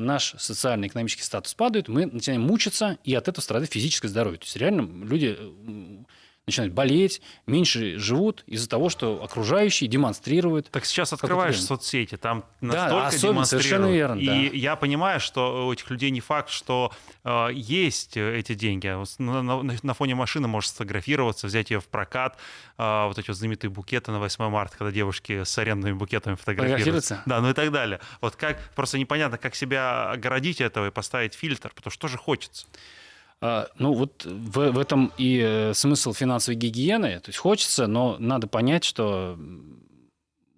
наш 0.00 0.34
социально-экономический 0.38 1.22
статус 1.22 1.54
падает, 1.54 1.88
мы 1.88 2.06
начинаем 2.06 2.42
мучиться, 2.42 2.98
и 3.04 3.14
от 3.14 3.28
этого 3.28 3.42
страдает 3.42 3.72
физическое 3.72 4.08
здоровье. 4.08 4.38
То 4.38 4.44
есть 4.44 4.56
реально 4.56 4.82
люди, 5.04 5.38
начинают 6.46 6.74
болеть, 6.74 7.22
меньше 7.46 7.98
живут 7.98 8.44
из-за 8.46 8.68
того, 8.68 8.90
что 8.90 9.22
окружающие 9.24 9.88
демонстрируют. 9.88 10.70
Так 10.70 10.84
сейчас 10.84 11.12
открываешь 11.12 11.60
соцсети, 11.62 12.16
там 12.16 12.44
Да, 12.60 12.66
настолько 12.66 13.06
особенно, 13.06 13.44
совершенно 13.46 13.86
верно, 13.86 14.18
И 14.20 14.26
да. 14.26 14.34
я 14.34 14.76
понимаю, 14.76 15.20
что 15.20 15.66
у 15.66 15.72
этих 15.72 15.88
людей 15.90 16.10
не 16.10 16.20
факт, 16.20 16.50
что 16.50 16.92
э, 17.24 17.48
есть 17.54 18.16
э, 18.16 18.38
эти 18.38 18.54
деньги. 18.54 18.86
А 18.88 19.02
На, 19.18 19.42
на- 19.42 19.76
на 19.82 19.94
фоне 19.94 20.14
машины 20.14 20.46
можешь 20.46 20.70
сфотографироваться, 20.70 21.46
взять 21.46 21.70
ее 21.70 21.80
в 21.80 21.86
прокат. 21.86 22.36
э, 22.76 23.06
вот 23.06 23.18
эти 23.18 23.28
вот 23.28 23.36
знаменитые 23.36 23.70
букеты 23.70 24.10
на 24.12 24.18
8 24.18 24.48
марта, 24.50 24.76
когда 24.76 24.90
девушки 24.92 25.44
с 25.44 25.56
арендными 25.58 25.94
букетами. 25.94 26.34
Фотографируются? 26.34 27.22
Да, 27.24 27.40
ну 27.40 27.50
и 27.50 27.52
так 27.54 27.72
далее. 27.72 28.00
Вот 28.20 28.36
как, 28.36 28.58
просто 28.74 28.98
непонятно, 28.98 29.38
как 29.38 29.54
себя 29.54 30.10
огородить 30.10 30.60
этого 30.60 30.88
и 30.88 30.90
поставить 30.90 31.34
фильтр, 31.34 31.72
потому 31.74 31.90
что 31.90 32.00
тоже 32.02 32.18
хочется. 32.18 32.66
А, 33.46 33.68
Ну 33.78 33.92
вот 33.92 34.24
в, 34.24 34.70
в 34.70 34.78
этом 34.78 35.12
и 35.18 35.38
э, 35.38 35.74
смысл 35.74 36.14
финансовой 36.14 36.56
гигиены. 36.56 37.20
То 37.20 37.28
есть 37.28 37.38
хочется, 37.38 37.86
но 37.86 38.16
надо 38.18 38.46
понять, 38.46 38.84
что 38.84 39.38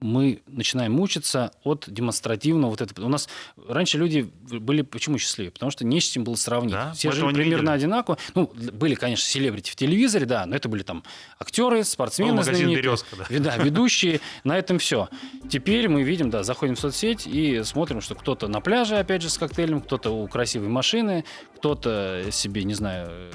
мы 0.00 0.42
начинаем 0.46 0.92
мучиться 0.92 1.52
от 1.64 1.84
демонстративного 1.86 2.70
вот 2.70 2.80
этого. 2.80 3.06
У 3.06 3.08
нас 3.08 3.28
раньше 3.68 3.98
люди 3.98 4.30
были 4.50 4.82
почему 4.82 5.18
счастливее? 5.18 5.50
Потому 5.50 5.70
что 5.70 5.84
не 5.84 6.00
с 6.00 6.04
чем 6.04 6.24
было 6.24 6.34
сравнить. 6.34 6.72
Да? 6.72 6.92
Все 6.92 7.12
жили 7.12 7.32
примерно 7.32 7.70
видели. 7.70 7.86
одинаково. 7.86 8.18
Ну, 8.34 8.52
были, 8.54 8.94
конечно, 8.94 9.24
селебрити 9.24 9.70
в 9.70 9.76
телевизоре, 9.76 10.26
да, 10.26 10.44
но 10.46 10.54
это 10.54 10.68
были 10.68 10.82
там 10.82 11.02
актеры, 11.38 11.82
спортсмены 11.84 12.32
Был 12.32 12.38
магазин. 12.38 12.68
«Березка», 12.70 13.16
да. 13.16 13.38
Да, 13.38 13.56
ведущие, 13.56 14.20
на 14.44 14.58
этом 14.58 14.78
все. 14.78 15.08
Теперь 15.48 15.88
мы 15.88 16.02
видим, 16.02 16.30
да, 16.30 16.42
заходим 16.42 16.74
в 16.74 16.80
соцсеть 16.80 17.26
и 17.26 17.62
смотрим, 17.64 18.00
что 18.00 18.14
кто-то 18.14 18.48
на 18.48 18.60
пляже, 18.60 18.96
опять 18.96 19.22
же, 19.22 19.30
с 19.30 19.38
коктейлем, 19.38 19.80
кто-то 19.80 20.10
у 20.10 20.28
красивой 20.28 20.68
машины, 20.68 21.24
кто-то 21.56 22.26
себе, 22.30 22.64
не 22.64 22.74
знаю, 22.74 23.30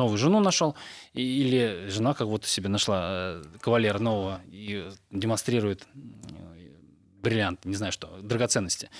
новую 0.00 0.18
жену 0.18 0.40
нашел, 0.40 0.74
или 1.12 1.86
жена 1.88 2.14
как 2.14 2.26
будто 2.28 2.48
себе 2.48 2.68
нашла 2.68 3.00
э, 3.10 3.42
кавалера 3.60 3.98
нового 3.98 4.40
и 4.50 4.88
демонстрирует 5.10 5.86
э, 5.94 5.98
бриллиант, 7.22 7.64
не 7.64 7.74
знаю 7.74 7.92
что, 7.92 8.08
драгоценности. 8.22 8.90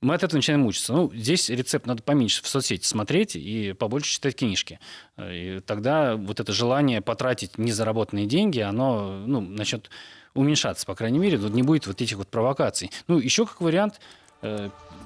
Мы 0.00 0.14
от 0.14 0.22
этого 0.22 0.38
начинаем 0.38 0.62
мучиться. 0.62 0.92
Ну, 0.92 1.12
здесь 1.14 1.48
рецепт 1.50 1.86
надо 1.86 2.02
поменьше 2.02 2.42
в 2.42 2.48
соцсети 2.48 2.86
смотреть 2.86 3.34
и 3.36 3.72
побольше 3.72 4.10
читать 4.10 4.36
книжки. 4.36 4.80
Э, 5.16 5.34
И 5.34 5.60
тогда 5.60 6.16
вот 6.16 6.40
это 6.40 6.52
желание 6.52 7.00
потратить 7.02 7.58
незаработанные 7.58 8.26
деньги, 8.26 8.60
оно 8.60 9.22
ну, 9.26 9.40
начнет 9.40 9.90
уменьшаться, 10.34 10.86
по 10.86 10.94
крайней 10.94 11.18
мере, 11.18 11.38
тут 11.38 11.52
не 11.54 11.62
будет 11.62 11.86
вот 11.86 12.00
этих 12.00 12.16
вот 12.16 12.28
провокаций. 12.28 12.90
Ну, 13.08 13.18
еще 13.18 13.46
как 13.46 13.60
вариант, 13.60 14.00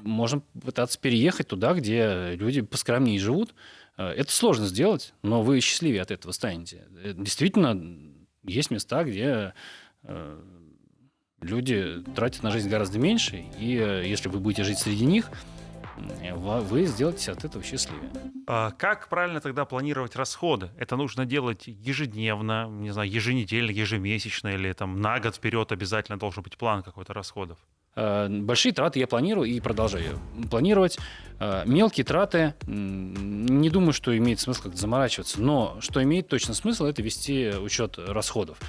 можно 0.03 0.41
пытаться 0.65 0.99
переехать 0.99 1.47
туда, 1.47 1.73
где 1.73 2.35
люди 2.35 2.61
поскромнее 2.61 3.17
живут. 3.17 3.53
Э, 4.01 4.13
Это 4.13 4.31
сложно 4.31 4.65
сделать, 4.65 5.13
но 5.21 5.41
вы 5.41 5.59
счастливее 5.59 6.01
от 6.01 6.11
этого 6.11 6.31
станете. 6.31 6.87
Э, 7.03 7.13
Действительно, 7.15 7.79
есть 8.43 8.71
места, 8.71 9.03
где 9.03 9.53
э, 10.03 10.41
люди 11.41 12.03
тратят 12.15 12.43
на 12.43 12.51
жизнь 12.51 12.69
гораздо 12.69 12.99
меньше, 12.99 13.45
и 13.59 13.71
если 14.05 14.29
вы 14.29 14.39
будете 14.39 14.63
жить 14.63 14.79
среди 14.79 15.05
них, 15.05 15.29
вы 16.33 16.85
сделаетесь 16.85 17.29
от 17.29 17.43
этого 17.43 17.63
счастливее. 17.63 18.09
А 18.47 18.71
Как 18.71 19.07
правильно 19.09 19.39
тогда 19.39 19.65
планировать 19.65 20.15
расходы? 20.15 20.69
Это 20.77 20.95
нужно 20.95 21.25
делать 21.25 21.63
ежедневно, 21.67 22.67
не 22.69 22.91
знаю, 22.91 23.09
еженедельно, 23.09 23.69
ежемесячно 23.69 24.47
или 24.49 24.73
там 24.73 24.99
на 24.99 25.19
год 25.19 25.35
вперед 25.35 25.71
обязательно 25.71 26.17
должен 26.17 26.41
быть 26.41 26.57
план 26.57 26.81
какой-то 26.81 27.13
расходов? 27.13 27.59
Э, 27.95 28.27
Большие 28.29 28.73
траты 28.73 28.99
я 28.99 29.07
планирую 29.07 29.49
и 29.49 29.59
продолжаю 29.59 30.19
планировать. 30.49 30.97
Э, 31.39 31.63
Мелкие 31.65 32.03
траты, 32.05 32.55
не 32.67 33.69
думаю, 33.69 33.93
что 33.93 34.15
имеет 34.17 34.39
смысл 34.39 34.63
как-то 34.63 34.77
заморачиваться, 34.77 35.41
но 35.41 35.77
что 35.81 36.01
имеет 36.03 36.27
точно 36.27 36.53
смысл, 36.53 36.85
это 36.85 37.01
вести 37.01 37.49
учет 37.49 37.97
расходов. 37.97 38.59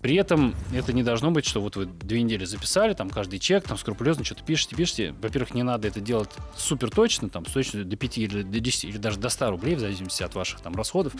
При 0.00 0.14
этом 0.14 0.54
это 0.72 0.92
не 0.92 1.02
должно 1.02 1.32
быть, 1.32 1.44
что 1.44 1.60
вот 1.60 1.74
вы 1.74 1.86
две 1.86 2.22
недели 2.22 2.44
записали, 2.44 2.94
там 2.94 3.10
каждый 3.10 3.40
чек, 3.40 3.64
там 3.64 3.76
скрупулезно 3.76 4.24
что-то 4.24 4.44
пишете, 4.44 4.76
пишете. 4.76 5.14
Во-первых, 5.20 5.54
не 5.54 5.64
надо 5.64 5.88
это 5.88 6.00
делать 6.00 6.30
супер 6.56 6.88
точно, 6.90 7.28
там 7.28 7.44
с 7.46 7.50
точностью 7.50 7.84
до 7.84 7.96
5 7.96 8.18
или 8.18 8.42
до 8.42 8.60
10, 8.60 8.84
или 8.84 8.96
даже 8.96 9.18
до 9.18 9.28
100 9.28 9.50
рублей, 9.50 9.74
в 9.74 9.80
зависимости 9.80 10.22
от 10.22 10.36
ваших 10.36 10.60
там 10.60 10.76
расходов. 10.76 11.14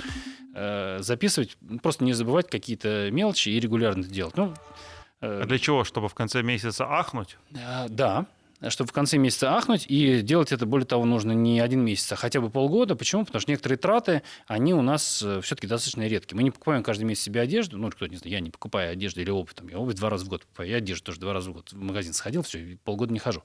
Э, 0.55 0.99
Записывать, 1.01 1.57
просто 1.83 2.05
не 2.05 2.13
забывать 2.13 2.49
какие-то 2.49 3.11
мелочи 3.11 3.49
и 3.49 3.59
регулярно 3.59 4.03
это 4.03 4.11
делать. 4.11 4.37
Ну, 4.37 4.55
А 5.21 5.45
Для 5.45 5.59
чего? 5.59 5.85
Чтобы 5.85 6.09
в 6.09 6.15
конце 6.15 6.43
месяца 6.43 6.87
ахнуть? 6.87 7.37
а, 7.57 7.87
Да, 7.89 8.27
чтобы 8.71 8.89
в 8.89 8.93
конце 8.93 9.19
месяца 9.19 9.55
ахнуть, 9.57 9.87
и 9.89 10.21
делать 10.21 10.51
это, 10.51 10.67
более 10.67 10.85
того, 10.87 11.05
нужно 11.05 11.31
не 11.31 11.61
один 11.61 11.81
месяц, 11.85 12.11
а 12.13 12.17
хотя 12.17 12.41
бы 12.41 12.51
полгода. 12.51 12.97
Почему? 12.97 13.25
Потому 13.25 13.41
что 13.41 13.51
некоторые 13.53 13.79
траты, 13.79 14.23
они 14.49 14.75
у 14.75 14.83
нас 14.83 15.25
все-таки 15.43 15.67
достаточно 15.69 16.07
редкие. 16.09 16.37
Мы 16.37 16.43
не 16.43 16.51
покупаем 16.51 16.83
каждый 16.83 17.05
месяц 17.05 17.23
себе 17.23 17.41
одежду, 17.41 17.79
ну, 17.79 17.89
кто 17.91 18.07
не 18.09 18.17
знает, 18.17 18.33
я 18.33 18.41
не 18.41 18.51
покупаю 18.51 18.91
одежду 18.93 19.21
или 19.21 19.31
обувь, 19.31 19.55
там, 19.55 19.69
я 19.69 19.79
обувь 19.79 19.95
два 19.95 20.11
раза 20.11 20.25
в 20.25 20.29
год 20.29 20.43
покупаю, 20.43 20.71
я 20.71 20.77
одежду 20.79 21.05
тоже 21.07 21.21
два 21.21 21.33
раза 21.33 21.51
в 21.51 21.55
год 21.55 21.73
в 21.73 21.77
магазин 21.81 22.13
сходил, 22.13 22.43
все, 22.43 22.79
полгода 22.85 23.13
не 23.13 23.21
хожу. 23.21 23.43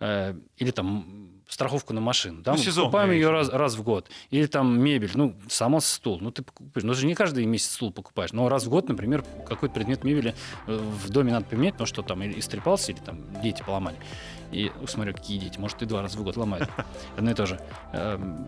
Э, 0.00 0.34
Или 0.56 0.70
там 0.72 1.30
страховку 1.48 1.92
на 1.92 2.00
машину. 2.00 2.42
Да? 2.42 2.52
Ну, 2.52 2.58
мы 2.58 2.64
сезонная 2.64 2.90
покупаем 2.90 3.10
ее 3.12 3.30
раз, 3.30 3.48
раз 3.48 3.74
в 3.74 3.82
год. 3.82 4.08
Или 4.30 4.46
там 4.46 4.80
мебель, 4.80 5.10
ну, 5.14 5.34
само 5.48 5.80
стул. 5.80 6.18
Ну, 6.20 6.30
ты 6.30 6.42
покупаешь. 6.42 6.84
Ну, 6.84 6.94
же 6.94 7.06
не 7.06 7.14
каждый 7.14 7.44
месяц 7.46 7.72
стул 7.72 7.92
покупаешь. 7.92 8.32
Но 8.32 8.48
раз 8.48 8.64
в 8.64 8.68
год, 8.68 8.88
например, 8.88 9.24
какой-то 9.46 9.74
предмет 9.74 10.04
мебели 10.04 10.34
э, 10.66 10.76
в 10.76 11.10
доме 11.10 11.32
надо 11.32 11.46
поменять, 11.46 11.74
потому 11.74 11.86
что 11.86 12.02
там 12.02 12.22
или 12.22 12.38
истрепался, 12.38 12.92
или 12.92 12.98
там 13.00 13.20
дети 13.42 13.62
поломали. 13.66 13.96
И 14.52 14.70
смотрю, 14.86 15.14
какие 15.14 15.38
дети. 15.38 15.58
Может, 15.58 15.82
и 15.82 15.86
два 15.86 16.02
раза 16.02 16.18
в 16.18 16.22
год 16.22 16.36
ломают. 16.36 16.68
Одно 17.16 17.30
и 17.30 17.34
то 17.34 17.46
же. 17.46 17.60
Эм, 17.92 18.46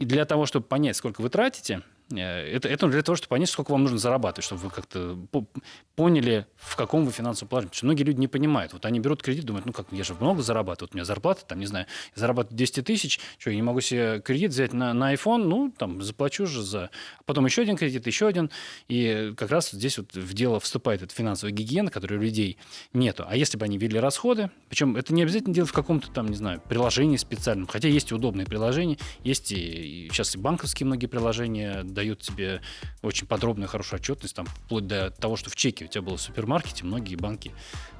И 0.00 0.04
для 0.04 0.24
того, 0.24 0.46
чтобы 0.46 0.66
понять, 0.66 0.96
сколько 0.96 1.20
вы 1.20 1.28
тратите, 1.28 1.82
это, 2.18 2.68
это 2.68 2.88
для 2.88 3.02
того, 3.02 3.16
чтобы 3.16 3.28
понять, 3.28 3.50
сколько 3.50 3.72
вам 3.72 3.82
нужно 3.82 3.98
зарабатывать, 3.98 4.44
чтобы 4.44 4.62
вы 4.62 4.70
как-то 4.70 5.18
по- 5.30 5.46
поняли, 5.94 6.46
в 6.56 6.76
каком 6.76 7.04
вы 7.04 7.12
финансовом 7.12 7.48
положении. 7.48 7.74
Что 7.74 7.86
многие 7.86 8.02
люди 8.02 8.20
не 8.20 8.28
понимают. 8.28 8.72
Вот 8.72 8.84
они 8.84 9.00
берут 9.00 9.22
кредит, 9.22 9.44
думают, 9.44 9.66
ну 9.66 9.72
как, 9.72 9.86
я 9.90 10.04
же 10.04 10.14
много 10.14 10.42
зарабатываю. 10.42 10.88
Вот 10.88 10.94
у 10.94 10.98
меня 10.98 11.04
зарплата, 11.04 11.44
там, 11.46 11.58
не 11.58 11.66
знаю, 11.66 11.86
зарабатываю 12.14 12.56
200 12.56 12.82
тысяч, 12.82 13.20
что, 13.38 13.50
я 13.50 13.56
не 13.56 13.62
могу 13.62 13.80
себе 13.80 14.20
кредит 14.20 14.50
взять 14.50 14.72
на, 14.72 14.92
на 14.94 15.14
iPhone? 15.14 15.44
Ну, 15.44 15.72
там, 15.76 16.02
заплачу 16.02 16.46
же 16.46 16.62
за... 16.62 16.90
Потом 17.26 17.46
еще 17.46 17.62
один 17.62 17.76
кредит, 17.76 18.06
еще 18.06 18.26
один. 18.26 18.50
И 18.88 19.32
как 19.36 19.50
раз 19.50 19.70
здесь 19.70 19.98
вот 19.98 20.14
в 20.14 20.34
дело 20.34 20.60
вступает 20.60 21.02
эта 21.02 21.14
финансовая 21.14 21.52
гигиена, 21.52 21.90
которой 21.90 22.18
у 22.18 22.22
людей 22.22 22.58
нету. 22.92 23.24
А 23.26 23.36
если 23.36 23.58
бы 23.58 23.64
они 23.64 23.78
ввели 23.78 23.98
расходы, 23.98 24.50
причем 24.68 24.96
это 24.96 25.12
не 25.14 25.22
обязательно 25.22 25.54
делать 25.54 25.70
в 25.70 25.74
каком-то 25.74 26.10
там, 26.10 26.28
не 26.28 26.36
знаю, 26.36 26.60
приложении 26.68 27.16
специальном, 27.16 27.66
хотя 27.66 27.88
есть 27.88 28.10
и 28.10 28.14
удобные 28.14 28.46
приложения, 28.46 28.98
есть 29.24 29.52
и, 29.52 29.56
и 29.56 30.08
сейчас 30.10 30.34
и 30.34 30.38
банковские 30.38 30.86
многие 30.86 31.06
приложения 31.06 31.82
дают 31.82 32.01
тебе 32.14 32.60
очень 33.02 33.26
подробную, 33.26 33.68
хорошую 33.68 34.00
отчетность, 34.00 34.34
там, 34.36 34.46
вплоть 34.46 34.86
до 34.86 35.10
того, 35.10 35.36
что 35.36 35.50
в 35.50 35.56
чеке 35.56 35.84
у 35.84 35.88
тебя 35.88 36.02
было 36.02 36.16
в 36.16 36.20
супермаркете, 36.20 36.84
многие 36.84 37.16
банки 37.16 37.52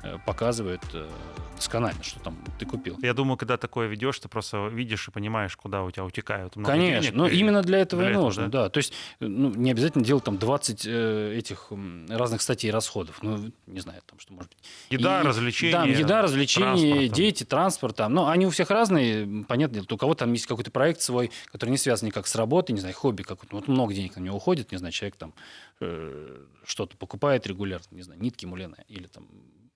э, 0.02 0.18
показывают 0.26 0.82
э, 0.92 1.08
досконально, 1.56 2.02
что 2.02 2.20
там 2.20 2.38
ты 2.58 2.66
купил. 2.66 2.98
Я 3.02 3.14
думаю, 3.14 3.36
когда 3.36 3.56
такое 3.56 3.86
ведешь, 3.88 4.18
ты 4.18 4.28
просто 4.28 4.66
видишь 4.68 5.08
и 5.08 5.10
понимаешь, 5.10 5.56
куда 5.56 5.82
у 5.82 5.90
тебя 5.90 6.04
утекают 6.04 6.56
много 6.56 6.72
Конечно, 6.72 7.00
денег, 7.02 7.14
но 7.16 7.28
и- 7.28 7.36
именно 7.36 7.62
для 7.62 7.78
этого 7.78 8.02
для 8.02 8.10
и 8.10 8.12
этого, 8.12 8.24
нужно, 8.24 8.48
да. 8.48 8.62
да. 8.64 8.68
То 8.70 8.78
есть 8.78 8.92
э, 9.20 9.26
ну, 9.26 9.50
не 9.50 9.70
обязательно 9.70 10.04
делать 10.04 10.24
там 10.24 10.38
20 10.38 10.86
э, 10.86 11.34
этих 11.36 11.72
разных 12.08 12.42
статей 12.42 12.70
расходов. 12.70 13.18
Ну, 13.22 13.50
не 13.66 13.80
знаю, 13.80 14.00
там 14.06 14.18
что 14.18 14.32
может 14.32 14.50
быть. 14.50 14.58
Еда, 14.90 15.20
И- 15.20 15.24
развлечения. 15.24 15.72
Да, 15.72 15.84
еда, 15.84 16.22
развлечения, 16.22 16.66
транспорт, 16.94 17.12
дети, 17.12 17.44
транспорт. 17.44 17.96
Там. 17.96 18.14
Ну, 18.14 18.26
они 18.28 18.46
у 18.46 18.50
всех 18.50 18.70
разные, 18.70 19.44
понятное 19.44 19.80
дело. 19.80 19.86
У 19.90 19.96
кого 19.96 20.14
там 20.14 20.32
есть 20.32 20.46
какой-то 20.46 20.70
проект 20.70 21.00
свой, 21.00 21.30
который 21.50 21.70
не 21.70 21.78
связан 21.78 22.06
никак 22.06 22.26
с 22.26 22.34
работой, 22.36 22.72
не 22.72 22.80
знаю, 22.80 22.94
хобби 22.94 23.22
какое-то. 23.22 23.56
Вот 23.56 23.68
много 23.68 23.81
денег 23.90 24.16
на 24.16 24.20
него 24.20 24.36
уходит, 24.36 24.72
не 24.72 24.78
знаю, 24.78 24.92
человек 24.92 25.16
там 25.16 25.34
э, 25.80 26.44
что-то 26.64 26.96
покупает 26.96 27.46
регулярно, 27.46 27.86
не 27.90 28.02
знаю, 28.02 28.20
нитки 28.20 28.46
мулена 28.46 28.78
или 28.88 29.06
там 29.06 29.28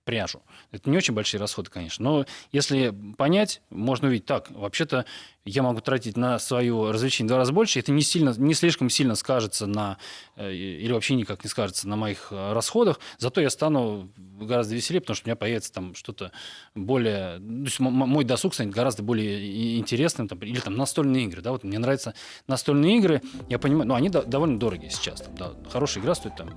пряжу. 0.05 0.43
Это 0.71 0.89
не 0.89 0.97
очень 0.97 1.15
большие 1.15 1.41
расходы, 1.41 1.69
конечно. 1.69 2.03
Но 2.05 2.27
если 2.53 2.95
понять, 3.19 3.61
можно 3.71 4.09
увидеть, 4.09 4.27
так, 4.27 4.51
вообще-то 4.53 5.05
я 5.47 5.63
могу 5.63 5.81
тратить 5.81 6.17
на 6.17 6.39
свое 6.39 6.91
развлечение 6.91 7.29
в 7.29 7.29
два 7.29 7.39
раза 7.39 7.53
больше, 7.53 7.79
это 7.79 7.93
не, 7.93 8.03
сильно, 8.03 8.35
не 8.37 8.53
слишком 8.53 8.91
сильно 8.91 9.15
скажется 9.15 9.67
на, 9.67 9.97
э, 10.35 10.53
или 10.53 10.93
вообще 10.93 11.15
никак 11.15 11.45
не 11.45 11.49
скажется 11.49 11.89
на 11.89 11.97
моих 11.97 12.29
э, 12.33 12.53
расходах, 12.53 12.99
зато 13.19 13.41
я 13.41 13.49
стану 13.49 14.11
гораздо 14.17 14.75
веселее, 14.75 15.01
потому 15.01 15.15
что 15.15 15.27
у 15.27 15.29
меня 15.29 15.37
появится 15.37 15.73
там 15.73 15.95
что-то 15.95 16.33
более... 16.75 17.39
То 17.39 17.65
есть 17.65 17.79
мой 17.81 18.25
досуг 18.25 18.55
станет 18.55 18.75
гораздо 18.75 19.03
более 19.03 19.79
интересным, 19.79 20.29
там, 20.29 20.39
или 20.41 20.59
там 20.59 20.77
настольные 20.77 21.25
игры, 21.27 21.43
да, 21.43 21.53
вот 21.53 21.63
мне 21.65 21.79
нравятся 21.79 22.15
настольные 22.49 22.99
игры, 22.99 23.23
я 23.49 23.59
понимаю, 23.59 23.87
ну, 23.89 23.95
они 23.95 24.11
до- 24.11 24.25
довольно 24.25 24.59
дорогие 24.59 24.91
сейчас, 24.91 25.21
там, 25.21 25.35
да, 25.37 25.53
хорошая 25.71 26.03
игра 26.03 26.15
стоит 26.15 26.37
там 26.37 26.51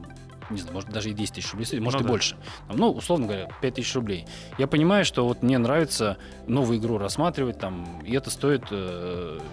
не 0.52 0.58
знаю, 0.58 0.73
может, 0.73 0.89
даже 0.89 1.10
и 1.10 1.13
10 1.13 1.36
тысяч 1.36 1.52
рублей 1.52 1.65
стоит, 1.65 1.82
может, 1.82 1.99
Ну 1.99 2.06
и 2.06 2.08
да. 2.08 2.12
больше. 2.12 2.36
Там, 2.67 2.78
ну, 2.78 2.91
условно 2.91 3.28
говоря, 3.28 3.49
5 3.62 3.73
тысяч 3.75 3.93
рублей. 3.95 4.25
Я 4.58 4.67
понимаю, 4.67 5.06
что 5.06 5.28
вот 5.28 5.43
мне 5.43 5.58
нравится 5.58 6.17
новую 6.47 6.80
игру 6.80 6.97
рассматривать, 6.97 7.60
там, 7.60 8.02
и 8.04 8.15
это 8.15 8.30
стоит, 8.30 8.63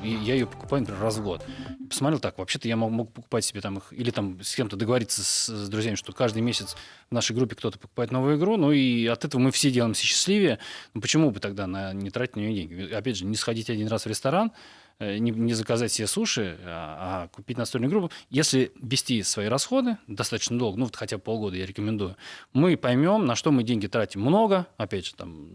я 0.03 0.35
ее 0.35 0.47
покупаю, 0.47 0.83
например, 0.83 1.03
раз 1.03 1.17
в 1.17 1.23
год. 1.23 1.45
Посмотрел 1.89 2.21
так, 2.21 2.39
вообще-то 2.39 2.69
я 2.69 2.77
мог, 2.77 2.91
мог 2.91 3.13
покупать 3.13 3.45
себе 3.45 3.61
там 3.61 3.79
их, 3.79 3.93
или 3.93 4.11
там 4.11 4.41
с 4.43 4.55
кем-то 4.55 4.77
договориться 4.77 5.23
с, 5.23 5.49
с 5.49 5.69
друзьями, 5.69 5.97
что 5.97 6.13
каждый 6.13 6.43
месяц 6.43 6.77
в 7.11 7.15
нашей 7.15 7.35
группе 7.35 7.55
кто-то 7.55 7.79
покупает 7.79 8.11
новую 8.11 8.37
игру, 8.39 8.57
ну 8.57 8.73
и 8.73 9.07
от 9.07 9.25
этого 9.25 9.41
мы 9.41 9.51
все 9.51 9.71
делаемся 9.71 10.05
счастливее. 10.05 10.59
Ну, 10.95 11.01
почему 11.01 11.31
бы 11.31 11.41
тогда 11.41 11.67
на, 11.67 11.93
не 11.93 12.11
тратить 12.11 12.37
на 12.37 12.41
нее 12.41 12.55
деньги? 12.55 12.93
Опять 12.93 13.17
же, 13.17 13.25
не 13.25 13.37
сходить 13.37 13.71
один 13.71 13.89
раз 13.89 14.05
в 14.05 14.09
ресторан, 14.09 14.53
э, 14.99 15.19
не, 15.19 15.31
не 15.31 15.55
заказать 15.55 15.93
себе 15.93 16.07
суши, 16.07 16.59
а, 16.65 17.25
а 17.25 17.29
купить 17.29 17.59
настольную 17.59 17.91
группу. 17.91 18.11
Если 18.31 18.73
вести 18.81 19.23
свои 19.23 19.47
расходы 19.47 19.99
достаточно 20.07 20.59
долго, 20.59 20.79
ну 20.79 20.85
вот 20.87 20.97
хотя 20.97 21.17
бы 21.17 21.23
полгода 21.23 21.57
я 21.57 21.67
рекомендую, 21.67 22.17
мы 22.53 22.77
поймем, 22.77 23.27
на 23.27 23.37
что 23.37 23.53
мы 23.53 23.63
деньги 23.63 23.87
тратим 23.87 24.23
много, 24.23 24.67
опять 24.77 25.07
же, 25.07 25.15
там, 25.15 25.49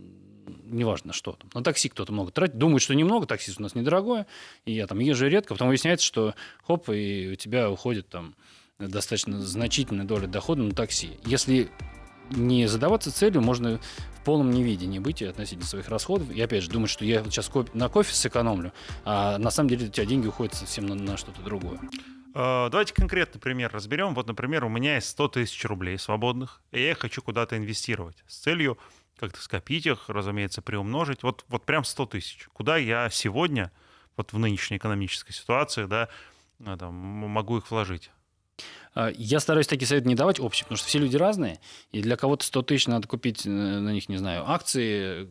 неважно 0.72 1.14
что 1.14 1.34
там. 1.34 1.50
На 1.54 1.64
такси 1.64 1.90
кто-то 1.90 2.12
много 2.14 2.32
тратит. 2.32 2.58
Думает, 2.58 2.82
что 2.82 2.96
немного, 2.96 3.26
таксист 3.26 3.60
у 3.60 3.64
нас 3.64 3.76
недорогое, 3.76 4.28
и 4.66 4.74
я 4.74 4.88
там 4.88 5.00
езжу 5.00 5.28
редко, 5.28 5.54
потом 5.54 5.68
выясняется, 5.68 6.06
что 6.06 6.34
хоп, 6.66 6.90
и 6.90 7.32
у 7.34 7.36
тебя 7.36 7.70
уходит 7.70 8.10
там 8.10 8.36
достаточно 8.80 9.42
значительная 9.42 10.06
доля 10.06 10.28
дохода 10.28 10.64
на 10.64 10.72
такси. 10.72 11.12
Если 11.26 11.70
не 12.32 12.68
задаваться 12.68 13.12
целью, 13.12 13.42
можно 13.42 13.80
в 14.20 14.24
полном 14.24 14.52
невидении 14.52 15.00
быть 15.00 15.22
относительно 15.22 15.68
своих 15.68 15.90
расходов. 15.90 16.32
И 16.32 16.42
опять 16.42 16.64
же, 16.64 16.70
думать, 16.70 16.90
что 16.90 17.06
я 17.06 17.24
сейчас 17.24 17.52
на 17.74 17.90
кофе 17.90 18.14
сэкономлю, 18.14 18.72
а 19.04 19.38
на 19.38 19.52
самом 19.52 19.70
деле 19.70 19.88
у 19.88 19.90
тебя 19.90 20.06
деньги 20.06 20.28
уходят 20.28 20.54
совсем 20.54 20.86
на, 20.86 20.96
на 20.96 21.18
что-то 21.18 21.42
другое. 21.42 21.80
А, 22.34 22.70
давайте 22.70 22.94
конкретный 22.94 23.42
пример 23.42 23.72
разберем. 23.74 24.14
Вот, 24.14 24.28
например, 24.28 24.64
у 24.64 24.70
меня 24.70 24.96
есть 24.96 25.10
100 25.10 25.28
тысяч 25.30 25.64
рублей 25.66 25.98
свободных, 25.98 26.62
и 26.72 26.82
я 26.82 26.96
хочу 26.96 27.22
куда-то 27.22 27.58
инвестировать 27.58 28.24
с 28.28 28.38
целью 28.38 28.78
как-то 29.22 29.40
скопить 29.40 29.86
их, 29.86 30.10
разумеется, 30.10 30.64
приумножить. 30.64 31.22
Вот, 31.22 31.46
вот 31.48 31.64
прям 31.64 31.84
100 31.84 32.08
тысяч. 32.08 32.50
Куда 32.54 32.78
я 32.78 33.08
сегодня, 33.12 33.72
вот 34.18 34.34
в 34.34 34.40
нынешней 34.40 34.78
экономической 34.78 35.32
ситуации, 35.32 35.86
да, 35.86 36.10
там, 36.58 36.94
могу 36.96 37.60
их 37.60 37.70
вложить? 37.70 38.10
А, 38.96 39.12
я 39.16 39.40
стараюсь 39.40 39.68
такие 39.68 39.88
советы 39.88 40.08
не 40.08 40.16
давать 40.16 40.40
общие, 40.40 40.66
потому 40.66 40.78
что 40.78 40.88
все 40.88 40.98
люди 40.98 41.18
разные, 41.18 41.60
и 41.92 42.02
для 42.02 42.18
кого-то 42.18 42.44
100 42.44 42.62
тысяч 42.64 42.88
надо 42.88 43.08
купить 43.08 43.46
э, 43.46 43.50
на 43.50 43.94
них, 43.94 44.10
не 44.10 44.18
знаю, 44.18 44.50
акции 44.50 45.30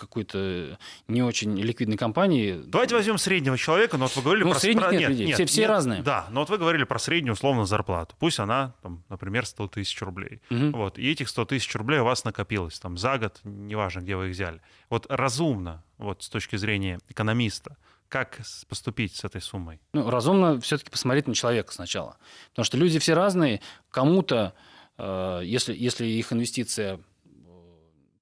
какой-то 0.00 0.78
не 1.08 1.22
очень 1.22 1.58
ликвидной 1.58 1.96
компании. 1.96 2.60
Давайте 2.64 2.94
возьмем 2.94 3.18
среднего 3.18 3.56
человека, 3.58 3.96
но 3.96 4.06
вот 4.06 4.16
вы 4.16 4.22
говорили 4.22 4.44
ну, 4.44 4.50
про... 4.52 4.58
средних 4.58 4.82
про... 4.82 4.92
нет, 4.92 5.00
нет 5.00 5.10
людей, 5.10 5.26
нет, 5.26 5.34
все, 5.34 5.46
все 5.46 5.60
нет, 5.62 5.70
разные. 5.70 6.02
Да, 6.02 6.26
но 6.30 6.40
вот 6.40 6.50
вы 6.50 6.58
говорили 6.58 6.84
про 6.84 6.98
среднюю 6.98 7.34
условно 7.34 7.66
зарплату. 7.66 8.14
Пусть 8.18 8.38
она, 8.38 8.74
там, 8.82 9.04
например, 9.08 9.46
100 9.46 9.68
тысяч 9.68 10.00
рублей. 10.02 10.40
Угу. 10.50 10.70
Вот, 10.76 10.98
и 10.98 11.10
этих 11.10 11.28
100 11.28 11.44
тысяч 11.46 11.74
рублей 11.74 12.00
у 12.00 12.04
вас 12.04 12.24
накопилось 12.24 12.78
там 12.78 12.96
за 12.96 13.18
год, 13.18 13.40
неважно, 13.44 14.00
где 14.00 14.16
вы 14.16 14.28
их 14.28 14.32
взяли. 14.32 14.60
Вот 14.88 15.06
разумно, 15.08 15.84
вот 15.98 16.22
с 16.22 16.28
точки 16.28 16.56
зрения 16.56 16.98
экономиста, 17.08 17.76
как 18.10 18.40
поступить 18.68 19.14
с 19.14 19.24
этой 19.24 19.40
суммой? 19.40 19.80
Ну, 19.92 20.10
разумно 20.10 20.60
все-таки 20.60 20.90
посмотреть 20.90 21.28
на 21.28 21.34
человека 21.34 21.72
сначала. 21.72 22.16
Потому 22.50 22.64
что 22.64 22.76
люди 22.76 22.98
все 22.98 23.14
разные. 23.14 23.60
Кому-то, 23.90 24.52
э, 24.98 25.42
если, 25.44 25.74
если 25.74 26.06
их 26.06 26.32
инвестиция 26.32 26.96
э, 26.96 26.98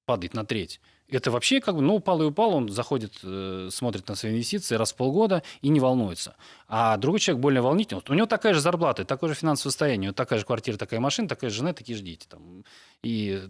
падает 0.05 0.35
на 0.35 0.45
треть, 0.45 0.79
это 1.11 1.31
вообще 1.31 1.59
как 1.59 1.75
бы, 1.75 1.81
ну, 1.81 1.95
упал 1.95 2.21
и 2.21 2.25
упал, 2.25 2.53
он 2.53 2.69
заходит, 2.69 3.13
э, 3.23 3.69
смотрит 3.71 4.07
на 4.07 4.15
свои 4.15 4.33
инвестиции 4.33 4.75
раз 4.75 4.93
в 4.93 4.95
полгода 4.95 5.43
и 5.61 5.69
не 5.69 5.79
волнуется. 5.79 6.35
А 6.67 6.97
другой 6.97 7.19
человек 7.19 7.41
более 7.41 7.61
волнительный. 7.61 8.01
У 8.07 8.13
него 8.13 8.27
такая 8.27 8.53
же 8.53 8.61
зарплата, 8.61 9.05
такое 9.05 9.29
же 9.29 9.35
финансовое 9.35 9.71
состояние, 9.71 10.11
такая 10.13 10.39
же 10.39 10.45
квартира, 10.45 10.77
такая 10.77 10.99
машина, 10.99 11.27
такая 11.27 11.49
же 11.49 11.57
жена, 11.57 11.73
такие 11.73 11.97
же 11.97 12.03
дети. 12.03 12.27
Там. 12.27 12.63
И 13.01 13.41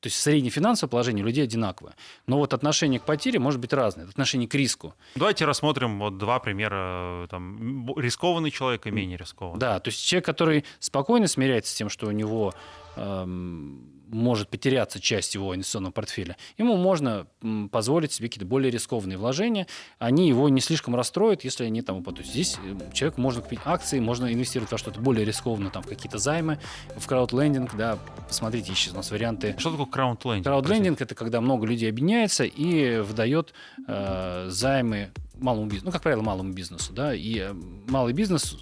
то 0.00 0.06
есть 0.06 0.16
среднее 0.16 0.50
финансовое 0.50 0.90
положение 0.90 1.22
у 1.22 1.26
людей 1.26 1.44
одинаковое. 1.44 1.94
Но 2.26 2.38
вот 2.38 2.54
отношение 2.54 2.98
к 3.00 3.04
потере 3.04 3.38
может 3.38 3.60
быть 3.60 3.72
разное, 3.72 4.06
отношение 4.06 4.48
к 4.48 4.54
риску. 4.54 4.94
Давайте 5.14 5.44
рассмотрим 5.44 5.98
вот 5.98 6.16
два 6.16 6.38
примера. 6.38 7.26
Там, 7.28 7.94
рискованный 7.98 8.50
человек 8.50 8.86
и 8.86 8.90
менее 8.90 9.18
рискованный. 9.18 9.60
Да, 9.60 9.78
то 9.78 9.88
есть 9.88 10.02
человек, 10.02 10.24
который 10.24 10.64
спокойно 10.78 11.26
смиряется 11.26 11.72
с 11.72 11.74
тем, 11.74 11.90
что 11.90 12.06
у 12.06 12.12
него 12.12 12.54
эм, 12.96 13.99
может 14.10 14.48
потеряться 14.48 15.00
часть 15.00 15.34
его 15.34 15.54
инвестиционного 15.54 15.92
портфеля, 15.92 16.36
ему 16.58 16.76
можно 16.76 17.26
позволить 17.70 18.12
себе 18.12 18.28
какие-то 18.28 18.46
более 18.46 18.70
рискованные 18.70 19.18
вложения. 19.18 19.66
Они 19.98 20.28
его 20.28 20.48
не 20.48 20.60
слишком 20.60 20.94
расстроят, 20.94 21.44
если 21.44 21.64
они 21.64 21.82
там 21.82 21.98
упадут. 21.98 22.26
Здесь 22.26 22.58
э, 22.64 22.92
человек 22.92 23.18
можно 23.18 23.42
купить 23.42 23.60
акции, 23.64 24.00
можно 24.00 24.32
инвестировать 24.32 24.72
во 24.72 24.78
что-то 24.78 25.00
более 25.00 25.24
рискованное, 25.24 25.70
там, 25.70 25.82
в 25.82 25.86
какие-то 25.86 26.18
займы, 26.18 26.58
в 26.96 27.06
краудлендинг, 27.06 27.74
да, 27.76 27.98
посмотрите, 28.28 28.70
есть 28.70 28.92
у 28.92 28.96
нас 28.96 29.10
варианты. 29.10 29.54
Что 29.58 29.70
такое 29.70 29.86
краудлендинг? 29.86 30.44
Краудлендинг– 30.44 31.00
это 31.02 31.14
когда 31.14 31.40
много 31.40 31.66
людей 31.66 31.88
объединяется 31.88 32.44
и 32.44 32.98
выдает 32.98 33.54
э, 33.86 34.46
займы 34.48 35.10
малому 35.40 35.66
бизнесу, 35.66 35.86
ну, 35.86 35.92
как 35.92 36.02
правило, 36.02 36.22
малому 36.22 36.52
бизнесу, 36.52 36.92
да, 36.92 37.14
и 37.14 37.38
э, 37.38 37.54
малый 37.88 38.12
бизнес 38.12 38.56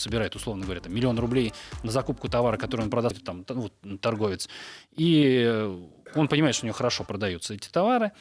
собирает, 0.00 0.34
условно 0.36 0.64
говоря, 0.64 0.80
там, 0.80 0.94
миллион 0.94 1.18
рублей 1.18 1.52
на 1.82 1.90
закупку 1.90 2.28
товара, 2.28 2.56
который 2.56 2.82
он 2.82 2.90
продаст, 2.90 3.22
там, 3.24 3.44
вот, 3.48 3.72
торговец, 4.00 4.48
и 4.96 5.44
э, 5.46 5.80
он 6.14 6.28
понимает, 6.28 6.54
что 6.54 6.64
у 6.64 6.68
него 6.68 6.76
хорошо 6.76 7.04
продаются 7.04 7.54
эти 7.54 7.68
товары, 7.68 8.12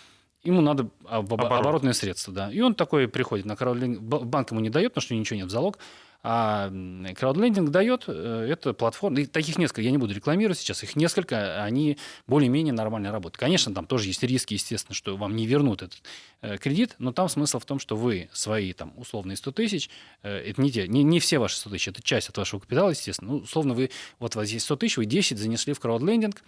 ему 0.43 0.61
надо 0.61 0.89
об, 1.05 1.33
Оборот. 1.33 1.59
оборотное 1.59 1.93
средство, 1.93 2.33
да. 2.33 2.51
И 2.51 2.61
он 2.61 2.75
такой 2.75 3.07
приходит 3.07 3.45
на 3.45 3.55
краудлинг, 3.55 3.99
банк 3.99 4.51
ему 4.51 4.61
не 4.61 4.69
дает, 4.69 4.93
потому 4.93 5.03
что 5.03 5.15
ничего 5.15 5.37
нет 5.37 5.47
в 5.47 5.51
залог, 5.51 5.79
а 6.27 6.71
краудлендинг 7.15 7.69
дает, 7.69 8.05
э, 8.07 8.47
это 8.49 8.73
платформа, 8.73 9.23
таких 9.27 9.59
несколько, 9.59 9.83
я 9.83 9.91
не 9.91 9.99
буду 9.99 10.11
рекламировать 10.11 10.57
сейчас, 10.57 10.81
их 10.81 10.95
несколько, 10.95 11.63
они 11.63 11.99
более-менее 12.25 12.73
нормально 12.73 13.11
работают. 13.11 13.37
Конечно, 13.37 13.71
там 13.75 13.85
тоже 13.85 14.07
есть 14.07 14.23
риски, 14.23 14.55
естественно, 14.55 14.95
что 14.95 15.17
вам 15.17 15.35
не 15.35 15.45
вернут 15.45 15.83
этот 15.83 16.01
э, 16.41 16.57
кредит, 16.57 16.95
но 16.97 17.13
там 17.13 17.29
смысл 17.29 17.59
в 17.59 17.65
том, 17.65 17.77
что 17.77 17.95
вы 17.95 18.27
свои 18.33 18.73
там 18.73 18.91
условные 18.97 19.37
100 19.37 19.51
тысяч, 19.51 19.91
э, 20.23 20.49
это 20.49 20.59
не, 20.63 20.71
те, 20.71 20.87
не, 20.87 21.03
не 21.03 21.19
все 21.19 21.37
ваши 21.37 21.57
100 21.57 21.69
тысяч, 21.69 21.87
это 21.89 22.01
часть 22.01 22.29
от 22.29 22.37
вашего 22.39 22.59
капитала, 22.59 22.89
естественно. 22.89 23.33
Ну, 23.33 23.37
условно, 23.41 23.75
вы, 23.75 23.91
вот 24.17 24.35
у 24.35 24.39
вас 24.39 24.49
есть 24.49 24.65
100 24.65 24.77
тысяч, 24.77 24.97
вы 24.97 25.05
10 25.05 25.37
занесли 25.37 25.73
в 25.73 25.79
краудлендинг, 25.79 26.43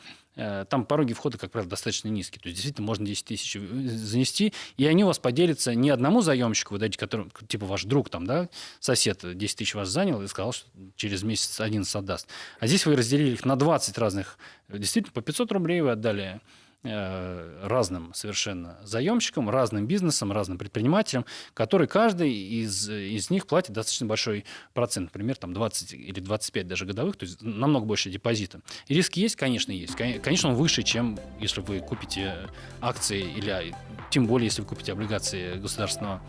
там 0.69 0.85
пороги 0.85 1.13
входа, 1.13 1.39
как 1.39 1.49
правило, 1.49 1.67
достаточно 1.67 2.09
низкие. 2.09 2.39
То 2.39 2.49
есть, 2.49 2.57
действительно, 2.57 2.85
можно 2.85 3.07
10 3.07 3.25
тысяч 3.25 3.53
занести, 3.53 4.53
и 4.77 4.85
они 4.85 5.03
у 5.03 5.07
вас 5.07 5.17
поделятся 5.17 5.73
не 5.73 5.89
одному 5.89 6.21
заемщику, 6.21 6.75
вы 6.75 6.79
дадите, 6.79 6.99
который, 6.99 7.25
типа 7.47 7.65
ваш 7.65 7.85
друг, 7.85 8.09
там, 8.09 8.27
да, 8.27 8.47
сосед 8.79 9.19
10 9.23 9.57
тысяч 9.57 9.66
вас 9.75 9.89
занял 9.89 10.21
и 10.21 10.27
сказал, 10.27 10.53
что 10.53 10.69
через 10.95 11.23
месяц 11.23 11.59
11 11.59 11.93
отдаст. 11.95 12.27
А 12.59 12.67
здесь 12.67 12.85
вы 12.85 12.95
разделили 12.95 13.33
их 13.33 13.45
на 13.45 13.55
20 13.55 13.97
разных, 13.97 14.37
действительно, 14.69 15.13
по 15.13 15.21
500 15.21 15.51
рублей 15.51 15.81
вы 15.81 15.91
отдали 15.91 16.41
э, 16.83 17.59
разным 17.63 18.13
совершенно 18.13 18.77
заемщикам, 18.83 19.49
разным 19.49 19.87
бизнесам, 19.87 20.31
разным 20.31 20.57
предпринимателям, 20.57 21.25
которые 21.53 21.87
каждый 21.87 22.31
из, 22.33 22.89
из 22.89 23.29
них 23.29 23.47
платит 23.47 23.71
достаточно 23.71 24.05
большой 24.05 24.45
процент, 24.73 25.07
например, 25.07 25.35
там 25.37 25.53
20 25.53 25.93
или 25.93 26.19
25 26.19 26.67
даже 26.67 26.85
годовых, 26.85 27.17
то 27.17 27.25
есть 27.25 27.41
намного 27.41 27.85
больше 27.85 28.09
депозита. 28.09 28.61
И 28.87 28.93
риски 28.93 29.19
есть, 29.19 29.35
конечно, 29.35 29.71
есть. 29.71 29.95
Конечно, 29.95 30.49
он 30.49 30.55
выше, 30.55 30.83
чем 30.83 31.19
если 31.39 31.61
вы 31.61 31.79
купите 31.79 32.35
акции 32.81 33.21
или 33.21 33.49
а, 33.49 33.63
тем 34.09 34.27
более, 34.27 34.45
если 34.45 34.61
вы 34.61 34.67
купите 34.67 34.91
облигации 34.91 35.55
государственного 35.55 36.21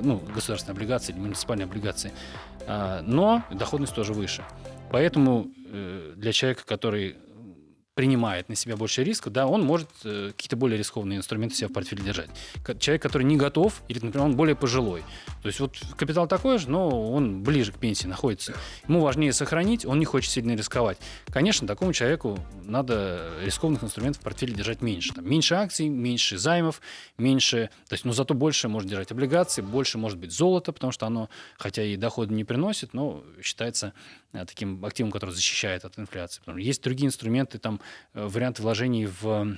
ну, 0.00 0.18
государственные 0.34 0.74
облигации 0.74 1.12
или 1.12 1.20
муниципальные 1.20 1.64
облигации, 1.64 2.12
а, 2.66 3.02
но 3.02 3.44
доходность 3.50 3.94
тоже 3.94 4.12
выше. 4.12 4.44
Поэтому 4.90 5.48
э, 5.66 6.14
для 6.16 6.32
человека, 6.32 6.64
который 6.66 7.16
принимает 8.00 8.48
на 8.48 8.54
себя 8.54 8.78
больше 8.78 9.04
риска, 9.04 9.28
да, 9.28 9.46
он 9.46 9.62
может 9.62 9.90
э, 10.04 10.30
какие-то 10.34 10.56
более 10.56 10.78
рискованные 10.78 11.18
инструменты 11.18 11.54
себя 11.54 11.68
в 11.68 11.72
портфеле 11.74 12.02
держать. 12.02 12.30
Человек, 12.78 13.02
который 13.02 13.24
не 13.24 13.36
готов, 13.36 13.82
или, 13.88 13.98
например, 13.98 14.24
он 14.24 14.36
более 14.36 14.56
пожилой. 14.56 15.02
То 15.42 15.48
есть 15.48 15.60
вот 15.60 15.78
капитал 15.98 16.26
такой 16.26 16.56
же, 16.56 16.70
но 16.70 17.12
он 17.12 17.42
ближе 17.42 17.72
к 17.72 17.76
пенсии 17.76 18.06
находится. 18.06 18.54
Ему 18.88 19.02
важнее 19.02 19.34
сохранить, 19.34 19.84
он 19.84 19.98
не 19.98 20.06
хочет 20.06 20.30
сильно 20.30 20.52
рисковать. 20.52 20.96
Конечно, 21.26 21.68
такому 21.68 21.92
человеку 21.92 22.38
надо 22.64 23.34
рискованных 23.44 23.84
инструментов 23.84 24.22
в 24.22 24.24
портфеле 24.24 24.54
держать 24.54 24.80
меньше. 24.80 25.12
Там, 25.12 25.28
меньше 25.28 25.56
акций, 25.56 25.90
меньше 25.90 26.38
займов, 26.38 26.80
меньше... 27.18 27.68
То 27.86 27.92
есть, 27.92 28.06
но 28.06 28.14
зато 28.14 28.32
больше 28.32 28.68
может 28.68 28.88
держать 28.88 29.12
облигации, 29.12 29.60
больше 29.60 29.98
может 29.98 30.18
быть 30.18 30.32
золото, 30.32 30.72
потому 30.72 30.90
что 30.90 31.04
оно, 31.04 31.28
хотя 31.58 31.82
и 31.82 31.96
дохода 31.96 32.32
не 32.32 32.44
приносит, 32.44 32.94
но 32.94 33.22
считается 33.42 33.92
э, 34.32 34.46
таким 34.46 34.82
активом, 34.86 35.10
который 35.12 35.32
защищает 35.32 35.84
от 35.84 35.98
инфляции. 35.98 36.40
Есть 36.58 36.82
другие 36.82 37.08
инструменты, 37.08 37.58
там, 37.58 37.78
варианты 38.14 38.62
вложений 38.62 39.08
в 39.20 39.56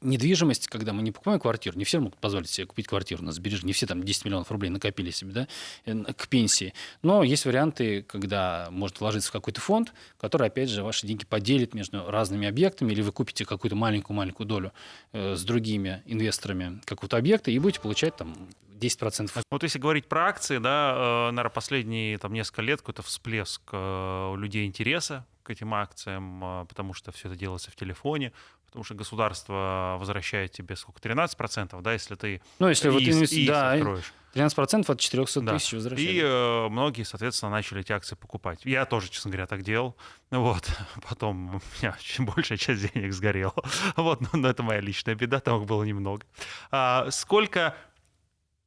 недвижимость, 0.00 0.68
когда 0.68 0.92
мы 0.92 1.02
не 1.02 1.10
покупаем 1.12 1.40
квартиру, 1.40 1.76
не 1.78 1.84
все 1.84 2.00
могут 2.00 2.18
позволить 2.18 2.48
себе 2.48 2.66
купить 2.66 2.86
квартиру 2.86 3.22
на 3.22 3.32
сбережение, 3.32 3.68
не 3.68 3.72
все 3.72 3.86
там 3.86 4.02
10 4.02 4.24
миллионов 4.24 4.50
рублей 4.50 4.70
накопили 4.70 5.10
себе 5.10 5.32
да, 5.32 5.48
э, 5.84 5.94
к 6.14 6.28
пенсии. 6.28 6.74
Но 7.02 7.22
есть 7.22 7.44
варианты, 7.44 8.02
когда 8.02 8.68
может 8.70 9.00
вложиться 9.00 9.28
в 9.30 9.32
какой-то 9.32 9.60
фонд, 9.60 9.92
который, 10.18 10.48
опять 10.48 10.68
же, 10.68 10.82
ваши 10.82 11.06
деньги 11.06 11.24
поделит 11.24 11.74
между 11.74 12.10
разными 12.10 12.48
объектами, 12.48 12.92
или 12.92 13.02
вы 13.02 13.12
купите 13.12 13.44
какую-то 13.44 13.76
маленькую-маленькую 13.76 14.46
долю 14.46 14.72
э, 15.12 15.34
с 15.36 15.42
другими 15.44 16.02
инвесторами 16.06 16.80
какого-то 16.84 17.16
объекта 17.16 17.50
и 17.50 17.58
будете 17.58 17.80
получать 17.80 18.16
там 18.16 18.34
10%. 18.80 19.42
Вот 19.50 19.62
если 19.62 19.78
говорить 19.78 20.08
про 20.08 20.26
акции, 20.26 20.58
да, 20.58 20.94
э, 20.94 21.30
наверное, 21.30 21.50
последние 21.50 22.18
там, 22.18 22.32
несколько 22.32 22.62
лет 22.62 22.80
какой-то 22.80 23.02
всплеск 23.02 23.62
э, 23.72 24.30
у 24.32 24.36
людей 24.36 24.66
интереса 24.66 25.26
к 25.42 25.50
этим 25.50 25.74
акциям, 25.74 26.42
э, 26.42 26.66
потому 26.66 26.94
что 26.94 27.12
все 27.12 27.28
это 27.28 27.36
делается 27.36 27.70
в 27.70 27.76
телефоне, 27.76 28.32
потому 28.66 28.84
что 28.84 28.94
государство 28.94 29.96
возвращает 29.98 30.52
тебе 30.52 30.76
сколько, 30.76 31.00
13%, 31.00 31.82
да, 31.82 31.92
если 31.92 32.14
ты 32.14 32.40
ну, 32.58 32.68
если 32.68 32.88
ИИС, 32.88 32.94
вот 32.94 33.02
инвести... 33.02 33.40
ИИС 33.42 33.48
да, 33.48 33.72
откроешь. 33.72 34.12
13% 34.34 34.84
от 34.92 35.00
400 35.00 35.40
да. 35.40 35.54
тысяч 35.54 35.72
возвращают. 35.72 36.10
И 36.10 36.20
э, 36.22 36.68
многие, 36.68 37.02
соответственно, 37.02 37.50
начали 37.50 37.80
эти 37.80 37.90
акции 37.90 38.14
покупать. 38.14 38.60
Я 38.64 38.84
тоже, 38.84 39.10
честно 39.10 39.30
говоря, 39.30 39.46
так 39.46 39.62
делал. 39.62 39.96
Вот. 40.30 40.70
Потом 41.08 41.56
у 41.56 41.60
меня 41.80 41.96
очень 41.98 42.24
большая 42.34 42.58
часть 42.58 42.92
денег 42.92 43.12
сгорела. 43.12 43.54
Вот, 43.96 44.20
но, 44.20 44.28
но 44.34 44.48
это 44.48 44.62
моя 44.62 44.80
личная 44.80 45.14
беда, 45.14 45.40
там 45.40 45.60
их 45.60 45.66
было 45.66 45.82
немного. 45.82 46.24
А, 46.70 47.10
сколько 47.10 47.74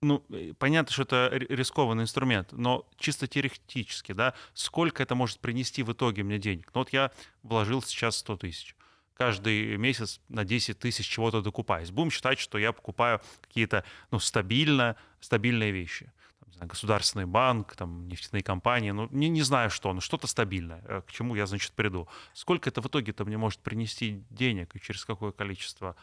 Ну, 0.03 0.23
э, 0.29 0.53
понятно, 0.59 0.91
что 0.91 1.03
это 1.03 1.29
ри- 1.31 1.47
рискованный 1.49 2.03
инструмент, 2.03 2.51
но 2.51 2.85
чисто 2.97 3.27
теоретически, 3.27 4.11
да, 4.11 4.33
сколько 4.53 5.01
это 5.01 5.15
может 5.15 5.39
принести 5.39 5.81
в 5.81 5.93
итоге 5.93 6.23
мне 6.23 6.39
денег? 6.39 6.69
Ну, 6.73 6.81
вот 6.81 6.91
я 6.91 7.11
вложил 7.41 7.81
сейчас 7.81 8.17
100 8.17 8.37
тысяч. 8.37 8.75
Каждый 9.15 9.77
месяц 9.77 10.19
на 10.27 10.43
10 10.43 10.77
тысяч 10.79 11.07
чего-то 11.07 11.41
докупаюсь. 11.41 11.91
Будем 11.91 12.11
считать, 12.11 12.39
что 12.39 12.57
я 12.57 12.73
покупаю 12.73 13.21
какие-то, 13.41 13.85
ну, 14.11 14.19
стабильно, 14.19 14.97
стабильные 15.21 15.71
вещи. 15.71 16.11
Там, 16.41 16.51
знаю, 16.53 16.67
государственный 16.67 17.25
банк, 17.25 17.75
там, 17.75 18.07
нефтяные 18.09 18.43
компании, 18.43 18.91
ну, 18.91 19.07
не, 19.11 19.29
не 19.29 19.43
знаю 19.43 19.69
что, 19.69 19.93
но 19.93 20.01
что-то 20.01 20.27
стабильное, 20.27 20.83
э, 20.85 21.01
к 21.07 21.11
чему 21.11 21.35
я, 21.35 21.45
значит, 21.45 21.71
приду. 21.73 22.09
Сколько 22.33 22.69
это 22.69 22.81
в 22.81 22.87
итоге-то 22.87 23.23
мне 23.23 23.37
может 23.37 23.59
принести 23.61 24.23
денег 24.29 24.75
и 24.75 24.81
через 24.81 25.05
какое 25.05 25.31
количество 25.31 25.95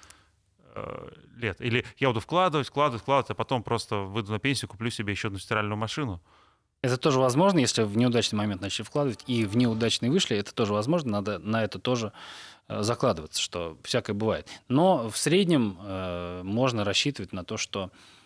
лет. 1.37 1.61
Или 1.61 1.85
я 1.99 2.09
буду 2.09 2.21
вкладывать, 2.21 2.69
вкладывать, 2.69 3.03
вкладывать, 3.03 3.31
а 3.31 3.35
потом 3.35 3.63
просто 3.63 3.97
выйду 3.97 4.33
на 4.33 4.39
пенсию, 4.39 4.69
куплю 4.69 4.91
себе 4.91 5.13
еще 5.13 5.29
одну 5.29 5.39
стиральную 5.39 5.77
машину. 5.77 6.21
Это 6.83 6.97
тоже 6.97 7.21
возможно, 7.21 7.59
если 7.59 7.83
в 7.83 7.97
неудачный 7.97 8.39
момент 8.39 8.63
начали 8.63 8.85
вкладывать, 8.85 9.23
и 9.27 9.45
в 9.45 9.57
неудачный 9.57 10.09
вышли, 10.09 10.37
это 10.37 10.55
тоже 10.55 10.73
возможно, 10.73 11.13
надо 11.13 11.39
на 11.39 11.63
это 11.63 11.79
тоже 11.79 12.13
э, 12.69 12.83
закладываться, 12.83 13.41
что 13.41 13.77
всякое 13.83 14.15
бывает. 14.15 14.49
Но 14.69 15.11
в 15.11 15.17
среднем 15.19 15.79
э, 15.83 16.43
можно 16.43 16.85
рассчитывать 16.85 17.33
на 17.33 17.45
то, 17.45 17.59
что 17.59 17.91
э, 17.91 18.20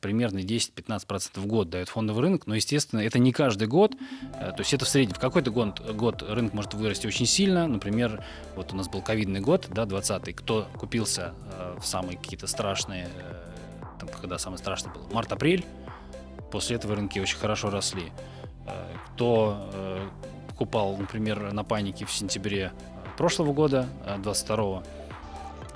примерно 0.00 0.38
10-15% 0.38 1.40
в 1.40 1.46
год 1.46 1.70
дает 1.70 1.88
фондовый 1.88 2.22
рынок, 2.22 2.46
но, 2.46 2.54
естественно, 2.54 3.00
это 3.00 3.18
не 3.18 3.32
каждый 3.32 3.68
год, 3.68 3.94
э, 4.34 4.52
то 4.52 4.58
есть 4.58 4.72
это 4.74 4.84
в 4.84 4.88
среднем. 4.88 5.14
В 5.14 5.18
какой-то 5.18 5.50
год, 5.50 5.80
год 5.94 6.22
рынок 6.22 6.52
может 6.52 6.74
вырасти 6.74 7.06
очень 7.06 7.26
сильно, 7.26 7.66
например, 7.66 8.24
вот 8.54 8.72
у 8.72 8.76
нас 8.76 8.88
был 8.88 9.02
ковидный 9.02 9.40
год, 9.40 9.68
да, 9.70 9.84
20-й, 9.84 10.32
кто 10.32 10.68
купился 10.78 11.34
э, 11.52 11.78
в 11.80 11.86
самые 11.86 12.18
какие-то 12.18 12.46
страшные, 12.46 13.08
э, 13.16 13.44
там, 14.00 14.08
когда 14.08 14.38
самое 14.38 14.58
страшное 14.58 14.92
было, 14.92 15.06
март-апрель, 15.12 15.64
после 16.50 16.76
этого 16.76 16.96
рынки 16.96 17.18
очень 17.18 17.38
хорошо 17.38 17.70
росли. 17.70 18.12
Э, 18.66 18.84
Кто 19.14 19.70
э, 19.72 20.08
покупал, 20.48 20.96
например, 20.96 21.52
на 21.52 21.64
панике 21.64 22.04
в 22.04 22.12
сентябре 22.12 22.72
э, 22.72 23.16
прошлого 23.16 23.52
года, 23.52 23.86
22 24.22 24.82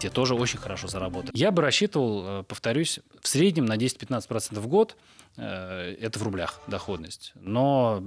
те 0.00 0.10
тоже 0.10 0.34
очень 0.34 0.58
хорошо 0.58 0.88
заработали. 0.88 1.36
Я 1.36 1.50
бы 1.50 1.62
рассчитывал, 1.62 2.40
э, 2.40 2.42
повторюсь, 2.44 3.00
в 3.20 3.28
среднем 3.28 3.66
на 3.66 3.76
10-15% 3.76 4.58
в 4.58 4.66
год. 4.66 4.96
Э, 5.36 5.94
Это 6.00 6.18
в 6.18 6.22
рублях 6.22 6.60
доходность. 6.66 7.32
Но 7.36 8.02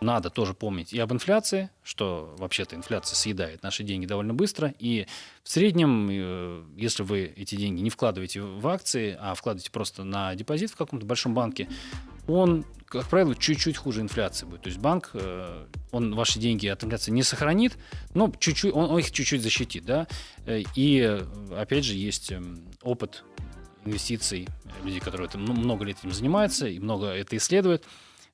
надо 0.00 0.30
тоже 0.30 0.52
помнить 0.54 0.92
и 0.92 0.98
об 0.98 1.12
инфляции, 1.12 1.70
что 1.82 2.34
вообще-то 2.38 2.74
инфляция 2.74 3.14
съедает 3.16 3.62
наши 3.62 3.84
деньги 3.84 4.06
довольно 4.06 4.34
быстро. 4.34 4.74
И 4.78 5.06
в 5.42 5.48
среднем, 5.48 6.08
э, 6.10 6.64
если 6.76 7.02
вы 7.02 7.32
эти 7.36 7.54
деньги 7.54 7.80
не 7.80 7.90
вкладываете 7.90 8.40
в 8.42 8.66
акции, 8.66 9.16
а 9.20 9.34
вкладываете 9.34 9.70
просто 9.70 10.04
на 10.04 10.34
депозит 10.34 10.70
в 10.70 10.76
каком-то 10.76 11.06
большом 11.06 11.34
банке, 11.34 11.68
он, 12.26 12.64
как 12.86 13.06
правило, 13.06 13.34
чуть-чуть 13.34 13.76
хуже 13.76 14.00
инфляции 14.00 14.46
будет. 14.46 14.62
То 14.62 14.68
есть 14.68 14.80
банк, 14.80 15.10
э, 15.14 15.66
он 15.90 16.14
ваши 16.14 16.38
деньги 16.38 16.66
от 16.66 16.84
инфляции 16.84 17.10
не 17.10 17.22
сохранит, 17.22 17.76
но 18.14 18.32
чуть-чуть, 18.38 18.72
он, 18.74 18.90
он 18.90 18.98
их 18.98 19.10
чуть-чуть 19.10 19.42
защитит. 19.42 19.84
Да? 19.84 20.06
Э, 20.46 20.62
И, 20.74 21.00
э, 21.00 21.24
опять 21.56 21.84
же, 21.84 21.94
есть 21.94 22.32
эм, 22.32 22.68
опыт 22.82 23.24
инвестиций, 23.84 24.48
людей, 24.84 25.00
которые 25.00 25.26
это, 25.26 25.38
ну, 25.38 25.52
много 25.52 25.84
лет 25.84 25.98
этим 25.98 26.12
занимаются 26.12 26.68
и 26.68 26.78
много 26.78 27.06
это 27.06 27.36
исследуют. 27.36 27.84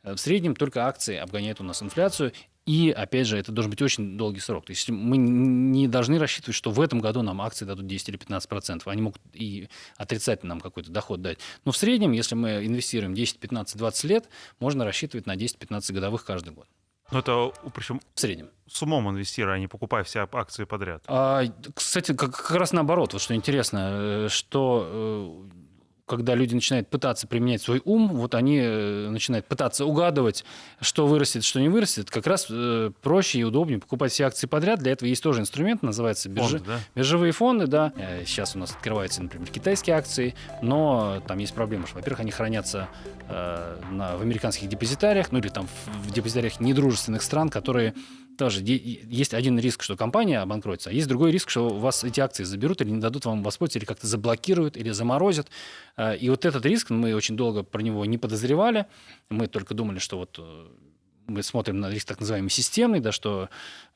В 0.03 0.17
среднем 0.17 0.55
только 0.55 0.87
акции 0.87 1.17
обгоняют 1.17 1.61
у 1.61 1.65
нас 1.65 1.83
инфляцию. 1.83 2.33
И, 2.69 2.91
опять 2.91 3.27
же, 3.27 3.39
это 3.39 3.51
должен 3.51 3.71
быть 3.71 3.81
очень 3.81 4.19
долгий 4.19 4.41
срок. 4.41 4.67
То 4.67 4.73
есть 4.73 4.91
мы 4.91 5.17
не 5.17 5.89
должны 5.89 6.19
рассчитывать, 6.19 6.55
что 6.55 6.71
в 6.71 6.79
этом 6.83 7.01
году 7.01 7.23
нам 7.23 7.41
акции 7.41 7.65
дадут 7.65 7.87
10 7.87 8.11
или 8.11 8.17
15 8.19 8.47
процентов. 8.47 8.89
Они 8.89 9.01
могут 9.01 9.23
и 9.33 9.71
отрицательно 9.97 10.51
нам 10.51 10.61
какой-то 10.61 10.91
доход 10.91 11.23
дать. 11.23 11.39
Но 11.65 11.73
в 11.73 11.79
среднем, 11.79 12.13
если 12.13 12.35
мы 12.35 12.67
инвестируем 12.67 13.15
10, 13.15 13.39
15, 13.39 13.79
20 13.79 14.05
лет, 14.05 14.29
можно 14.61 14.85
рассчитывать 14.85 15.25
на 15.25 15.35
10-15 15.35 15.95
годовых 15.95 16.27
каждый 16.27 16.53
год. 16.53 16.67
Но 17.11 17.21
это, 17.21 17.53
причем, 17.75 18.03
В 18.15 18.21
среднем. 18.21 18.51
с 18.71 18.83
умом 18.83 19.09
инвестируя, 19.09 19.55
а 19.55 19.59
не 19.59 19.67
покупая 19.67 20.05
все 20.05 20.29
акции 20.31 20.65
подряд. 20.65 21.03
А, 21.07 21.45
кстати, 21.75 22.13
как, 22.13 22.37
как 22.37 22.51
раз 22.51 22.73
наоборот, 22.75 23.15
вот 23.15 23.23
что 23.23 23.35
интересно, 23.35 23.89
э, 23.93 24.29
что 24.29 25.49
э, 25.51 25.68
когда 26.09 26.35
люди 26.35 26.55
начинают 26.55 26.89
пытаться 26.89 27.27
применять 27.27 27.63
свой 27.63 27.81
ум, 27.85 28.09
вот 28.09 28.35
они 28.35 28.59
э, 28.61 29.09
начинают 29.09 29.47
пытаться 29.47 29.85
угадывать, 29.85 30.45
что 30.81 31.07
вырастет, 31.07 31.45
что 31.45 31.61
не 31.61 31.69
вырастет, 31.69 32.11
как 32.11 32.27
раз 32.27 32.47
э, 32.51 32.91
проще 33.03 33.39
и 33.41 33.45
удобнее 33.45 33.79
покупать 33.79 34.11
все 34.13 34.25
акции 34.25 34.47
подряд. 34.47 34.81
Для 34.81 34.93
этого 34.93 35.09
есть 35.09 35.23
тоже 35.23 35.41
инструмент, 35.41 35.83
называется 35.83 36.29
биржи, 36.29 36.59
Фонды, 36.59 36.65
да? 36.73 36.81
биржевые 36.95 37.33
фонды, 37.33 37.67
да. 37.67 37.93
Э, 37.97 38.25
Сейчас 38.25 38.57
у 38.57 38.59
нас 38.59 38.73
открываются, 38.73 39.23
например, 39.23 39.49
китайские 39.49 39.97
акции, 39.97 40.35
но 40.63 41.23
там 41.29 41.39
есть 41.39 41.55
проблема, 41.55 41.87
что, 41.87 41.97
во-первых, 41.97 42.21
они 42.21 42.31
хранятся 42.31 42.89
на, 43.29 44.17
в 44.17 44.23
американских 44.23 44.69
депозитариях, 44.69 45.33
ну 45.33 45.39
или 45.39 45.49
там 45.49 45.69
в 45.87 46.11
депозитариях 46.13 46.61
недружественных 46.61 47.23
стран, 47.23 47.51
которые 47.51 47.95
тоже 48.39 48.63
есть 48.65 49.35
один 49.35 49.59
риск, 49.59 49.83
что 49.83 49.97
компания 49.97 50.39
обанкротится, 50.41 50.91
а 50.91 50.93
есть 50.93 51.09
другой 51.09 51.33
риск, 51.33 51.51
что 51.51 51.69
у 51.69 51.79
вас 51.79 52.05
эти 52.05 52.21
акции 52.21 52.45
заберут 52.45 52.81
или 52.81 52.91
не 52.91 53.01
дадут 53.01 53.27
вам 53.27 53.43
воспользоваться, 53.43 53.79
или 53.81 53.85
как-то 53.85 54.07
заблокируют, 54.07 54.77
или 54.77 54.91
заморозят. 54.91 55.49
Э, 55.97 56.17
И 56.17 56.31
вот 56.31 56.45
этот 56.45 56.65
риск, 56.65 56.91
мы 56.91 57.15
очень 57.15 57.37
долго 57.37 57.65
про 57.65 57.83
него 57.83 58.05
не 58.07 58.17
подозревали, 58.17 58.87
мы 59.29 59.49
только 59.49 59.75
думали, 59.75 59.99
что 59.99 60.19
вот 60.19 60.39
э, 60.39 60.67
мы 61.29 61.43
смотрим 61.43 61.79
на 61.79 61.91
риск 61.91 62.09
так 62.09 62.21
называемый 62.21 62.51
системный, 62.51 63.01
да, 63.01 63.13
что 63.13 63.49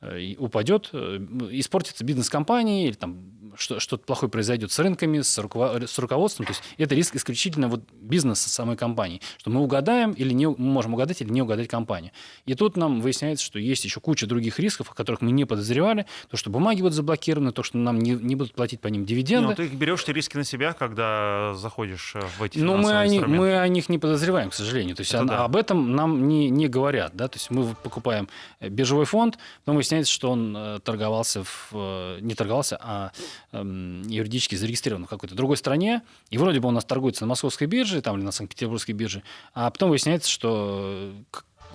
э, 0.03 0.35
упадет, 0.39 0.91
э, 0.93 1.16
испортится 1.53 2.05
бизнес 2.05 2.28
компании, 2.28 2.87
или 2.89 2.95
там 2.95 3.18
что- 3.57 3.80
что-то 3.80 4.05
плохое 4.05 4.30
произойдет 4.30 4.70
с 4.72 4.78
рынками, 4.78 5.20
с, 5.20 5.39
руководством. 5.39 6.47
То 6.47 6.53
есть 6.53 6.62
это 6.78 6.95
риск 6.95 7.16
исключительно 7.16 7.68
вот 7.68 7.83
бизнеса 7.93 8.49
самой 8.51 8.76
компании, 8.76 9.20
что 9.39 9.51
мы 9.51 9.61
угадаем 9.62 10.12
или 10.12 10.33
не, 10.33 10.47
мы 10.49 10.57
можем 10.59 10.95
угадать 10.95 11.20
или 11.22 11.30
не 11.30 11.43
угадать 11.43 11.68
компанию. 11.68 12.12
И 12.47 12.55
тут 12.55 12.76
нам 12.76 13.01
выясняется, 13.01 13.45
что 13.45 13.59
есть 13.59 13.85
еще 13.85 14.01
куча 14.01 14.26
других 14.26 14.59
рисков, 14.59 14.91
о 14.91 14.95
которых 14.95 15.20
мы 15.20 15.33
не 15.33 15.45
подозревали, 15.45 16.07
то, 16.30 16.37
что 16.37 16.51
бумаги 16.51 16.80
будут 16.80 16.95
заблокированы, 16.95 17.53
то, 17.53 17.62
что 17.62 17.78
нам 17.78 17.99
не, 17.99 18.12
не 18.12 18.37
будут 18.37 18.55
платить 18.55 18.80
по 18.80 18.89
ним 18.89 19.05
дивиденды. 19.05 19.49
ну, 19.49 19.55
ты 19.55 19.66
берешь 19.68 20.03
эти 20.03 20.11
риски 20.11 20.37
на 20.37 20.45
себя, 20.45 20.72
когда 20.72 21.55
заходишь 21.55 22.12
э, 22.16 22.20
в 22.39 22.43
эти 22.43 22.59
Но 22.59 22.76
мы 22.76 22.99
о, 22.99 23.07
них, 23.07 23.26
мы 23.26 23.59
о 23.59 23.68
них 23.68 23.89
не 23.89 23.99
подозреваем, 23.99 24.51
к 24.51 24.55
сожалению. 24.55 24.97
То 24.97 25.01
есть 25.03 25.12
Это 25.12 25.22
он- 25.22 25.26
да. 25.28 25.45
об 25.45 25.57
этом 25.57 25.95
нам 25.95 26.26
не, 26.28 26.51
не 26.51 26.68
говорят. 26.68 27.12
Да? 27.14 27.22
То 27.29 27.37
есть 27.37 27.51
мы 27.51 27.75
покупаем 27.75 28.29
э, 28.61 28.68
биржевой 28.68 29.05
фонд, 29.05 29.39
потом 29.61 29.77
выясняется, 29.77 30.12
что 30.12 30.31
он 30.31 30.57
э, 30.57 30.81
торговался, 30.83 31.45
в, 31.45 31.70
э, 31.73 32.18
не 32.20 32.35
торговался, 32.35 32.79
а 32.81 33.12
эм, 33.53 34.03
юридически 34.03 34.55
зарегистрирован 34.55 35.07
в 35.07 35.09
какой-то 35.09 35.35
другой 35.35 35.57
стране. 35.57 36.03
И 36.31 36.39
вроде 36.39 36.61
бы 36.61 36.68
у 36.68 36.73
нас 36.73 36.85
торгуется 36.85 37.25
на 37.25 37.29
московской 37.29 37.66
бирже 37.66 38.03
там, 38.03 38.16
или 38.16 38.25
на 38.25 38.33
Санкт-Петербургской 38.33 38.95
бирже. 38.95 39.23
А 39.55 39.70
потом 39.70 39.91
выясняется, 39.91 40.31
что 40.31 41.12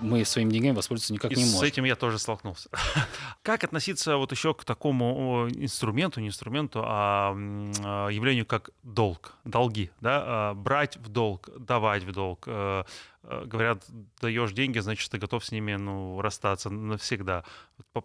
мы 0.01 0.25
своими 0.25 0.51
деньгами 0.51 0.75
воспользоваться 0.75 1.13
никак 1.13 1.31
И 1.31 1.35
не 1.35 1.45
с 1.45 1.53
можем. 1.53 1.67
этим 1.67 1.83
я 1.85 1.95
тоже 1.95 2.19
столкнулся. 2.19 2.69
Как 3.41 3.63
относиться 3.63 4.17
вот 4.17 4.31
еще 4.31 4.53
к 4.53 4.63
такому 4.63 5.47
инструменту, 5.49 6.19
не 6.19 6.27
инструменту, 6.27 6.81
а 6.85 7.35
а, 7.83 8.07
явлению 8.09 8.45
как 8.45 8.69
долг, 8.83 9.33
долги, 9.43 9.91
да, 10.01 10.23
А, 10.25 10.53
брать 10.53 10.97
в 10.97 11.09
долг, 11.09 11.49
давать 11.59 12.03
в 12.03 12.11
долг. 12.11 12.43
Э, 12.47 12.83
э, 13.23 13.43
Говорят, 13.45 13.85
даешь 14.21 14.51
деньги, 14.51 14.79
значит, 14.79 15.11
ты 15.11 15.17
готов 15.17 15.45
с 15.45 15.51
ними, 15.51 15.75
ну, 15.75 16.21
расстаться 16.21 16.69
навсегда. 16.69 17.43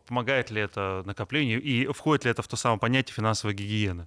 Помогает 0.07 0.51
ли 0.51 0.61
это 0.61 1.03
накоплению 1.07 1.62
и 1.62 1.86
входит 1.86 2.24
ли 2.24 2.30
это 2.30 2.43
в 2.43 2.49
то 2.49 2.57
самое 2.57 2.78
понятие 2.80 3.14
финансовой 3.14 3.55
гигиены? 3.55 4.07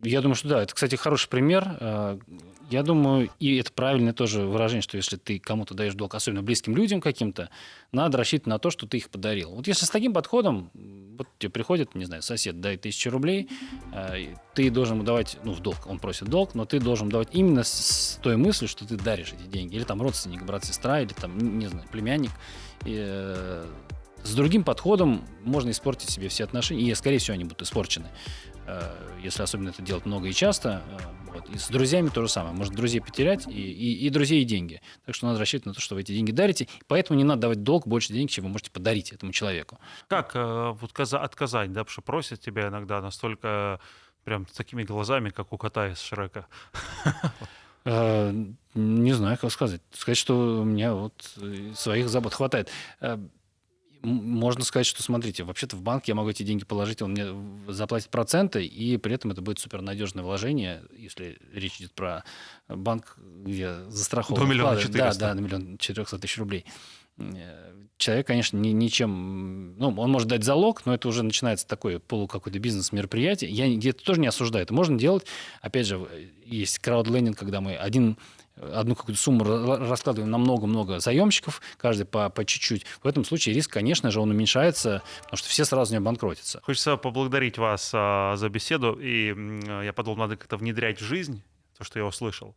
Я 0.00 0.20
думаю, 0.20 0.34
что 0.36 0.48
да. 0.48 0.62
Это, 0.62 0.74
кстати, 0.74 0.96
хороший 0.96 1.28
пример. 1.28 2.18
Я 2.70 2.82
думаю, 2.82 3.30
и 3.40 3.56
это 3.56 3.72
правильное 3.72 4.12
тоже 4.12 4.40
выражение, 4.42 4.82
что 4.82 4.96
если 4.96 5.16
ты 5.16 5.38
кому-то 5.38 5.74
даешь 5.74 5.94
долг, 5.94 6.14
особенно 6.14 6.42
близким 6.42 6.74
людям 6.76 7.00
каким-то, 7.00 7.50
надо 7.92 8.18
рассчитывать 8.18 8.46
на 8.46 8.58
то, 8.58 8.70
что 8.70 8.86
ты 8.86 8.96
их 8.96 9.10
подарил. 9.10 9.50
Вот 9.50 9.66
если 9.66 9.84
с 9.84 9.90
таким 9.90 10.12
подходом, 10.12 10.70
вот 11.18 11.28
тебе 11.38 11.50
приходит, 11.50 11.94
не 11.94 12.04
знаю, 12.06 12.22
сосед, 12.22 12.60
дай 12.60 12.76
тысячу 12.76 13.10
рублей, 13.10 13.48
э, 13.92 14.34
ты 14.54 14.70
должен 14.70 14.96
ему 14.96 15.04
давать, 15.04 15.36
ну, 15.44 15.52
в 15.52 15.60
долг, 15.60 15.86
он 15.86 15.98
просит 15.98 16.28
долг, 16.28 16.54
но 16.54 16.64
ты 16.64 16.80
должен 16.80 17.08
давать 17.08 17.28
именно 17.32 17.62
с- 17.64 18.18
той 18.22 18.36
мыслью, 18.36 18.68
что 18.68 18.86
ты 18.86 18.96
даришь 18.96 19.32
эти 19.32 19.46
деньги. 19.46 19.76
Или 19.76 19.84
там 19.84 20.00
родственник, 20.00 20.44
брат, 20.44 20.64
сестра, 20.64 21.00
или 21.00 21.12
там, 21.12 21.58
не 21.58 21.66
знаю, 21.66 21.86
племянник. 21.92 22.30
И, 22.84 22.94
э, 22.96 23.66
с 24.22 24.34
другим 24.34 24.64
подходом 24.64 25.22
можно 25.42 25.70
испортить 25.70 26.08
себе 26.08 26.28
все 26.28 26.44
отношения, 26.44 26.82
и, 26.90 26.94
скорее 26.94 27.18
всего, 27.18 27.34
они 27.34 27.44
будут 27.44 27.62
испорчены 27.62 28.06
если 29.22 29.42
особенно 29.42 29.70
это 29.70 29.82
делать 29.82 30.06
много 30.06 30.28
и 30.28 30.32
часто. 30.32 30.82
э, 30.88 30.98
Вот. 31.34 31.48
И 31.50 31.58
с 31.58 31.68
друзьями 31.68 32.08
то 32.08 32.22
же 32.22 32.28
самое. 32.28 32.54
Можно 32.54 32.76
друзей 32.76 33.00
потерять, 33.00 33.46
и, 33.48 33.50
и, 33.50 34.06
и 34.06 34.10
друзей, 34.10 34.42
и 34.42 34.44
деньги. 34.44 34.80
Так 35.04 35.14
что 35.14 35.26
надо 35.26 35.38
рассчитывать 35.40 35.66
на 35.66 35.74
то, 35.74 35.80
что 35.80 35.94
вы 35.96 36.02
эти 36.02 36.12
деньги 36.12 36.30
дарите. 36.32 36.68
Поэтому 36.86 37.18
не 37.18 37.24
надо 37.24 37.42
давать 37.42 37.62
долг 37.62 37.86
больше 37.86 38.12
денег, 38.12 38.30
чем 38.30 38.44
вы 38.44 38.50
можете 38.50 38.70
подарить 38.70 39.12
этому 39.12 39.32
человеку. 39.32 39.78
Как 40.08 40.32
э, 40.36 40.70
вот 40.80 40.92
каза- 40.92 41.18
отказать, 41.22 41.72
да, 41.72 41.80
потому 41.84 41.92
что 41.92 42.02
просят 42.02 42.40
тебя 42.40 42.68
иногда 42.68 43.00
настолько 43.00 43.80
прям 44.24 44.46
с 44.48 44.52
такими 44.52 44.84
глазами, 44.84 45.30
как 45.30 45.52
у 45.52 45.58
кота 45.58 45.88
из 45.88 46.00
Шрека. 46.00 46.46
Э, 47.86 48.32
Не 48.74 49.12
знаю, 49.12 49.36
как 49.38 49.52
сказать. 49.52 49.82
Сказать, 49.92 50.16
что 50.16 50.60
у 50.62 50.64
меня 50.64 50.94
вот 50.94 51.32
э, 51.36 51.72
своих 51.76 52.08
забот 52.08 52.32
хватает. 52.32 52.70
Можно 54.04 54.64
сказать, 54.64 54.86
что 54.86 55.02
смотрите, 55.02 55.44
вообще-то 55.44 55.76
в 55.76 55.82
банк 55.82 56.06
я 56.06 56.14
могу 56.14 56.30
эти 56.30 56.42
деньги 56.42 56.64
положить, 56.64 57.02
он 57.02 57.12
мне 57.12 57.26
заплатит 57.72 58.10
проценты, 58.10 58.64
и 58.64 58.96
при 58.98 59.14
этом 59.14 59.30
это 59.30 59.40
будет 59.40 59.58
супернадежное 59.58 60.22
вложение, 60.22 60.82
если 60.96 61.38
речь 61.52 61.78
идет 61.78 61.92
про 61.92 62.24
банк, 62.68 63.16
где 63.18 63.74
застрахован. 63.88 64.40
До 64.40 64.46
миллиона 64.46 64.72
вклады. 64.72 64.86
четыреста. 64.86 65.20
Да, 65.20 65.28
да, 65.28 65.34
до 65.34 65.40
миллиона 65.40 65.78
четырехсот 65.78 66.20
тысяч 66.20 66.38
рублей. 66.38 66.64
Э, 67.18 67.74
Человек, 67.96 68.26
конечно, 68.26 68.58
ни, 68.58 68.70
ничем... 68.70 69.76
Ну, 69.78 69.94
он 69.96 70.10
может 70.10 70.28
дать 70.28 70.42
залог, 70.42 70.84
но 70.84 70.94
это 70.94 71.06
уже 71.06 71.22
начинается 71.22 71.66
такое 71.66 72.00
полу 72.00 72.26
какое-то 72.26 72.58
бизнес-мероприятие. 72.58 73.50
Я 73.50 73.72
где-то 73.72 74.04
тоже 74.04 74.20
не 74.20 74.26
осуждаю. 74.26 74.64
Это 74.64 74.74
можно 74.74 74.98
делать. 74.98 75.24
Опять 75.60 75.86
же, 75.86 76.04
есть 76.44 76.80
краудлендинг, 76.80 77.38
когда 77.38 77.60
мы 77.60 77.76
один 77.76 78.18
одну 78.56 78.94
какую-то 78.94 79.20
сумму 79.20 79.44
ра- 79.44 79.88
раскладываем 79.88 80.30
на 80.30 80.38
много-много 80.38 81.00
заемщиков, 81.00 81.60
каждый 81.76 82.06
по, 82.06 82.28
по 82.30 82.44
чуть-чуть. 82.44 82.84
В 83.02 83.06
этом 83.06 83.24
случае 83.24 83.54
риск, 83.54 83.72
конечно 83.72 84.10
же, 84.10 84.20
он 84.20 84.30
уменьшается, 84.30 85.02
потому 85.22 85.36
что 85.38 85.48
все 85.48 85.64
сразу 85.64 85.92
не 85.92 85.98
обанкротятся. 85.98 86.60
Хочется 86.62 86.96
поблагодарить 86.96 87.58
вас 87.58 87.90
а, 87.94 88.36
за 88.36 88.48
беседу, 88.48 88.92
и 88.92 89.30
м, 89.30 89.82
я 89.82 89.92
подумал, 89.92 90.18
надо 90.18 90.36
как-то 90.36 90.56
внедрять 90.56 91.00
в 91.00 91.04
жизнь 91.04 91.42
то, 91.76 91.84
что 91.84 91.98
я 91.98 92.04
услышал. 92.04 92.54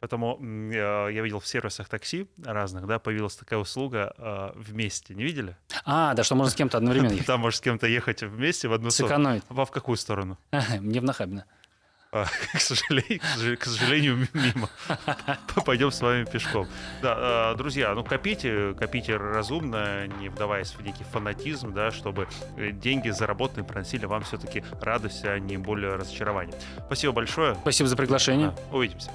Поэтому 0.00 0.36
я 0.72 1.22
видел 1.22 1.38
в 1.38 1.46
сервисах 1.46 1.88
такси 1.88 2.26
разных, 2.44 2.88
да, 2.88 2.98
появилась 2.98 3.36
такая 3.36 3.60
услуга 3.60 4.12
а, 4.18 4.52
вместе. 4.56 5.14
Не 5.14 5.22
видели? 5.22 5.56
А, 5.84 6.12
да, 6.14 6.24
что 6.24 6.34
можно 6.34 6.50
с 6.50 6.54
кем-то 6.56 6.76
одновременно 6.78 7.12
ехать. 7.12 7.26
Там 7.28 7.38
можешь 7.40 7.58
с 7.58 7.60
кем-то 7.60 7.86
ехать 7.86 8.22
вместе 8.24 8.66
в 8.66 8.72
одну 8.72 8.90
сторону. 8.90 9.14
Сэкономить. 9.14 9.42
А 9.48 9.64
в 9.64 9.70
какую 9.70 9.96
сторону? 9.96 10.38
Мне 10.80 11.00
в 11.00 11.04
Нахабино. 11.04 11.44
А, 12.12 12.26
К 12.52 12.60
сожалению, 12.60 13.20
к 13.58 13.64
сожалению, 13.64 14.28
мимо. 14.34 14.68
Пойдем 15.64 15.90
с 15.90 16.00
вами 16.02 16.24
пешком. 16.24 16.68
Да, 17.00 17.14
а, 17.16 17.54
друзья, 17.54 17.94
ну 17.94 18.04
копите, 18.04 18.74
копите 18.78 19.16
разумно, 19.16 20.06
не 20.06 20.28
вдаваясь 20.28 20.72
в 20.72 20.82
некий 20.82 21.04
фанатизм, 21.04 21.72
да, 21.72 21.90
чтобы 21.90 22.28
э, 22.58 22.70
деньги 22.72 23.08
заработанные 23.08 23.64
приносили 23.64 24.04
вам 24.04 24.24
все-таки 24.24 24.62
радость, 24.82 25.24
а 25.24 25.38
не 25.38 25.56
более 25.56 25.94
разочарование. 25.94 26.54
Спасибо 26.86 27.14
большое. 27.14 27.54
Спасибо 27.54 27.88
за 27.88 27.96
приглашение. 27.96 28.48
Да, 28.50 28.76
Увидимся. 28.76 29.10